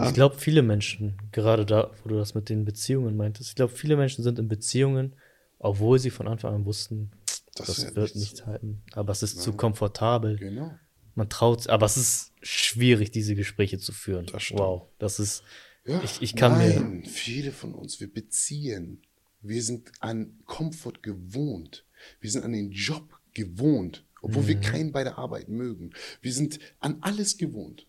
[0.08, 3.74] Ich glaube, viele Menschen, gerade da, wo du das mit den Beziehungen meintest, ich glaube,
[3.74, 5.16] viele Menschen sind in Beziehungen,
[5.60, 7.12] obwohl sie von Anfang an wussten,
[7.56, 8.20] Das das, wird wird nichts.
[8.34, 8.82] nichts halten.
[8.94, 10.38] Aber es ist zu komfortabel.
[10.38, 10.72] Genau.
[11.16, 14.26] Man traut, aber es ist schwierig, diese Gespräche zu führen.
[14.32, 14.60] Das stimmt.
[14.62, 15.44] wow, das ist.
[15.86, 19.02] Ja, Ich- ich kann mir- nein, viele von uns, wir beziehen.
[19.42, 21.86] Wir sind an Komfort gewohnt.
[22.20, 24.48] Wir sind an den Job gewohnt, obwohl Mhm.
[24.48, 25.92] wir keinen bei der Arbeit mögen.
[26.22, 27.86] Wir sind an alles gewohnt.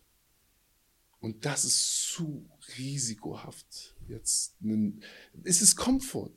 [1.21, 2.47] Und das ist zu
[2.79, 3.95] risikohaft.
[4.09, 5.03] Jetzt, nen-
[5.45, 6.33] es ist Komfort.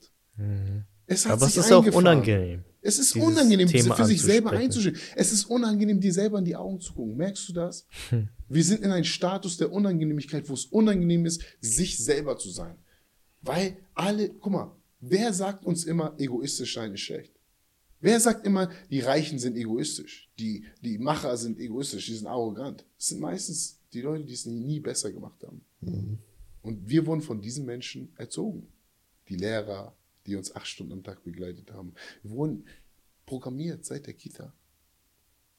[1.06, 1.30] Es Mhm.
[1.30, 2.64] Aber es ist auch unangenehm.
[2.82, 4.96] Es ist unangenehm, Thema für sich selber einzustehen.
[5.16, 7.16] Es ist unangenehm, dir selber in die Augen zu gucken.
[7.16, 7.86] Merkst du das?
[8.48, 12.76] Wir sind in einem Status der Unangenehmigkeit, wo es unangenehm ist, sich selber zu sein.
[13.40, 17.32] Weil alle, guck mal, wer sagt uns immer, egoistisch sein ist schlecht?
[18.04, 20.30] Wer sagt immer, die Reichen sind egoistisch?
[20.38, 22.84] Die, die Macher sind egoistisch, die sind arrogant.
[22.98, 25.64] Das sind meistens die Leute, die es nie, besser gemacht haben.
[26.60, 28.68] Und wir wurden von diesen Menschen erzogen.
[29.30, 29.96] Die Lehrer,
[30.26, 31.94] die uns acht Stunden am Tag begleitet haben.
[32.22, 32.66] Wir wurden
[33.24, 34.52] programmiert seit der Kita.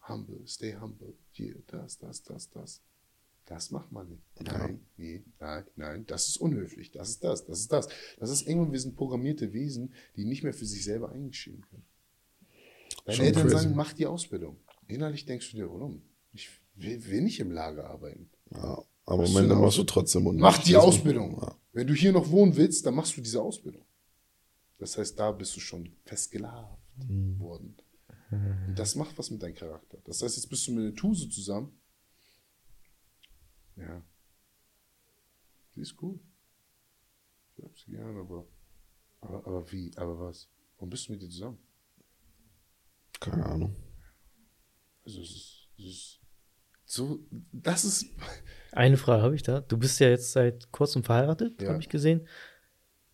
[0.07, 1.15] Humble, stay humble.
[1.31, 2.79] Hier, das, das, das, das.
[3.47, 4.41] Das macht man nicht.
[4.41, 6.91] Nein, nee, nein, nein, das ist unhöflich.
[6.91, 7.87] Das ist das, das ist das.
[8.19, 11.85] Das ist irgendwann, wir sind programmierte Wesen, die nicht mehr für sich selber eingestehen können.
[13.05, 13.55] Deine Eltern crazy.
[13.63, 14.57] sagen, mach die Ausbildung.
[14.87, 16.01] Innerlich denkst du dir, warum?
[16.33, 18.29] Ich will, will nicht im Lager arbeiten.
[18.51, 18.83] Ja.
[19.07, 21.39] Aber am Ende eine machst du trotzdem und Mach die Ausbildung.
[21.39, 21.55] Ja.
[21.73, 23.85] Wenn du hier noch wohnen willst, dann machst du diese Ausbildung.
[24.79, 26.77] Das heißt, da bist du schon festgelavt
[27.37, 27.75] worden.
[28.31, 29.99] Und das macht was mit deinem Charakter.
[30.05, 31.79] Das heißt, jetzt bist du mit einer Tuse zusammen.
[33.75, 34.01] Ja.
[35.75, 36.19] Sie ist cool.
[37.57, 38.47] Ich hab sie gern, aber
[39.21, 39.91] Aber, aber wie?
[39.97, 40.49] Aber was?
[40.77, 41.57] Warum bist du mit dir zusammen?
[43.19, 43.75] Keine Ahnung.
[45.05, 46.19] Also es ist, es ist
[46.85, 47.19] so,
[47.51, 48.05] das ist,
[48.71, 49.61] Eine Frage habe ich da.
[49.61, 51.69] Du bist ja jetzt seit kurzem verheiratet, Ja.
[51.69, 52.27] habe ich gesehen.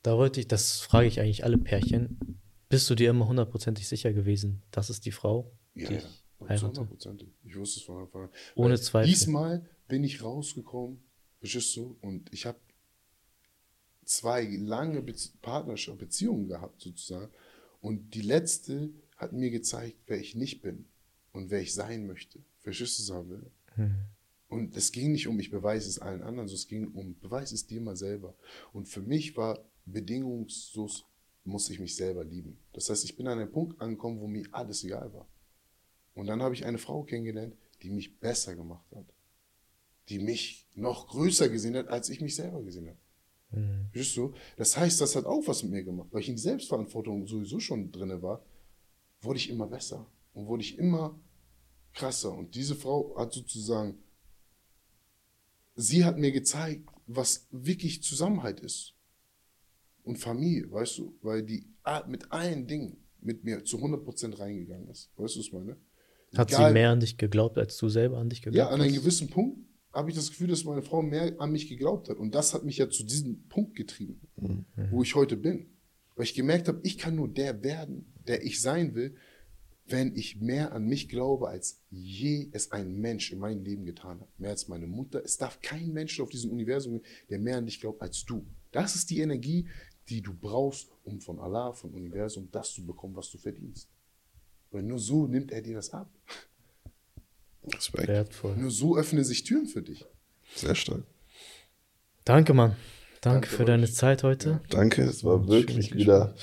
[0.01, 2.39] Da wollte ich, das frage ich eigentlich alle Pärchen.
[2.69, 6.09] Bist du dir immer hundertprozentig sicher gewesen, das ist die Frau, die ja, ich ja,
[6.39, 6.81] zu heirate?
[6.81, 7.27] 100%.
[7.43, 8.29] Ich wusste es von Anfang an.
[8.55, 9.09] Ohne Weil Zweifel.
[9.09, 11.03] Diesmal bin ich rausgekommen,
[11.39, 11.97] verstehst du?
[12.01, 12.57] Und ich habe
[14.05, 17.31] zwei lange Bezie Partnerschaft, Beziehungen gehabt, sozusagen.
[17.81, 18.89] Und die letzte
[19.21, 20.85] hat mir gezeigt, wer ich nicht bin
[21.31, 22.39] und wer ich sein möchte.
[22.59, 23.51] Verstehst du, Samuel?
[23.75, 23.95] Hm.
[24.49, 27.53] Und es ging nicht um, ich beweise es allen anderen, sondern es ging um, beweise
[27.53, 28.35] es dir mal selber.
[28.73, 31.05] Und für mich war bedingungslos,
[31.43, 32.57] muss ich mich selber lieben.
[32.73, 35.27] Das heißt, ich bin an einen Punkt angekommen, wo mir alles egal war.
[36.15, 39.05] Und dann habe ich eine Frau kennengelernt, die mich besser gemacht hat.
[40.09, 42.97] Die mich noch größer gesehen hat, als ich mich selber gesehen habe.
[43.51, 43.87] Hm.
[43.91, 44.33] Verstehst du?
[44.57, 46.09] Das heißt, das hat auch was mit mir gemacht.
[46.11, 48.43] Weil ich in Selbstverantwortung sowieso schon drin war,
[49.21, 50.07] wurde ich immer besser.
[50.33, 51.19] Und wurde ich immer
[51.93, 52.31] krasser.
[52.33, 53.97] Und diese Frau hat sozusagen,
[55.75, 58.93] sie hat mir gezeigt, was wirklich Zusammenhalt ist.
[60.03, 61.17] Und Familie, weißt du?
[61.21, 65.11] Weil die Art mit allen Dingen mit mir zu 100% reingegangen ist.
[65.15, 65.77] Weißt du, was ich meine?
[66.35, 68.81] Hat Egal- sie mehr an dich geglaubt, als du selber an dich ja, geglaubt an
[68.81, 68.99] einem hast?
[69.01, 69.59] gewissen Punkt
[69.93, 72.17] habe ich das Gefühl, dass meine Frau mehr an mich geglaubt hat.
[72.17, 74.21] Und das hat mich ja zu diesem Punkt getrieben,
[74.89, 75.67] wo ich heute bin.
[76.15, 79.15] Weil ich gemerkt habe, ich kann nur der werden, der ich sein will,
[79.87, 84.21] wenn ich mehr an mich glaube, als je es ein Mensch in meinem Leben getan
[84.21, 84.39] hat.
[84.39, 85.21] Mehr als meine Mutter.
[85.23, 88.45] Es darf kein Mensch auf diesem Universum, geben, der mehr an dich glaubt als du.
[88.71, 89.67] Das ist die Energie,
[90.07, 93.89] die du brauchst, um von Allah, vom Universum, das zu bekommen, was du verdienst.
[94.71, 96.09] Weil nur so nimmt er dir das ab.
[97.63, 98.07] Respekt.
[98.07, 98.55] Wertvoll.
[98.57, 100.05] Nur so öffnen sich Türen für dich.
[100.55, 101.03] Sehr stark.
[102.25, 102.75] Danke, Mann.
[103.21, 103.93] Danke, Danke für deine euch.
[103.93, 104.61] Zeit heute.
[104.69, 106.35] Danke, es war wirklich wieder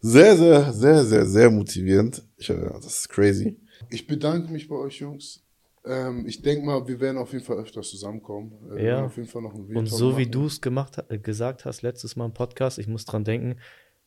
[0.00, 2.22] sehr, sehr, sehr, sehr, sehr motivierend.
[2.36, 3.56] Ich, äh, das ist crazy.
[3.90, 5.42] Ich bedanke mich bei euch, Jungs.
[5.84, 8.52] Ähm, ich denke mal, wir werden auf jeden Fall öfter zusammenkommen.
[8.66, 8.84] Äh, wir Ja.
[8.96, 10.32] werden auf jeden Fall noch ein Und so wie machen.
[10.32, 13.56] du es gemacht, äh, gesagt hast, letztes Mal im Podcast, ich muss dran denken,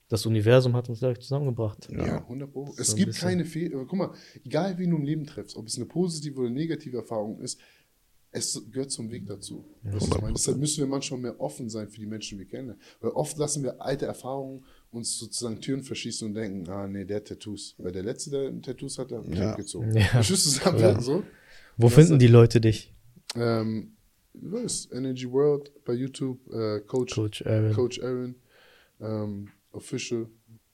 [0.09, 1.87] das Universum hat uns gleich zusammengebracht.
[1.91, 2.71] Ja, 100 Pro.
[2.77, 3.85] Es So ein gibt keine Fehler.
[3.85, 4.11] Guck mal,
[4.45, 7.59] egal wie du im Leben triffst, ob es eine positive oder negative Erfahrung ist,
[8.29, 9.65] es gehört zum Weg dazu.
[9.83, 10.33] Meine?
[10.33, 12.75] Deshalb müssen wir manchmal mehr offen sein für die Menschen, die wir kennen.
[12.99, 17.17] Weil oft lassen wir alte Erfahrungen uns sozusagen Türen verschießen und denken, ah nee, der
[17.17, 17.75] hat Tattoos.
[17.77, 19.51] Weil der Letzte, der Tattoos hat, der hat mich Ja.
[19.51, 19.95] abgezogen.
[19.95, 20.21] Ja.
[20.21, 20.79] Zusammen?
[20.79, 20.99] Ja.
[21.01, 21.23] So?
[21.77, 22.93] Wo Was finden die Leute dich,
[23.35, 23.93] Ähm,
[24.33, 24.87] was?
[24.91, 27.73] Energy World bei YouTube, äh, Coach, Coach Aaron?
[27.73, 28.35] Coach Aaron,
[29.01, 30.27] ähm, Official.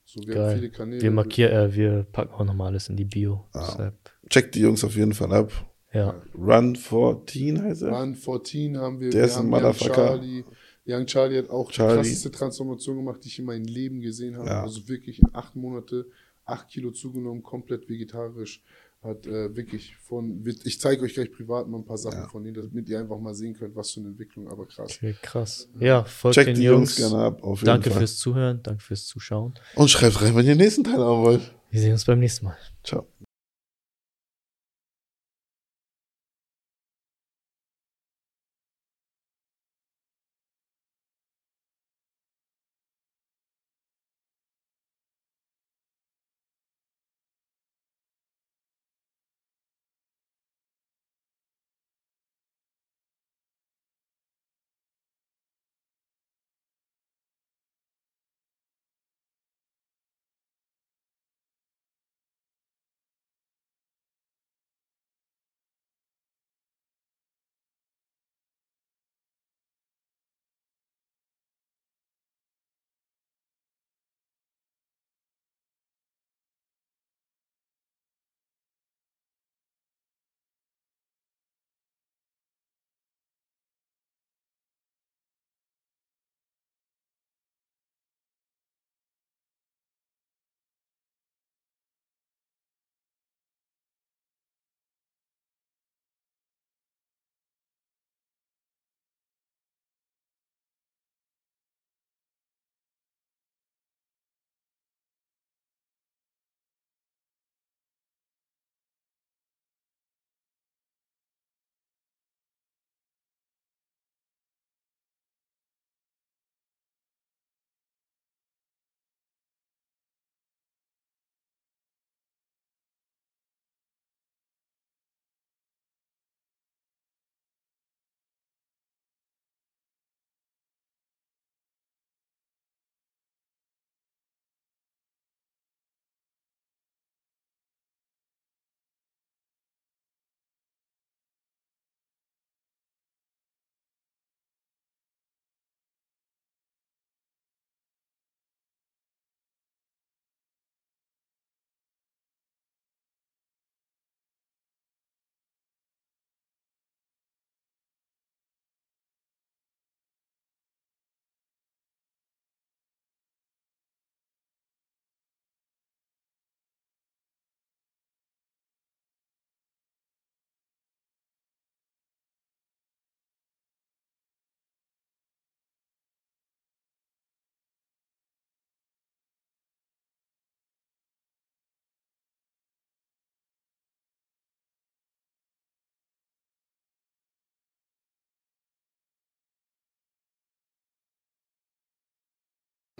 [0.04, 0.44] So, wir Geil.
[0.50, 1.02] haben viele Kanäle.
[1.02, 3.46] Wir markieren, äh, wir packen auch nochmal alles in die Bio.
[3.54, 3.94] Deshalb,
[4.28, 5.52] Checkt die Jungs auf jeden Fall ab.
[5.94, 6.20] ja.
[6.36, 7.92] Run 14 heißt er.
[7.92, 9.10] Run 14 haben wir.
[9.10, 9.94] Der wir ist ein Motherfucker.
[9.94, 10.44] Charlie.
[10.92, 12.02] Young Charlie hat auch Charlie.
[12.02, 14.48] die krasseste Transformation gemacht, die ich in meinem Leben gesehen habe.
[14.48, 14.62] Ja.
[14.62, 16.06] Also wirklich in acht Monate,
[16.44, 18.62] acht Kilo zugenommen, komplett vegetarisch.
[19.02, 22.28] Hat äh, wirklich von, ich zeige euch gleich privat mal ein paar Sachen Ja.
[22.28, 24.90] von ihm, damit ihr einfach mal sehen könnt, was für eine Entwicklung, aber krass.
[24.96, 25.70] Okay, krass.
[25.78, 26.98] Ja, folgt Checkt den die Jungs.
[26.98, 27.42] Jungs gerne ab.
[27.42, 28.00] Auf jeden Danke Fall.
[28.00, 29.54] fürs Zuhören, danke fürs Zuschauen.
[29.74, 31.54] Und schreibt rein, wenn ihr den nächsten Teil haben wollt.
[31.70, 32.58] Wir sehen uns beim nächsten Mal.
[32.84, 33.06] Ciao.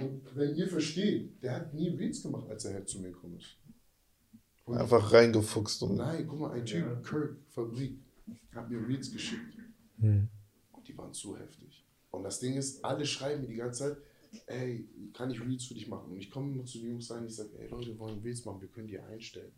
[0.01, 3.39] Und wenn ihr versteht, der hat nie Reels gemacht, als er halt zu mir gekommen
[3.39, 3.56] ist.
[4.64, 5.97] Und Einfach reingefuchst und.
[5.97, 7.98] Nein, guck mal, ein Typ, Kirk, Fabrik,
[8.55, 9.56] hat mir Reels geschickt.
[9.98, 10.28] Hm.
[10.72, 11.85] Und die waren so heftig.
[12.10, 13.97] Und das Ding ist, alle schreiben mir die ganze Zeit,
[14.47, 16.12] ey, kann ich Reels für dich machen?
[16.12, 18.44] Und ich komme immer zu den Jungs rein, ich sage, ey Leute, wir wollen Reels
[18.44, 19.52] machen, wir können die einstellen.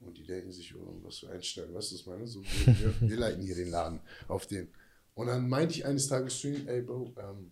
[0.00, 2.26] Und die denken sich, oh, was für einstellen, weißt du, was ich meine?
[2.26, 4.68] So, wir, wir, wir leiten hier den Laden auf den.
[5.14, 7.50] Und dann meinte ich eines Tages zu ihm, ey Bro, ähm,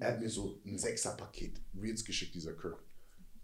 [0.00, 2.82] er hat mir so ein Sechser-Paket Reels geschickt, dieser Kirk.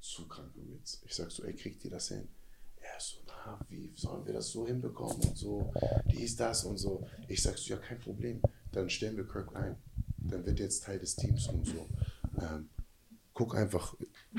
[0.00, 1.02] Zu kranke Reels.
[1.04, 2.28] Ich sag so, ey, kriegt ihr das hin?
[2.76, 5.72] Er so, na, wie sollen wir das so hinbekommen und so,
[6.10, 7.06] dies, das und so.
[7.28, 8.40] Ich sag so, ja, kein Problem.
[8.72, 9.76] Dann stellen wir Kirk ein.
[10.18, 11.88] Dann wird er jetzt Teil des Teams und so.
[12.40, 12.68] Ähm,
[13.36, 13.94] guck einfach,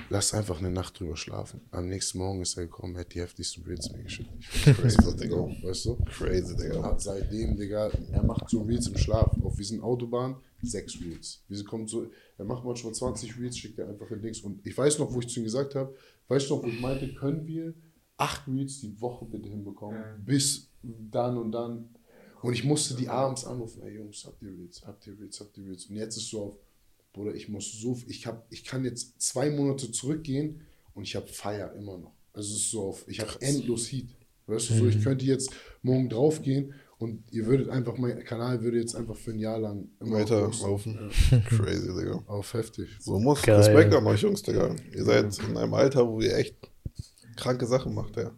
[0.09, 1.61] lass einfach eine Nacht drüber schlafen.
[1.69, 4.31] Am nächsten Morgen ist er gekommen, er hat die heftigsten Reels mir geschickt.
[4.63, 5.47] Crazy, Digga.
[5.61, 5.97] Weißt du?
[6.05, 6.81] Crazy, Digga.
[6.81, 9.31] Hat seitdem, Digga, er macht so Reels im Schlaf.
[9.43, 11.43] Auf diesen Autobahn sechs Reels.
[11.47, 12.09] Wir kommt so,
[12.39, 14.41] er macht manchmal 20 Reels, schickt er einfach in Dings.
[14.41, 15.95] Und ich weiß noch, wo ich zu ihm gesagt habe,
[16.27, 17.75] weißt du noch, wo ich meinte, können wir
[18.17, 20.01] acht Reels die Woche bitte hinbekommen?
[20.25, 21.89] Bis dann und dann.
[22.41, 25.55] Und ich musste die abends anrufen, ey Jungs, habt ihr Reels, habt ihr Reels, habt
[25.55, 25.85] ihr Reels.
[25.85, 26.57] Und jetzt ist so auf,
[27.17, 30.61] Bruder, ich muss so, ich hab, ich kann jetzt zwei Monate zurückgehen
[30.93, 32.13] und ich habe Feier immer noch.
[32.33, 34.07] Also es ist so auf, ich habe endlos Heat.
[34.45, 35.49] Weißt du, so, ich könnte jetzt
[35.81, 39.89] morgen draufgehen und ihr würdet einfach, mein Kanal würde jetzt einfach für ein Jahr lang
[39.99, 41.09] immer Weiter laufen.
[41.49, 42.23] Crazy, Digga.
[42.27, 42.87] Auf heftig.
[42.99, 43.55] So muss Geil.
[43.57, 44.75] Respekt an euch Jungs, Digga.
[44.95, 46.55] Ihr seid in einem Alter, wo ihr echt
[47.35, 48.31] kranke Sachen macht, ja.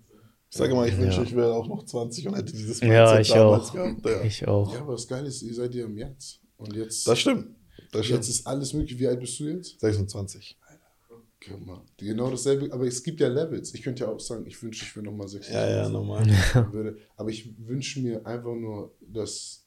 [0.52, 1.24] Ich sage mal, ich wünsche, Ja.
[1.24, 3.72] ich wäre auch noch 20 und hätte dieses Ja, ich auch.
[3.72, 4.06] gehabt.
[4.06, 4.24] Ja.
[4.24, 4.74] Ich auch.
[4.74, 6.40] Ja, aber das Geile ist, ihr seid ja im Jetzt.
[6.58, 7.50] Und jetzt, Das stimmt.
[7.92, 8.20] Das stimmt.
[8.20, 9.00] jetzt ist alles möglich.
[9.00, 9.80] Wie alt bist du jetzt?
[9.80, 10.58] 26.
[11.42, 12.72] Guck mal, genau dasselbe.
[12.74, 13.74] Aber es gibt ja Levels.
[13.74, 15.54] Ich könnte ja auch sagen, ich wünsche, ich wäre nochmal 60.
[15.54, 16.26] Ja, ja, normal.
[16.74, 16.98] würde.
[17.16, 19.66] Aber ich wünsche mir einfach nur, dass.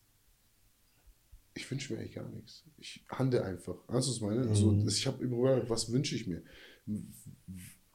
[1.54, 2.64] Ich wünsche mir eigentlich gar nichts.
[2.78, 3.76] Ich handle einfach.
[3.88, 4.54] Weißt du, was ich meine?
[4.54, 4.84] So, Mhm.
[4.84, 6.42] das- ich habe überlegt, was wünsche ich mir?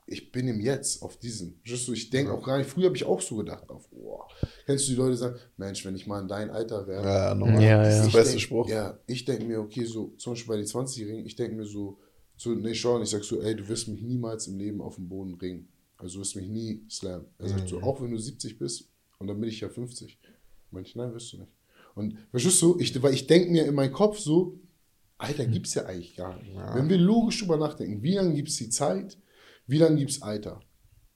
[0.10, 1.60] Ich bin im Jetzt auf diesem.
[1.64, 4.22] Ich denke auch gar nicht, früher habe ich auch so gedacht, auf, oh.
[4.66, 7.36] Kennst du die Leute, die sagen, Mensch, wenn ich mal in dein Alter wäre, Ja,
[7.36, 7.62] normal.
[7.62, 8.12] Ja, das ist ja.
[8.12, 8.70] der beste denk, Spruch.
[8.70, 12.00] Ja, ich denke mir, okay, so zum Beispiel bei den 20-Jährigen, ich denke mir so,
[12.38, 15.10] so nee, schau, ich sag so, ey, du wirst mich niemals im Leben auf dem
[15.10, 15.68] Boden ringen.
[15.98, 17.26] Also du wirst mich nie slammen.
[17.38, 17.68] Er sagt Mhm.
[17.68, 18.88] so, auch wenn du 70 bist,
[19.20, 20.18] und dann bin ich ja 50.
[20.72, 21.52] Meinte ich, nein, wirst du nicht.
[21.96, 24.60] Und verstehst du, ich, weil ich denke mir in meinem Kopf so,
[25.18, 26.54] Alter, gibt's ja eigentlich gar nicht.
[26.54, 26.76] Ja.
[26.76, 29.18] Wenn wir logisch drüber nachdenken, wie lange gibt's die Zeit,
[29.68, 30.60] wie lange gibt's Alter?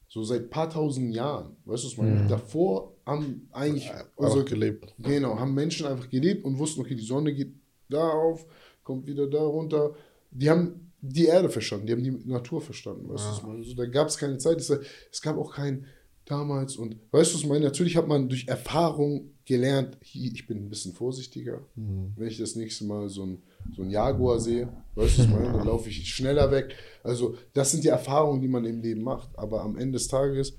[0.07, 1.56] So seit paar tausend Jahren.
[1.65, 2.28] Weißt du, was ich meine?
[2.28, 4.95] Davor haben eigentlich Ja, unsere Einfach gelebt.
[4.99, 7.53] Genau, haben Menschen einfach gelebt und wussten, okay, die Sonne geht
[7.90, 8.45] da auf,
[8.84, 9.95] kommt wieder da runter.
[10.32, 13.10] Die haben die Erde verstanden, die haben die Natur verstanden.
[13.10, 13.64] Weißt du, was ich meine?
[13.64, 15.86] So, da gab es keine Zeit, es, es gab auch kein
[16.26, 17.65] damals und weißt du, was ich meine?
[17.65, 21.61] Natürlich hat man durch Erfahrung gelernt, ich bin ein bisschen vorsichtiger.
[21.76, 23.41] Wenn ich das nächste Mal so ein,
[23.75, 25.51] so ein Jaguar sehe, weißt du, was ich meine?
[25.53, 26.75] Dann laufe ich schneller weg.
[27.03, 29.29] Also, das sind die Erfahrungen, die man im Leben macht.
[29.38, 30.57] Aber am Ende des Tages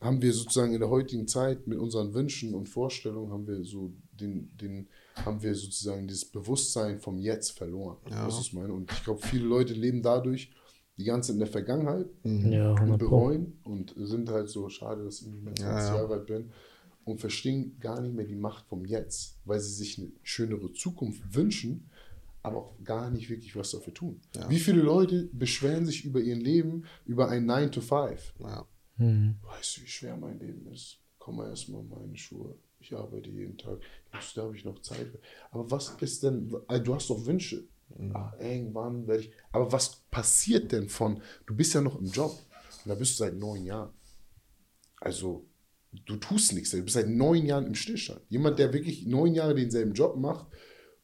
[0.00, 3.92] haben wir sozusagen in der heutigen Zeit mit unseren Wünschen und Vorstellungen haben wir so
[4.20, 4.88] den, den
[5.24, 7.98] haben wir sozusagen dieses Bewusstsein vom Jetzt verloren.
[8.10, 8.26] Ja.
[8.26, 8.72] Das ist meine.
[8.72, 10.50] Und ich glaube, viele Leute leben dadurch
[10.98, 13.08] die ganze Zeit in der Vergangenheit Ja, und 100 Pro.
[13.08, 15.96] bereuen und sind halt so schade, dass ich nicht mehr 20 Ja, ja.
[16.02, 16.50] Jahre alt bin
[17.04, 21.22] und verstehen gar nicht mehr die Macht vom Jetzt, weil sie sich eine schönere Zukunft
[21.34, 21.88] wünschen,
[22.42, 24.20] aber auch gar nicht wirklich was dafür tun.
[24.34, 24.48] Ja.
[24.50, 28.34] Wie viele Leute beschweren sich über ihr Leben, über ein 9 to 5?
[28.40, 28.66] Ja.
[28.96, 29.36] Hm.
[29.42, 30.98] Weißt du, wie schwer mein Leben ist?
[31.18, 32.56] Komm mal erstmal meine Schuhe.
[32.80, 33.78] Ich arbeite jeden Tag.
[34.12, 35.06] Jetzt, da habe ich noch Zeit.
[35.52, 37.64] Aber was ist denn, also du hast doch Wünsche.
[38.14, 39.32] Ah, irgendwann werde ich.
[39.52, 42.32] Aber was passiert denn von, du bist ja noch im Job
[42.84, 43.92] und da bist du seit neun Jahren.
[44.96, 45.46] Also,
[46.06, 46.70] du tust nichts.
[46.70, 48.22] Du bist seit neun Jahren im Stillstand.
[48.28, 50.46] Jemand, der wirklich neun Jahre denselben Job macht,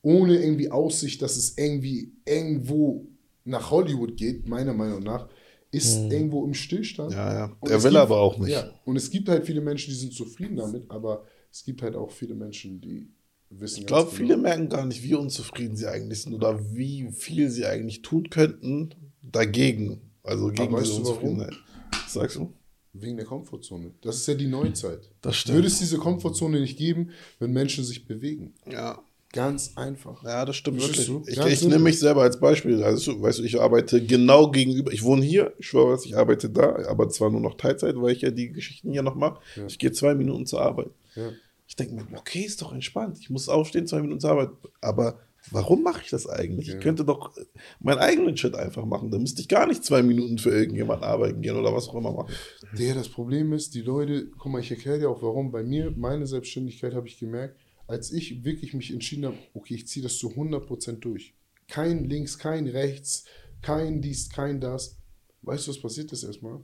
[0.03, 3.07] ohne irgendwie Aussicht, dass es irgendwie irgendwo
[3.45, 5.29] nach Hollywood geht, meiner Meinung nach,
[5.71, 7.13] ist irgendwo im Stillstand.
[7.13, 7.57] Ja, ja.
[7.61, 8.51] Und Der es will gibt- aber auch nicht.
[8.51, 11.95] Ja, und es gibt halt viele Menschen, die sind zufrieden damit, aber es gibt halt
[11.95, 13.11] auch viele Menschen, die
[13.51, 17.51] wissen Ich glaube, viele merken gar nicht, wie unzufrieden sie eigentlich sind oder wie viel
[17.51, 18.91] sie eigentlich tun könnten
[19.23, 20.01] dagegen.
[20.23, 21.39] Also gegen weißt diese du warum?
[21.39, 21.55] Unzufriedenheit.
[21.93, 22.53] Was sagst du?
[22.95, 23.93] wegen der Komfortzone.
[24.01, 25.09] Das ist ja die Neuzeit.
[25.21, 25.57] Das stimmt.
[25.57, 28.55] Würde es diese Komfortzone nicht geben, wenn Menschen sich bewegen.
[28.69, 29.01] Ja.
[29.33, 30.23] Ganz einfach.
[30.25, 31.37] Ja, das stimmt Verstehst wirklich.
[31.37, 32.83] Ich, ich nehme mich selber als Beispiel.
[32.83, 34.91] Also, weißt du, ich arbeite genau gegenüber.
[34.91, 38.13] Ich wohne hier, ich schwöre was, ich arbeite da, aber zwar nur noch Teilzeit, weil
[38.13, 39.41] ich ja die Geschichten hier noch mache.
[39.57, 39.67] Ja.
[39.67, 40.91] Ich gehe zwei Minuten zur Arbeit.
[41.15, 41.31] Ja.
[41.67, 43.19] Ich denke mir, okay, ist doch entspannt.
[43.21, 44.49] Ich muss aufstehen, zwei Minuten zur Arbeit.
[44.81, 45.19] Aber
[45.51, 46.69] warum mache ich das eigentlich?
[46.69, 46.75] Ja.
[46.77, 47.33] Ich könnte doch
[47.81, 49.11] meinen eigenen Shit einfach machen.
[49.11, 52.13] Da müsste ich gar nicht zwei Minuten für irgendjemanden arbeiten gehen oder was auch immer
[52.13, 52.33] machen.
[52.79, 55.51] Der, das Problem ist, die Leute, guck mal, ich erkläre dir auch warum.
[55.51, 57.57] Bei mir, meine Selbstständigkeit habe ich gemerkt,
[57.89, 61.35] als ich wirklich mich entschieden habe, okay, ich ziehe das zu 100% durch.
[61.67, 63.25] Kein links, kein rechts,
[63.63, 64.99] kein dies, kein das.
[65.43, 66.61] Weißt du, was passiert ist erstmal?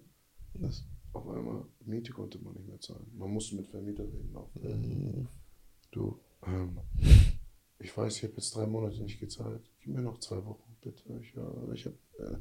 [0.55, 3.07] Das, Auf einmal, Miete konnte man nicht mehr zahlen.
[3.17, 4.35] Man musste mit Vermieter reden.
[4.37, 4.55] Auch.
[4.55, 5.27] Mhm.
[5.91, 6.79] Du, ähm,
[7.79, 9.63] ich weiß, ich habe jetzt drei Monate nicht gezahlt.
[9.81, 11.03] Gib mir noch zwei Wochen, bitte.
[11.23, 12.37] Ich, ja, ich habe äh,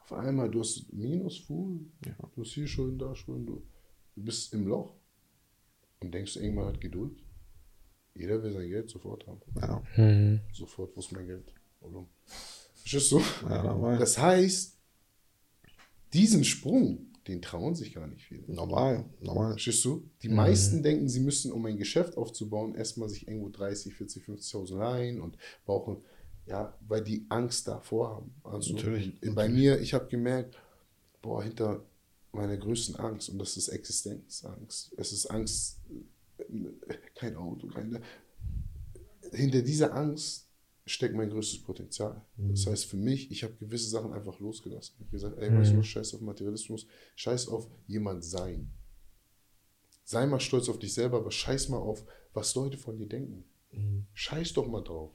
[0.00, 2.16] auf einmal, du hast Minus, Full, Ja.
[2.34, 3.62] du hast hier Schulden, da Schulden, du,
[4.16, 4.94] du bist im Loch.
[6.00, 7.22] Und denkst irgendwann hat Geduld?
[8.14, 9.40] Jeder will sein Geld sofort haben.
[9.60, 10.40] ja, Mhm.
[10.52, 11.52] Sofort, wo ist mein Geld?
[11.80, 12.04] Oder?
[12.74, 13.20] Verstehst du?
[13.48, 13.98] ja, normal.
[13.98, 14.76] Das heißt,
[16.12, 18.42] diesen Sprung, den trauen sich gar nicht viele.
[18.52, 19.52] normal, normal.
[19.52, 20.08] Verstehst du?
[20.22, 24.76] Die meisten denken, sie müssen, um ein Geschäft aufzubauen, erstmal sich irgendwo 30, 40, 50.000
[24.78, 25.36] leihen und
[25.66, 25.98] brauchen,
[26.46, 28.34] ja, weil die Angst davor haben.
[28.42, 30.56] Also Natürlich, bei mir, ich habe gemerkt,
[31.20, 31.84] boah, hinter
[32.32, 35.78] meiner größten Angst, und das ist Existenzangst, es ist Angst,
[37.14, 38.00] kein Auto, keine,
[39.32, 40.48] hinter dieser Angst
[40.86, 42.24] steckt mein größtes Potenzial.
[42.36, 44.94] Das heißt für mich, ich habe gewisse Sachen einfach losgelassen.
[44.94, 46.86] Ich habe gesagt, ey, weißt du was, scheiß auf Materialismus,
[47.16, 48.72] scheiß auf jemand sein.
[50.04, 53.44] Sei mal stolz auf dich selber, aber scheiß mal auf, was Leute von dir denken.
[54.14, 55.12] Scheiß doch mal drauf.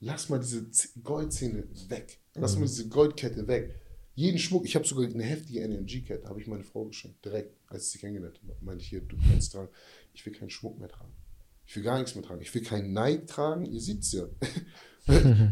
[0.00, 0.68] Lass mal diese
[1.02, 2.20] Goldzähne weg.
[2.34, 3.80] Lass mal diese Goldkette weg.
[4.16, 7.84] Jeden Schmuck, ich habe sogar eine heftige NMG-Kette, habe ich meine Frau geschenkt, direkt, als
[7.86, 8.56] ich sie kennengelernt habe.
[8.62, 9.68] Meinte ich hier, du kannst tragen.
[10.14, 11.12] Ich will keinen Schmuck mehr tragen.
[11.66, 12.40] Ich will gar nichts mehr tragen.
[12.40, 13.66] Ich will keinen Nike tragen.
[13.66, 14.26] Ihr seht's ja.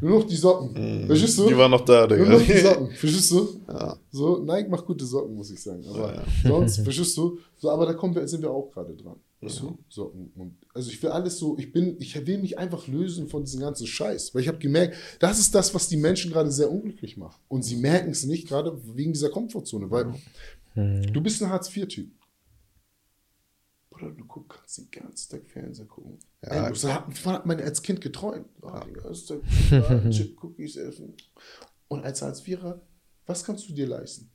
[0.00, 0.74] Nur noch die Socken.
[1.06, 1.48] Verstehst du?
[1.48, 2.74] Die waren noch da, Nur noch die Digga.
[2.74, 2.90] Socken.
[2.96, 3.60] Verstehst du?
[3.68, 3.96] Ja.
[4.10, 5.84] So, Nike macht gute Socken, muss ich sagen.
[5.88, 6.24] Aber Ja, ja.
[6.44, 7.38] sonst, verstehst du?
[7.56, 9.16] So, aber da kommen wir, sind wir auch gerade dran.
[9.40, 9.78] Weißt du?
[9.88, 10.32] Socken.
[10.36, 13.60] Und, also ich will alles so, ich bin, ich will mich einfach lösen von diesem
[13.60, 14.34] ganzen Scheiß.
[14.34, 17.40] Weil ich habe gemerkt, das ist das, was die Menschen gerade sehr unglücklich macht.
[17.48, 19.90] Und sie merken es nicht, gerade wegen dieser Komfortzone.
[19.90, 20.14] Weil
[20.74, 22.08] du bist ein Hartz-IV-Typ.
[23.96, 26.18] Bruder, du guck, kannst den ganzen Tag Fernseher gucken.
[26.42, 26.66] Ja.
[26.66, 28.46] Ey, das hat, hat man als Kind geträumt.
[28.62, 31.14] Oh, den ganzen Tag Chip Cookies essen.
[31.88, 32.80] Und als Hartz-IVer,
[33.26, 34.30] was kannst du dir leisten?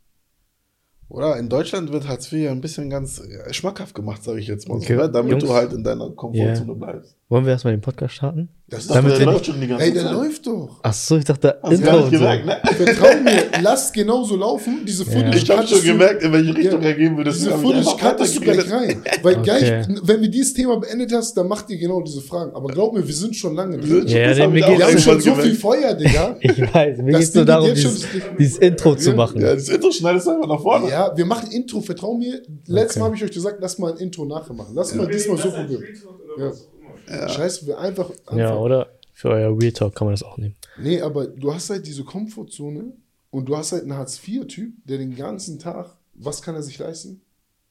[1.10, 4.48] Oder in Deutschland wird Hartz IV ja ein bisschen ganz äh, schmackhaft gemacht, sage ich
[4.48, 4.96] jetzt mal so, Okay.
[4.96, 5.10] ne?
[5.12, 5.44] damit Jungs.
[5.44, 7.16] du halt in deiner Komfortzone bleibst.
[7.32, 8.50] Wollen wir erstmal den Podcast starten?
[8.70, 10.14] Das ist Damit der wir- läuft schon die ganze Ey, der Zeit.
[10.14, 10.80] läuft doch.
[10.82, 12.58] Ach so, ich dachte, Hast Intro gar gemerkt, ne?
[12.86, 14.80] Vertrau mir, lass genauso laufen.
[14.88, 16.88] Diese Footage Ich habe cuttest schon gemerkt, in welche Richtung Ja.
[16.88, 17.32] er gehen würde.
[17.32, 19.04] Diese hab ich Footage cuttest du gleich rein.
[19.22, 19.44] Weil Okay.
[19.44, 22.52] gleich, wenn wir dieses Thema beendet hast, dann macht ihr genau diese Fragen.
[22.56, 24.08] Aber glaub mir, wir sind schon lange Wir drin.
[24.08, 25.56] sind schon- Ja, hab ich auch geht's- Wir haben schon irgendwann so viel.
[25.56, 26.36] Feuer, Digga.
[26.42, 29.16] Ich weiß, mir Das geht es nur darum, dieses, schon- dieses Intro zu Ja.
[29.16, 29.40] machen.
[29.42, 30.90] Ja, das Intro schneidest du einfach nach vorne.
[30.90, 32.42] Ja, wir machen Intro, vertrau mir.
[32.66, 32.98] Letztes.
[32.98, 34.72] Mal habe ich euch gesagt, lass mal ein Intro nachher machen.
[34.74, 35.84] Lass mal diesmal so probieren.
[36.40, 36.52] Ja.
[37.30, 38.58] Scheiße, wir einfach Ja, anfangen.
[38.60, 38.90] oder?
[39.14, 40.56] Für euer Real Talk kann man das auch nehmen.
[40.78, 42.94] Nee, aber du hast halt diese Komfortzone
[43.32, 47.22] und du hast halt einen Hartz-IV-Typ, der den ganzen Tag, was kann er sich leisten?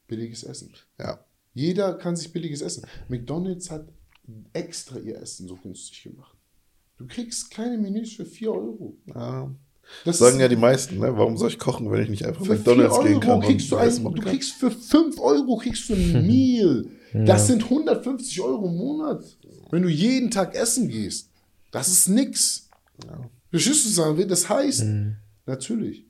[0.08, 0.72] Billiges Essen.
[0.98, 1.20] Ja.
[1.54, 2.84] Jeder kann sich billiges Essen.
[3.08, 3.88] McDonalds hat
[4.52, 6.36] extra ihr Essen so günstig gemacht.
[6.98, 8.96] Du kriegst keine Menüs für 4 Euro.
[9.14, 9.50] ja.
[10.04, 11.16] Das Sagen ja die meisten, ne?
[11.16, 13.40] Warum soll ich kochen, wenn ich nicht einfach für McDonalds 4 gehen kann?
[13.40, 16.84] kriegst du, ein, du kriegst für 5 Euro kriegst du ein Meal.
[17.12, 19.24] Das sind 150 Euro im Monat.
[19.70, 21.30] Wenn du jeden Tag essen gehst.
[21.70, 22.68] Das ist nix.
[23.04, 23.30] Ja.
[23.50, 24.26] Verstehst du, sagen wir?
[24.26, 24.84] Das heißt,
[25.46, 26.06] natürlich,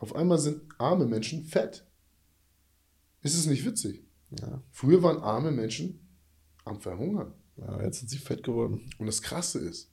[0.00, 1.86] auf einmal sind arme Menschen fett.
[3.22, 4.04] Ist es nicht witzig?
[4.40, 4.62] Ja.
[4.70, 6.00] Früher waren arme Menschen
[6.64, 7.32] am Verhungern.
[7.56, 8.90] ja, jetzt sind sie fett geworden.
[8.98, 9.90] Und das Krasse ist,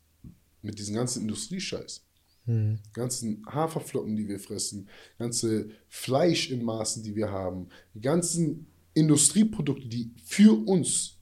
[0.62, 2.06] mit diesem ganzen Industriescheiß,
[2.46, 2.80] Hm.
[2.94, 9.88] ganzen Haferflocken, die wir fressen, ganze Fleisch in Maßen, die wir haben, die ganzen Industrieprodukte,
[9.88, 11.18] die für uns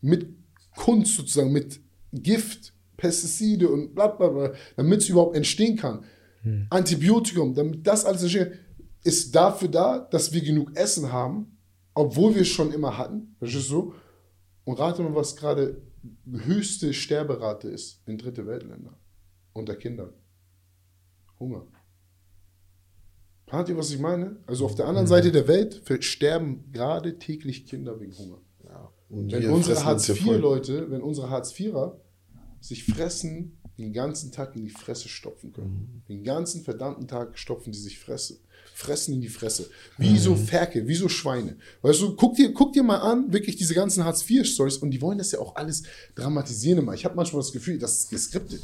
[0.00, 0.26] mit
[0.74, 1.80] Kunst sozusagen, mit
[2.12, 6.04] Gift, Pestizide und bla bla bla, damit es überhaupt entstehen kann,
[6.70, 8.58] Antibiotikum, damit das alles entstehen kann,
[9.04, 11.58] ist dafür da, dass wir genug Essen haben,
[11.94, 13.34] obwohl wir es schon immer hatten.
[13.38, 13.94] Verstehst du?
[14.64, 15.82] Und rate mal, was gerade
[16.30, 18.96] höchste Sterberate ist in dritte Weltländer
[19.52, 20.12] unter Kindern.
[21.38, 21.66] Hunger.
[23.52, 24.36] Ahnt ihr, was ich meine?
[24.46, 28.38] Also auf der anderen Seite der Welt sterben gerade täglich Kinder wegen Hunger.
[28.64, 28.90] Ja.
[29.10, 29.84] Und Wenn unsere voll.
[29.84, 32.00] Hartz-IV-Leute, wenn unsere Hartz-IVer
[32.60, 36.02] sich fressen, den ganzen Tag in die Fresse stopfen können.
[36.08, 38.38] Den ganzen verdammten Tag stopfen die sich Fresse.
[38.72, 39.68] Fressen in die Fresse.
[39.98, 41.56] Wie so Ferkel, wie so Schweine.
[41.82, 45.18] Weißt du, guck dir, guck dir mal an, wirklich diese ganzen Hartz-IV-Stories und die wollen
[45.18, 45.82] das ja auch alles
[46.14, 46.94] dramatisieren immer.
[46.94, 48.62] Ich habe manchmal das Gefühl, das ist geskriptet.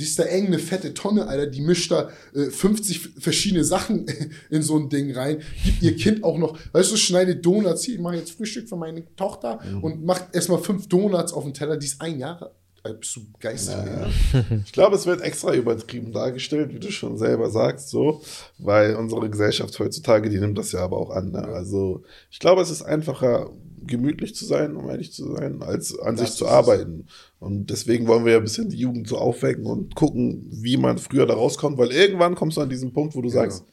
[0.00, 4.06] Siehst da irgendeine fette Tonne, Alter, die mischt da äh, 50 verschiedene Sachen
[4.50, 7.96] in so ein Ding rein, gibt ihr Kind auch noch, weißt du, schneidet Donuts, hier,
[7.96, 11.76] ich mache jetzt Frühstück für meine Tochter und macht erstmal fünf Donuts auf den Teller,
[11.76, 12.52] die ist ein Jahre
[12.82, 13.00] alt.
[13.00, 13.74] Bist du geistig?
[13.74, 14.42] Ja, ja.
[14.64, 18.22] Ich glaube, es wird extra übertrieben dargestellt, wie du schon selber sagst, so,
[18.58, 21.32] weil unsere Gesellschaft heutzutage, die nimmt das ja aber auch an.
[21.32, 21.42] Ne?
[21.42, 23.50] Also ich glaube, es ist einfacher,
[23.82, 27.04] gemütlich zu sein, um ehrlich zu sein, als an Das sich zu ist es.
[27.40, 30.98] Und deswegen wollen wir ja ein bisschen die Jugend so aufwecken und gucken, wie man
[30.98, 33.40] früher da rauskommt, weil irgendwann kommst du an diesen Punkt, wo du Genau.
[33.42, 33.64] sagst,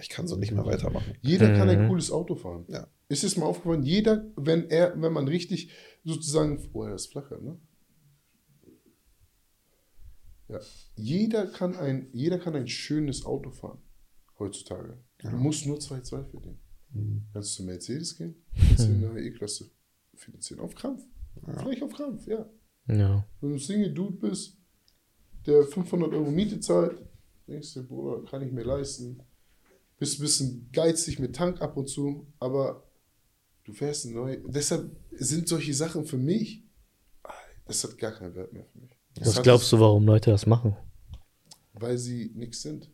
[0.00, 1.14] ich kann so nicht mehr weitermachen.
[1.20, 1.88] Jeder kann ein Mhm.
[1.88, 2.64] cooles Auto fahren.
[2.68, 2.86] Ja.
[3.08, 5.70] Ist es mal aufgefallen, jeder, wenn er, wenn man richtig
[6.04, 7.58] sozusagen, oh, er ist flacher, ne?
[10.48, 10.60] Ja.
[10.96, 13.78] Jeder kann ein, jeder kann ein schönes Auto fahren
[14.38, 14.98] heutzutage.
[15.18, 16.58] Du musst nur 2,2 verdienen.
[16.92, 17.22] Mhm.
[17.32, 18.34] Kannst du zu Mercedes gehen,
[18.68, 19.70] kannst du eine E-Klasse
[20.14, 20.60] finanzieren.
[20.60, 21.02] Auf Krampf.
[21.58, 22.48] Vielleicht auf Krampf, ja.
[22.98, 23.26] Ja.
[23.40, 24.56] Wenn du Single Dude bist,
[25.46, 26.98] der 500 Euro Miete zahlt,
[27.46, 29.22] denkst du, Bruder, kann ich mir leisten.
[29.98, 32.84] Bist ein bisschen geizig mit Tank ab und zu, aber
[33.64, 34.38] du fährst ein neu.
[34.46, 36.64] Deshalb sind solche Sachen für mich,
[37.66, 38.90] das hat gar keinen Wert mehr für mich.
[39.14, 40.76] Das Was glaubst du, warum Leute das machen?
[41.80, 42.90] weil sie nichts sind.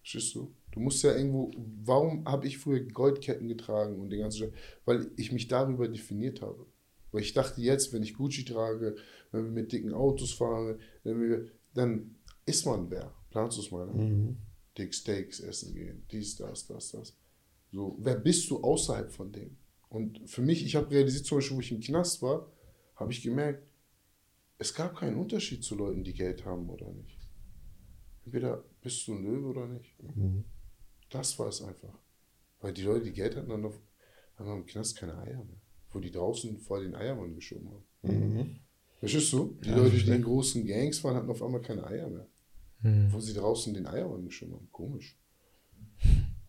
[0.00, 0.54] Verstehst du?
[0.72, 1.50] Du musst ja irgendwo,
[1.84, 4.52] warum habe ich früher Goldketten getragen und den ganzen Scheiß?
[4.84, 6.66] Weil ich mich darüber definiert habe.
[7.14, 8.96] Weil ich dachte jetzt, wenn ich Gucci trage,
[9.30, 13.14] wenn wir mit dicken Autos fahren, wir, dann ist man wer.
[13.30, 13.86] Planst du es mal?
[13.86, 13.92] Ne?
[14.76, 17.16] Dick Steaks essen gehen, dies, das, das, das.
[17.70, 19.56] So, wer bist du außerhalb von dem?
[19.88, 22.50] Und für mich, ich habe realisiert, zum Beispiel, wo ich im Knast war,
[22.96, 23.64] habe ich gemerkt,
[24.58, 27.28] es gab keinen Unterschied zu Leuten, die Geld haben oder nicht.
[28.24, 29.94] Entweder bist du ein Löwe oder nicht.
[31.10, 31.96] Das war es einfach.
[32.58, 33.72] Weil die Leute, die Geld hatten, haben
[34.36, 35.60] im Knast keine Eier mehr.
[35.94, 37.70] Wo die draußen vor den Eiermann geschoben
[38.02, 38.60] haben.
[38.98, 39.56] Verstehst du?
[39.64, 42.26] Die Leute, die in großen Gangs waren, hatten auf einmal keine Eier mehr.
[43.10, 44.68] Wo sie draußen den Eiermann geschoben haben.
[44.72, 45.16] Komisch.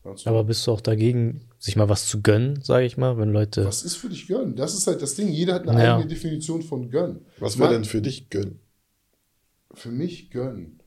[0.03, 3.31] Du- Aber bist du auch dagegen, sich mal was zu gönnen, sage ich mal, wenn
[3.31, 3.65] Leute.
[3.65, 4.55] was ist für dich gönnen?
[4.55, 5.29] Das ist halt das Ding.
[5.29, 5.95] Jeder hat eine Ja.
[5.97, 7.25] eigene Definition von gönnen.
[7.39, 8.59] Was wäre denn für dich gönnen?
[9.73, 10.79] Für mich gönnen.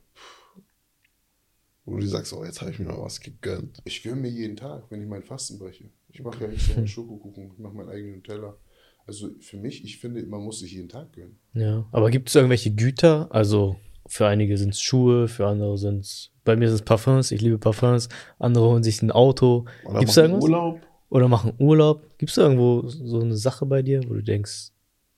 [1.85, 3.79] Wo du sagst, oh, jetzt habe ich mir mal was gegönnt.
[3.83, 5.89] Ich gönne mir jeden Tag, wenn ich meinen Fasten breche.
[6.11, 8.57] Ich mache ja extra meinen Schokokuchen, ich mache meinen eigenen Nutella.
[9.05, 11.39] Also für mich, ich finde, man muss sich jeden Tag gönnen.
[11.53, 11.87] Ja.
[11.91, 13.27] Aber gibt es irgendwelche Güter?
[13.31, 13.77] Also
[14.07, 16.31] für einige sind es Schuhe, für andere sind es.
[16.43, 18.09] Bei mir sind es Parfums, ich liebe Parfums.
[18.37, 19.65] Andere holen sich ein Auto.
[19.85, 20.43] Oder Gibt es da machen irgendwas?
[20.49, 20.81] Urlaub?
[21.09, 22.17] Oder machen Urlaub.
[22.17, 24.71] Gibt es irgendwo so eine Sache bei dir, wo du denkst,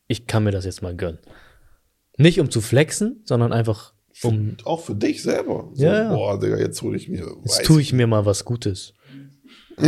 [0.08, 1.20] ich kann mir das jetzt mal gönnen?
[2.18, 3.94] Nicht um zu flexen, sondern einfach
[4.24, 4.50] um.
[4.52, 5.70] Und auch für dich selber.
[5.74, 6.14] So, Ja, ja.
[6.14, 7.26] Boah, Digga, jetzt hole ich mir.
[7.44, 8.94] Jetzt tue ich mir mal was Gutes.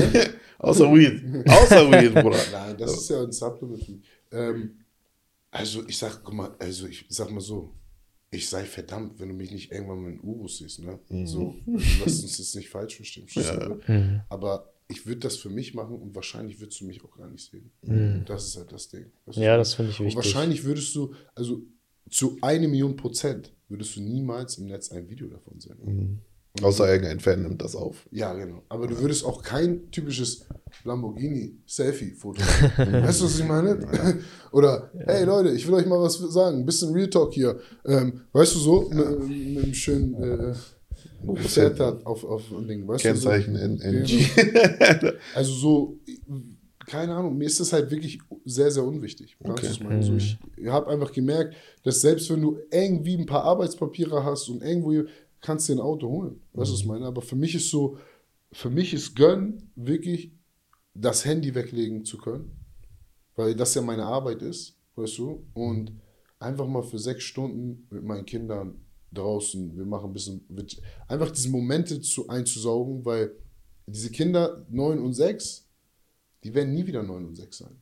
[0.64, 1.48] Außer Weed.
[1.49, 2.38] Außer Weed, Bruder.
[2.52, 4.03] Nein, das ist ja ein Supplement.
[4.31, 4.80] Ähm,
[5.52, 7.73] also ich sag, guck mal, also ich sag mal so,
[8.31, 10.99] ich sei verdammt, wenn du mich nicht irgendwann mit einem Urus siehst, ne?
[11.26, 13.27] So, also lass uns jetzt nicht falsch verstehen.
[13.35, 13.41] du,
[13.91, 14.26] ne?
[14.30, 17.49] Aber ich würde das für mich machen und wahrscheinlich würdest du mich auch gar nicht
[17.52, 18.23] sehen.
[18.26, 19.06] Das ist halt das Ding.
[19.27, 19.57] Du, Ja, so?
[19.60, 20.18] das finde ich Und wichtig.
[20.18, 21.61] wahrscheinlich würdest du, also
[22.10, 26.19] zu eine Million Prozent würdest du niemals im Netz ein Video davon sehen.
[26.61, 28.05] Außer irgendein Fan nimmt das auf.
[28.11, 28.61] Ja, genau.
[28.69, 30.45] Aber du würdest auch kein typisches
[30.84, 32.41] Lamborghini-Selfie-Foto
[32.77, 32.93] machen.
[32.93, 33.80] weißt du, was ich meine?
[34.51, 36.59] Oder, hey Leute, ich will euch mal was sagen.
[36.59, 37.59] Ein bisschen Real Talk hier.
[37.85, 40.53] Ähm, weißt du so, mit, mit einem schönen äh,
[41.38, 42.88] Pferd da auf, auf ein Ding.
[42.88, 43.88] Weißt Kennzeichen du, so?
[43.88, 44.30] NG.
[44.35, 45.11] Genau.
[45.34, 45.99] Also so,
[46.85, 49.38] keine Ahnung, mir ist das halt wirklich sehr, sehr unwichtig.
[49.39, 50.03] Was ich meine?
[50.03, 54.61] So, ich habe einfach gemerkt, dass selbst wenn du irgendwie ein paar Arbeitspapiere hast und
[54.61, 54.91] irgendwo
[55.44, 56.41] kannst du dir ein Auto holen.
[56.53, 57.06] Weißt du, was ich meine?
[57.06, 57.98] Aber für mich ist so,
[58.52, 60.32] für mich ist Gönn wirklich
[60.95, 62.52] das Handy weglegen zu können,
[63.36, 65.45] weil das ja meine Arbeit ist, weißt du?
[65.53, 65.91] Und
[66.40, 70.45] einfach mal für sechs Stunden mit meinen Kindern draußen, wir machen ein bisschen,
[71.07, 73.36] einfach diese Momente zu, einzusaugen, weil
[73.86, 75.70] diese Kinder neun und sechs,
[76.44, 77.78] die werden nie wieder neun und sechs sein.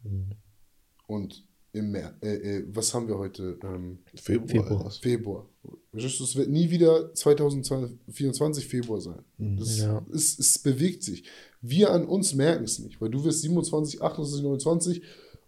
[1.08, 3.58] Und im März, äh, äh, was haben wir heute?
[3.64, 4.48] Ähm, Februar.
[4.48, 4.92] Februar.
[4.92, 5.50] Februar.
[5.94, 9.24] Es wird nie wieder 2024 Februar sein.
[9.38, 10.06] Das Ja.
[10.14, 11.24] es, es bewegt sich.
[11.62, 15.02] Wir an uns merken es nicht, weil du wirst 27, 28, 29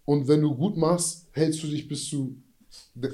[0.04, 2.36] und wenn du gut machst, hältst du dich bis du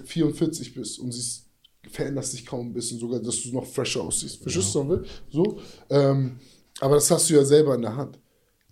[0.04, 1.46] 44 bist und siehst,
[1.90, 4.42] veränderst dich kaum ein bisschen, sogar, dass du noch fresher aussiehst.
[4.42, 5.04] Verstehst du, will?
[5.30, 5.58] So.
[5.88, 6.38] Ähm,
[6.80, 8.18] aber das hast du ja selber in der Hand.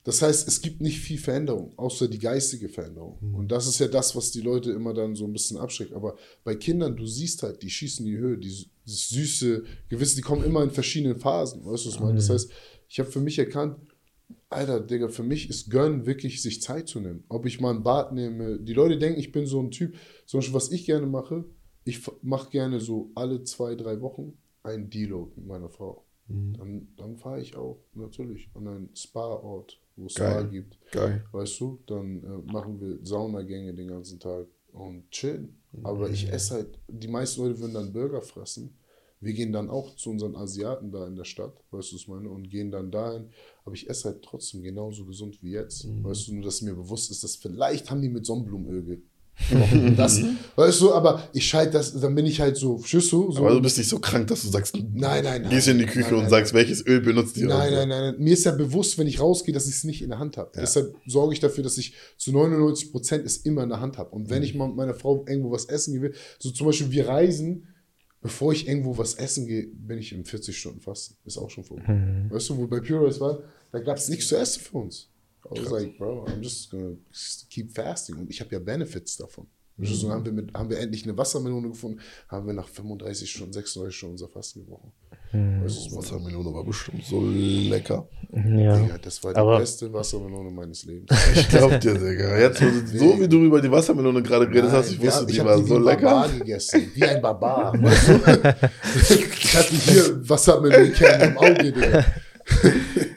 [0.09, 3.19] Das heißt, es gibt nicht viel Veränderung, außer die geistige Veränderung.
[3.35, 5.93] Und das ist ja das, was die Leute immer dann so ein bisschen abschreckt.
[5.93, 10.17] Aber bei Kindern, du siehst halt, die schießen in die Höhe, die, die süße, gewisse,
[10.17, 11.61] die kommen immer in verschiedenen Phasen.
[11.63, 12.15] Weißt du, was ich meine?
[12.15, 12.51] Das heißt,
[12.89, 13.77] ich habe für mich erkannt,
[14.49, 17.25] Alter, Digga, für mich ist Gönn wirklich, sich Zeit zu nehmen.
[17.29, 18.59] Ob ich mal ein Bad nehme.
[18.59, 19.95] Die Leute denken, ich bin so ein Typ.
[20.25, 21.45] Zum Beispiel, was ich gerne mache,
[21.85, 26.07] ich mache gerne so alle zwei, drei Wochen einen Deload mit meiner Frau.
[26.29, 30.49] Dann, dann fahre ich auch natürlich an einen Spa-Ort, wo es Geil.
[30.49, 30.79] gibt.
[30.93, 31.25] Geil.
[31.33, 35.61] Weißt du, dann äh, machen wir Saunagänge den ganzen Tag und chillen.
[35.83, 38.77] Aber ich esse halt, die meisten Leute würden dann Burger fressen.
[39.21, 42.09] Wir gehen dann auch zu unseren Asiaten da in der Stadt, weißt du, was ich
[42.09, 43.31] meine, und gehen dann dahin.
[43.65, 45.89] Aber ich esse halt trotzdem genauso gesund wie jetzt.
[46.05, 49.03] Weißt du, nur dass mir bewusst ist, dass vielleicht haben die mit Sonnenblumenöl.
[49.97, 50.21] das,
[50.57, 53.39] weißt du, aber ich schalte das, dann bin ich halt so, Schüssel, so.
[53.39, 55.49] Aber du bist nicht so krank, dass du sagst, Nein, nein, nein.
[55.49, 57.47] gehst in die Küche Nein, und nein, sagst, welches Öl benutzt ihr?
[57.47, 58.15] Nein, und nein, nein, nein.
[58.19, 60.51] Mir ist ja bewusst, wenn ich rausgehe, dass ich es nicht in der Hand habe.
[60.55, 64.11] Deshalb sorge ich dafür, dass ich zu 99 Prozent es immer in der Hand habe.
[64.11, 67.09] Und wenn ich mal mit meiner Frau irgendwo was essen gehe, so zum Beispiel wir
[67.09, 67.69] reisen,
[68.21, 71.17] bevor ich irgendwo was essen gehe, bin ich in 40 Stunden Fasten.
[71.25, 71.85] Ist auch schon vorbei.
[72.31, 73.39] Weißt du, wo bei Pure war,
[73.73, 75.09] da gab es nichts zu essen für uns.
[75.55, 76.97] I was like, bro, I'm just gonna
[77.51, 78.17] keep fasting.
[78.17, 79.47] Und ich habe ja Benefits davon.
[79.81, 83.31] Du, So haben wir, mit, haben wir endlich eine Wassermelone gefunden, haben wir nach 35
[83.31, 84.91] Stunden, 36 Stunden unser Fasten gebrochen.
[85.31, 88.09] Weißt du, was Wassermelone war bestimmt so lecker.
[88.33, 88.77] Ja.
[88.77, 91.11] Digga, das war die Aber- beste Wassermelone meines Lebens.
[91.37, 92.39] Ich glaub dir, Digga.
[92.41, 95.45] Jetzt, so wie du über die Wassermelone gerade geredet hast, ich wusste, wir- die ich
[95.45, 96.03] war wie so ein lecker.
[96.11, 96.91] Barbar gegessen.
[96.95, 97.73] Wie ein Barbar.
[97.81, 98.15] Weißt du?
[99.15, 102.05] ich hatte hier Wassermelonenkerne im Auge, Digga.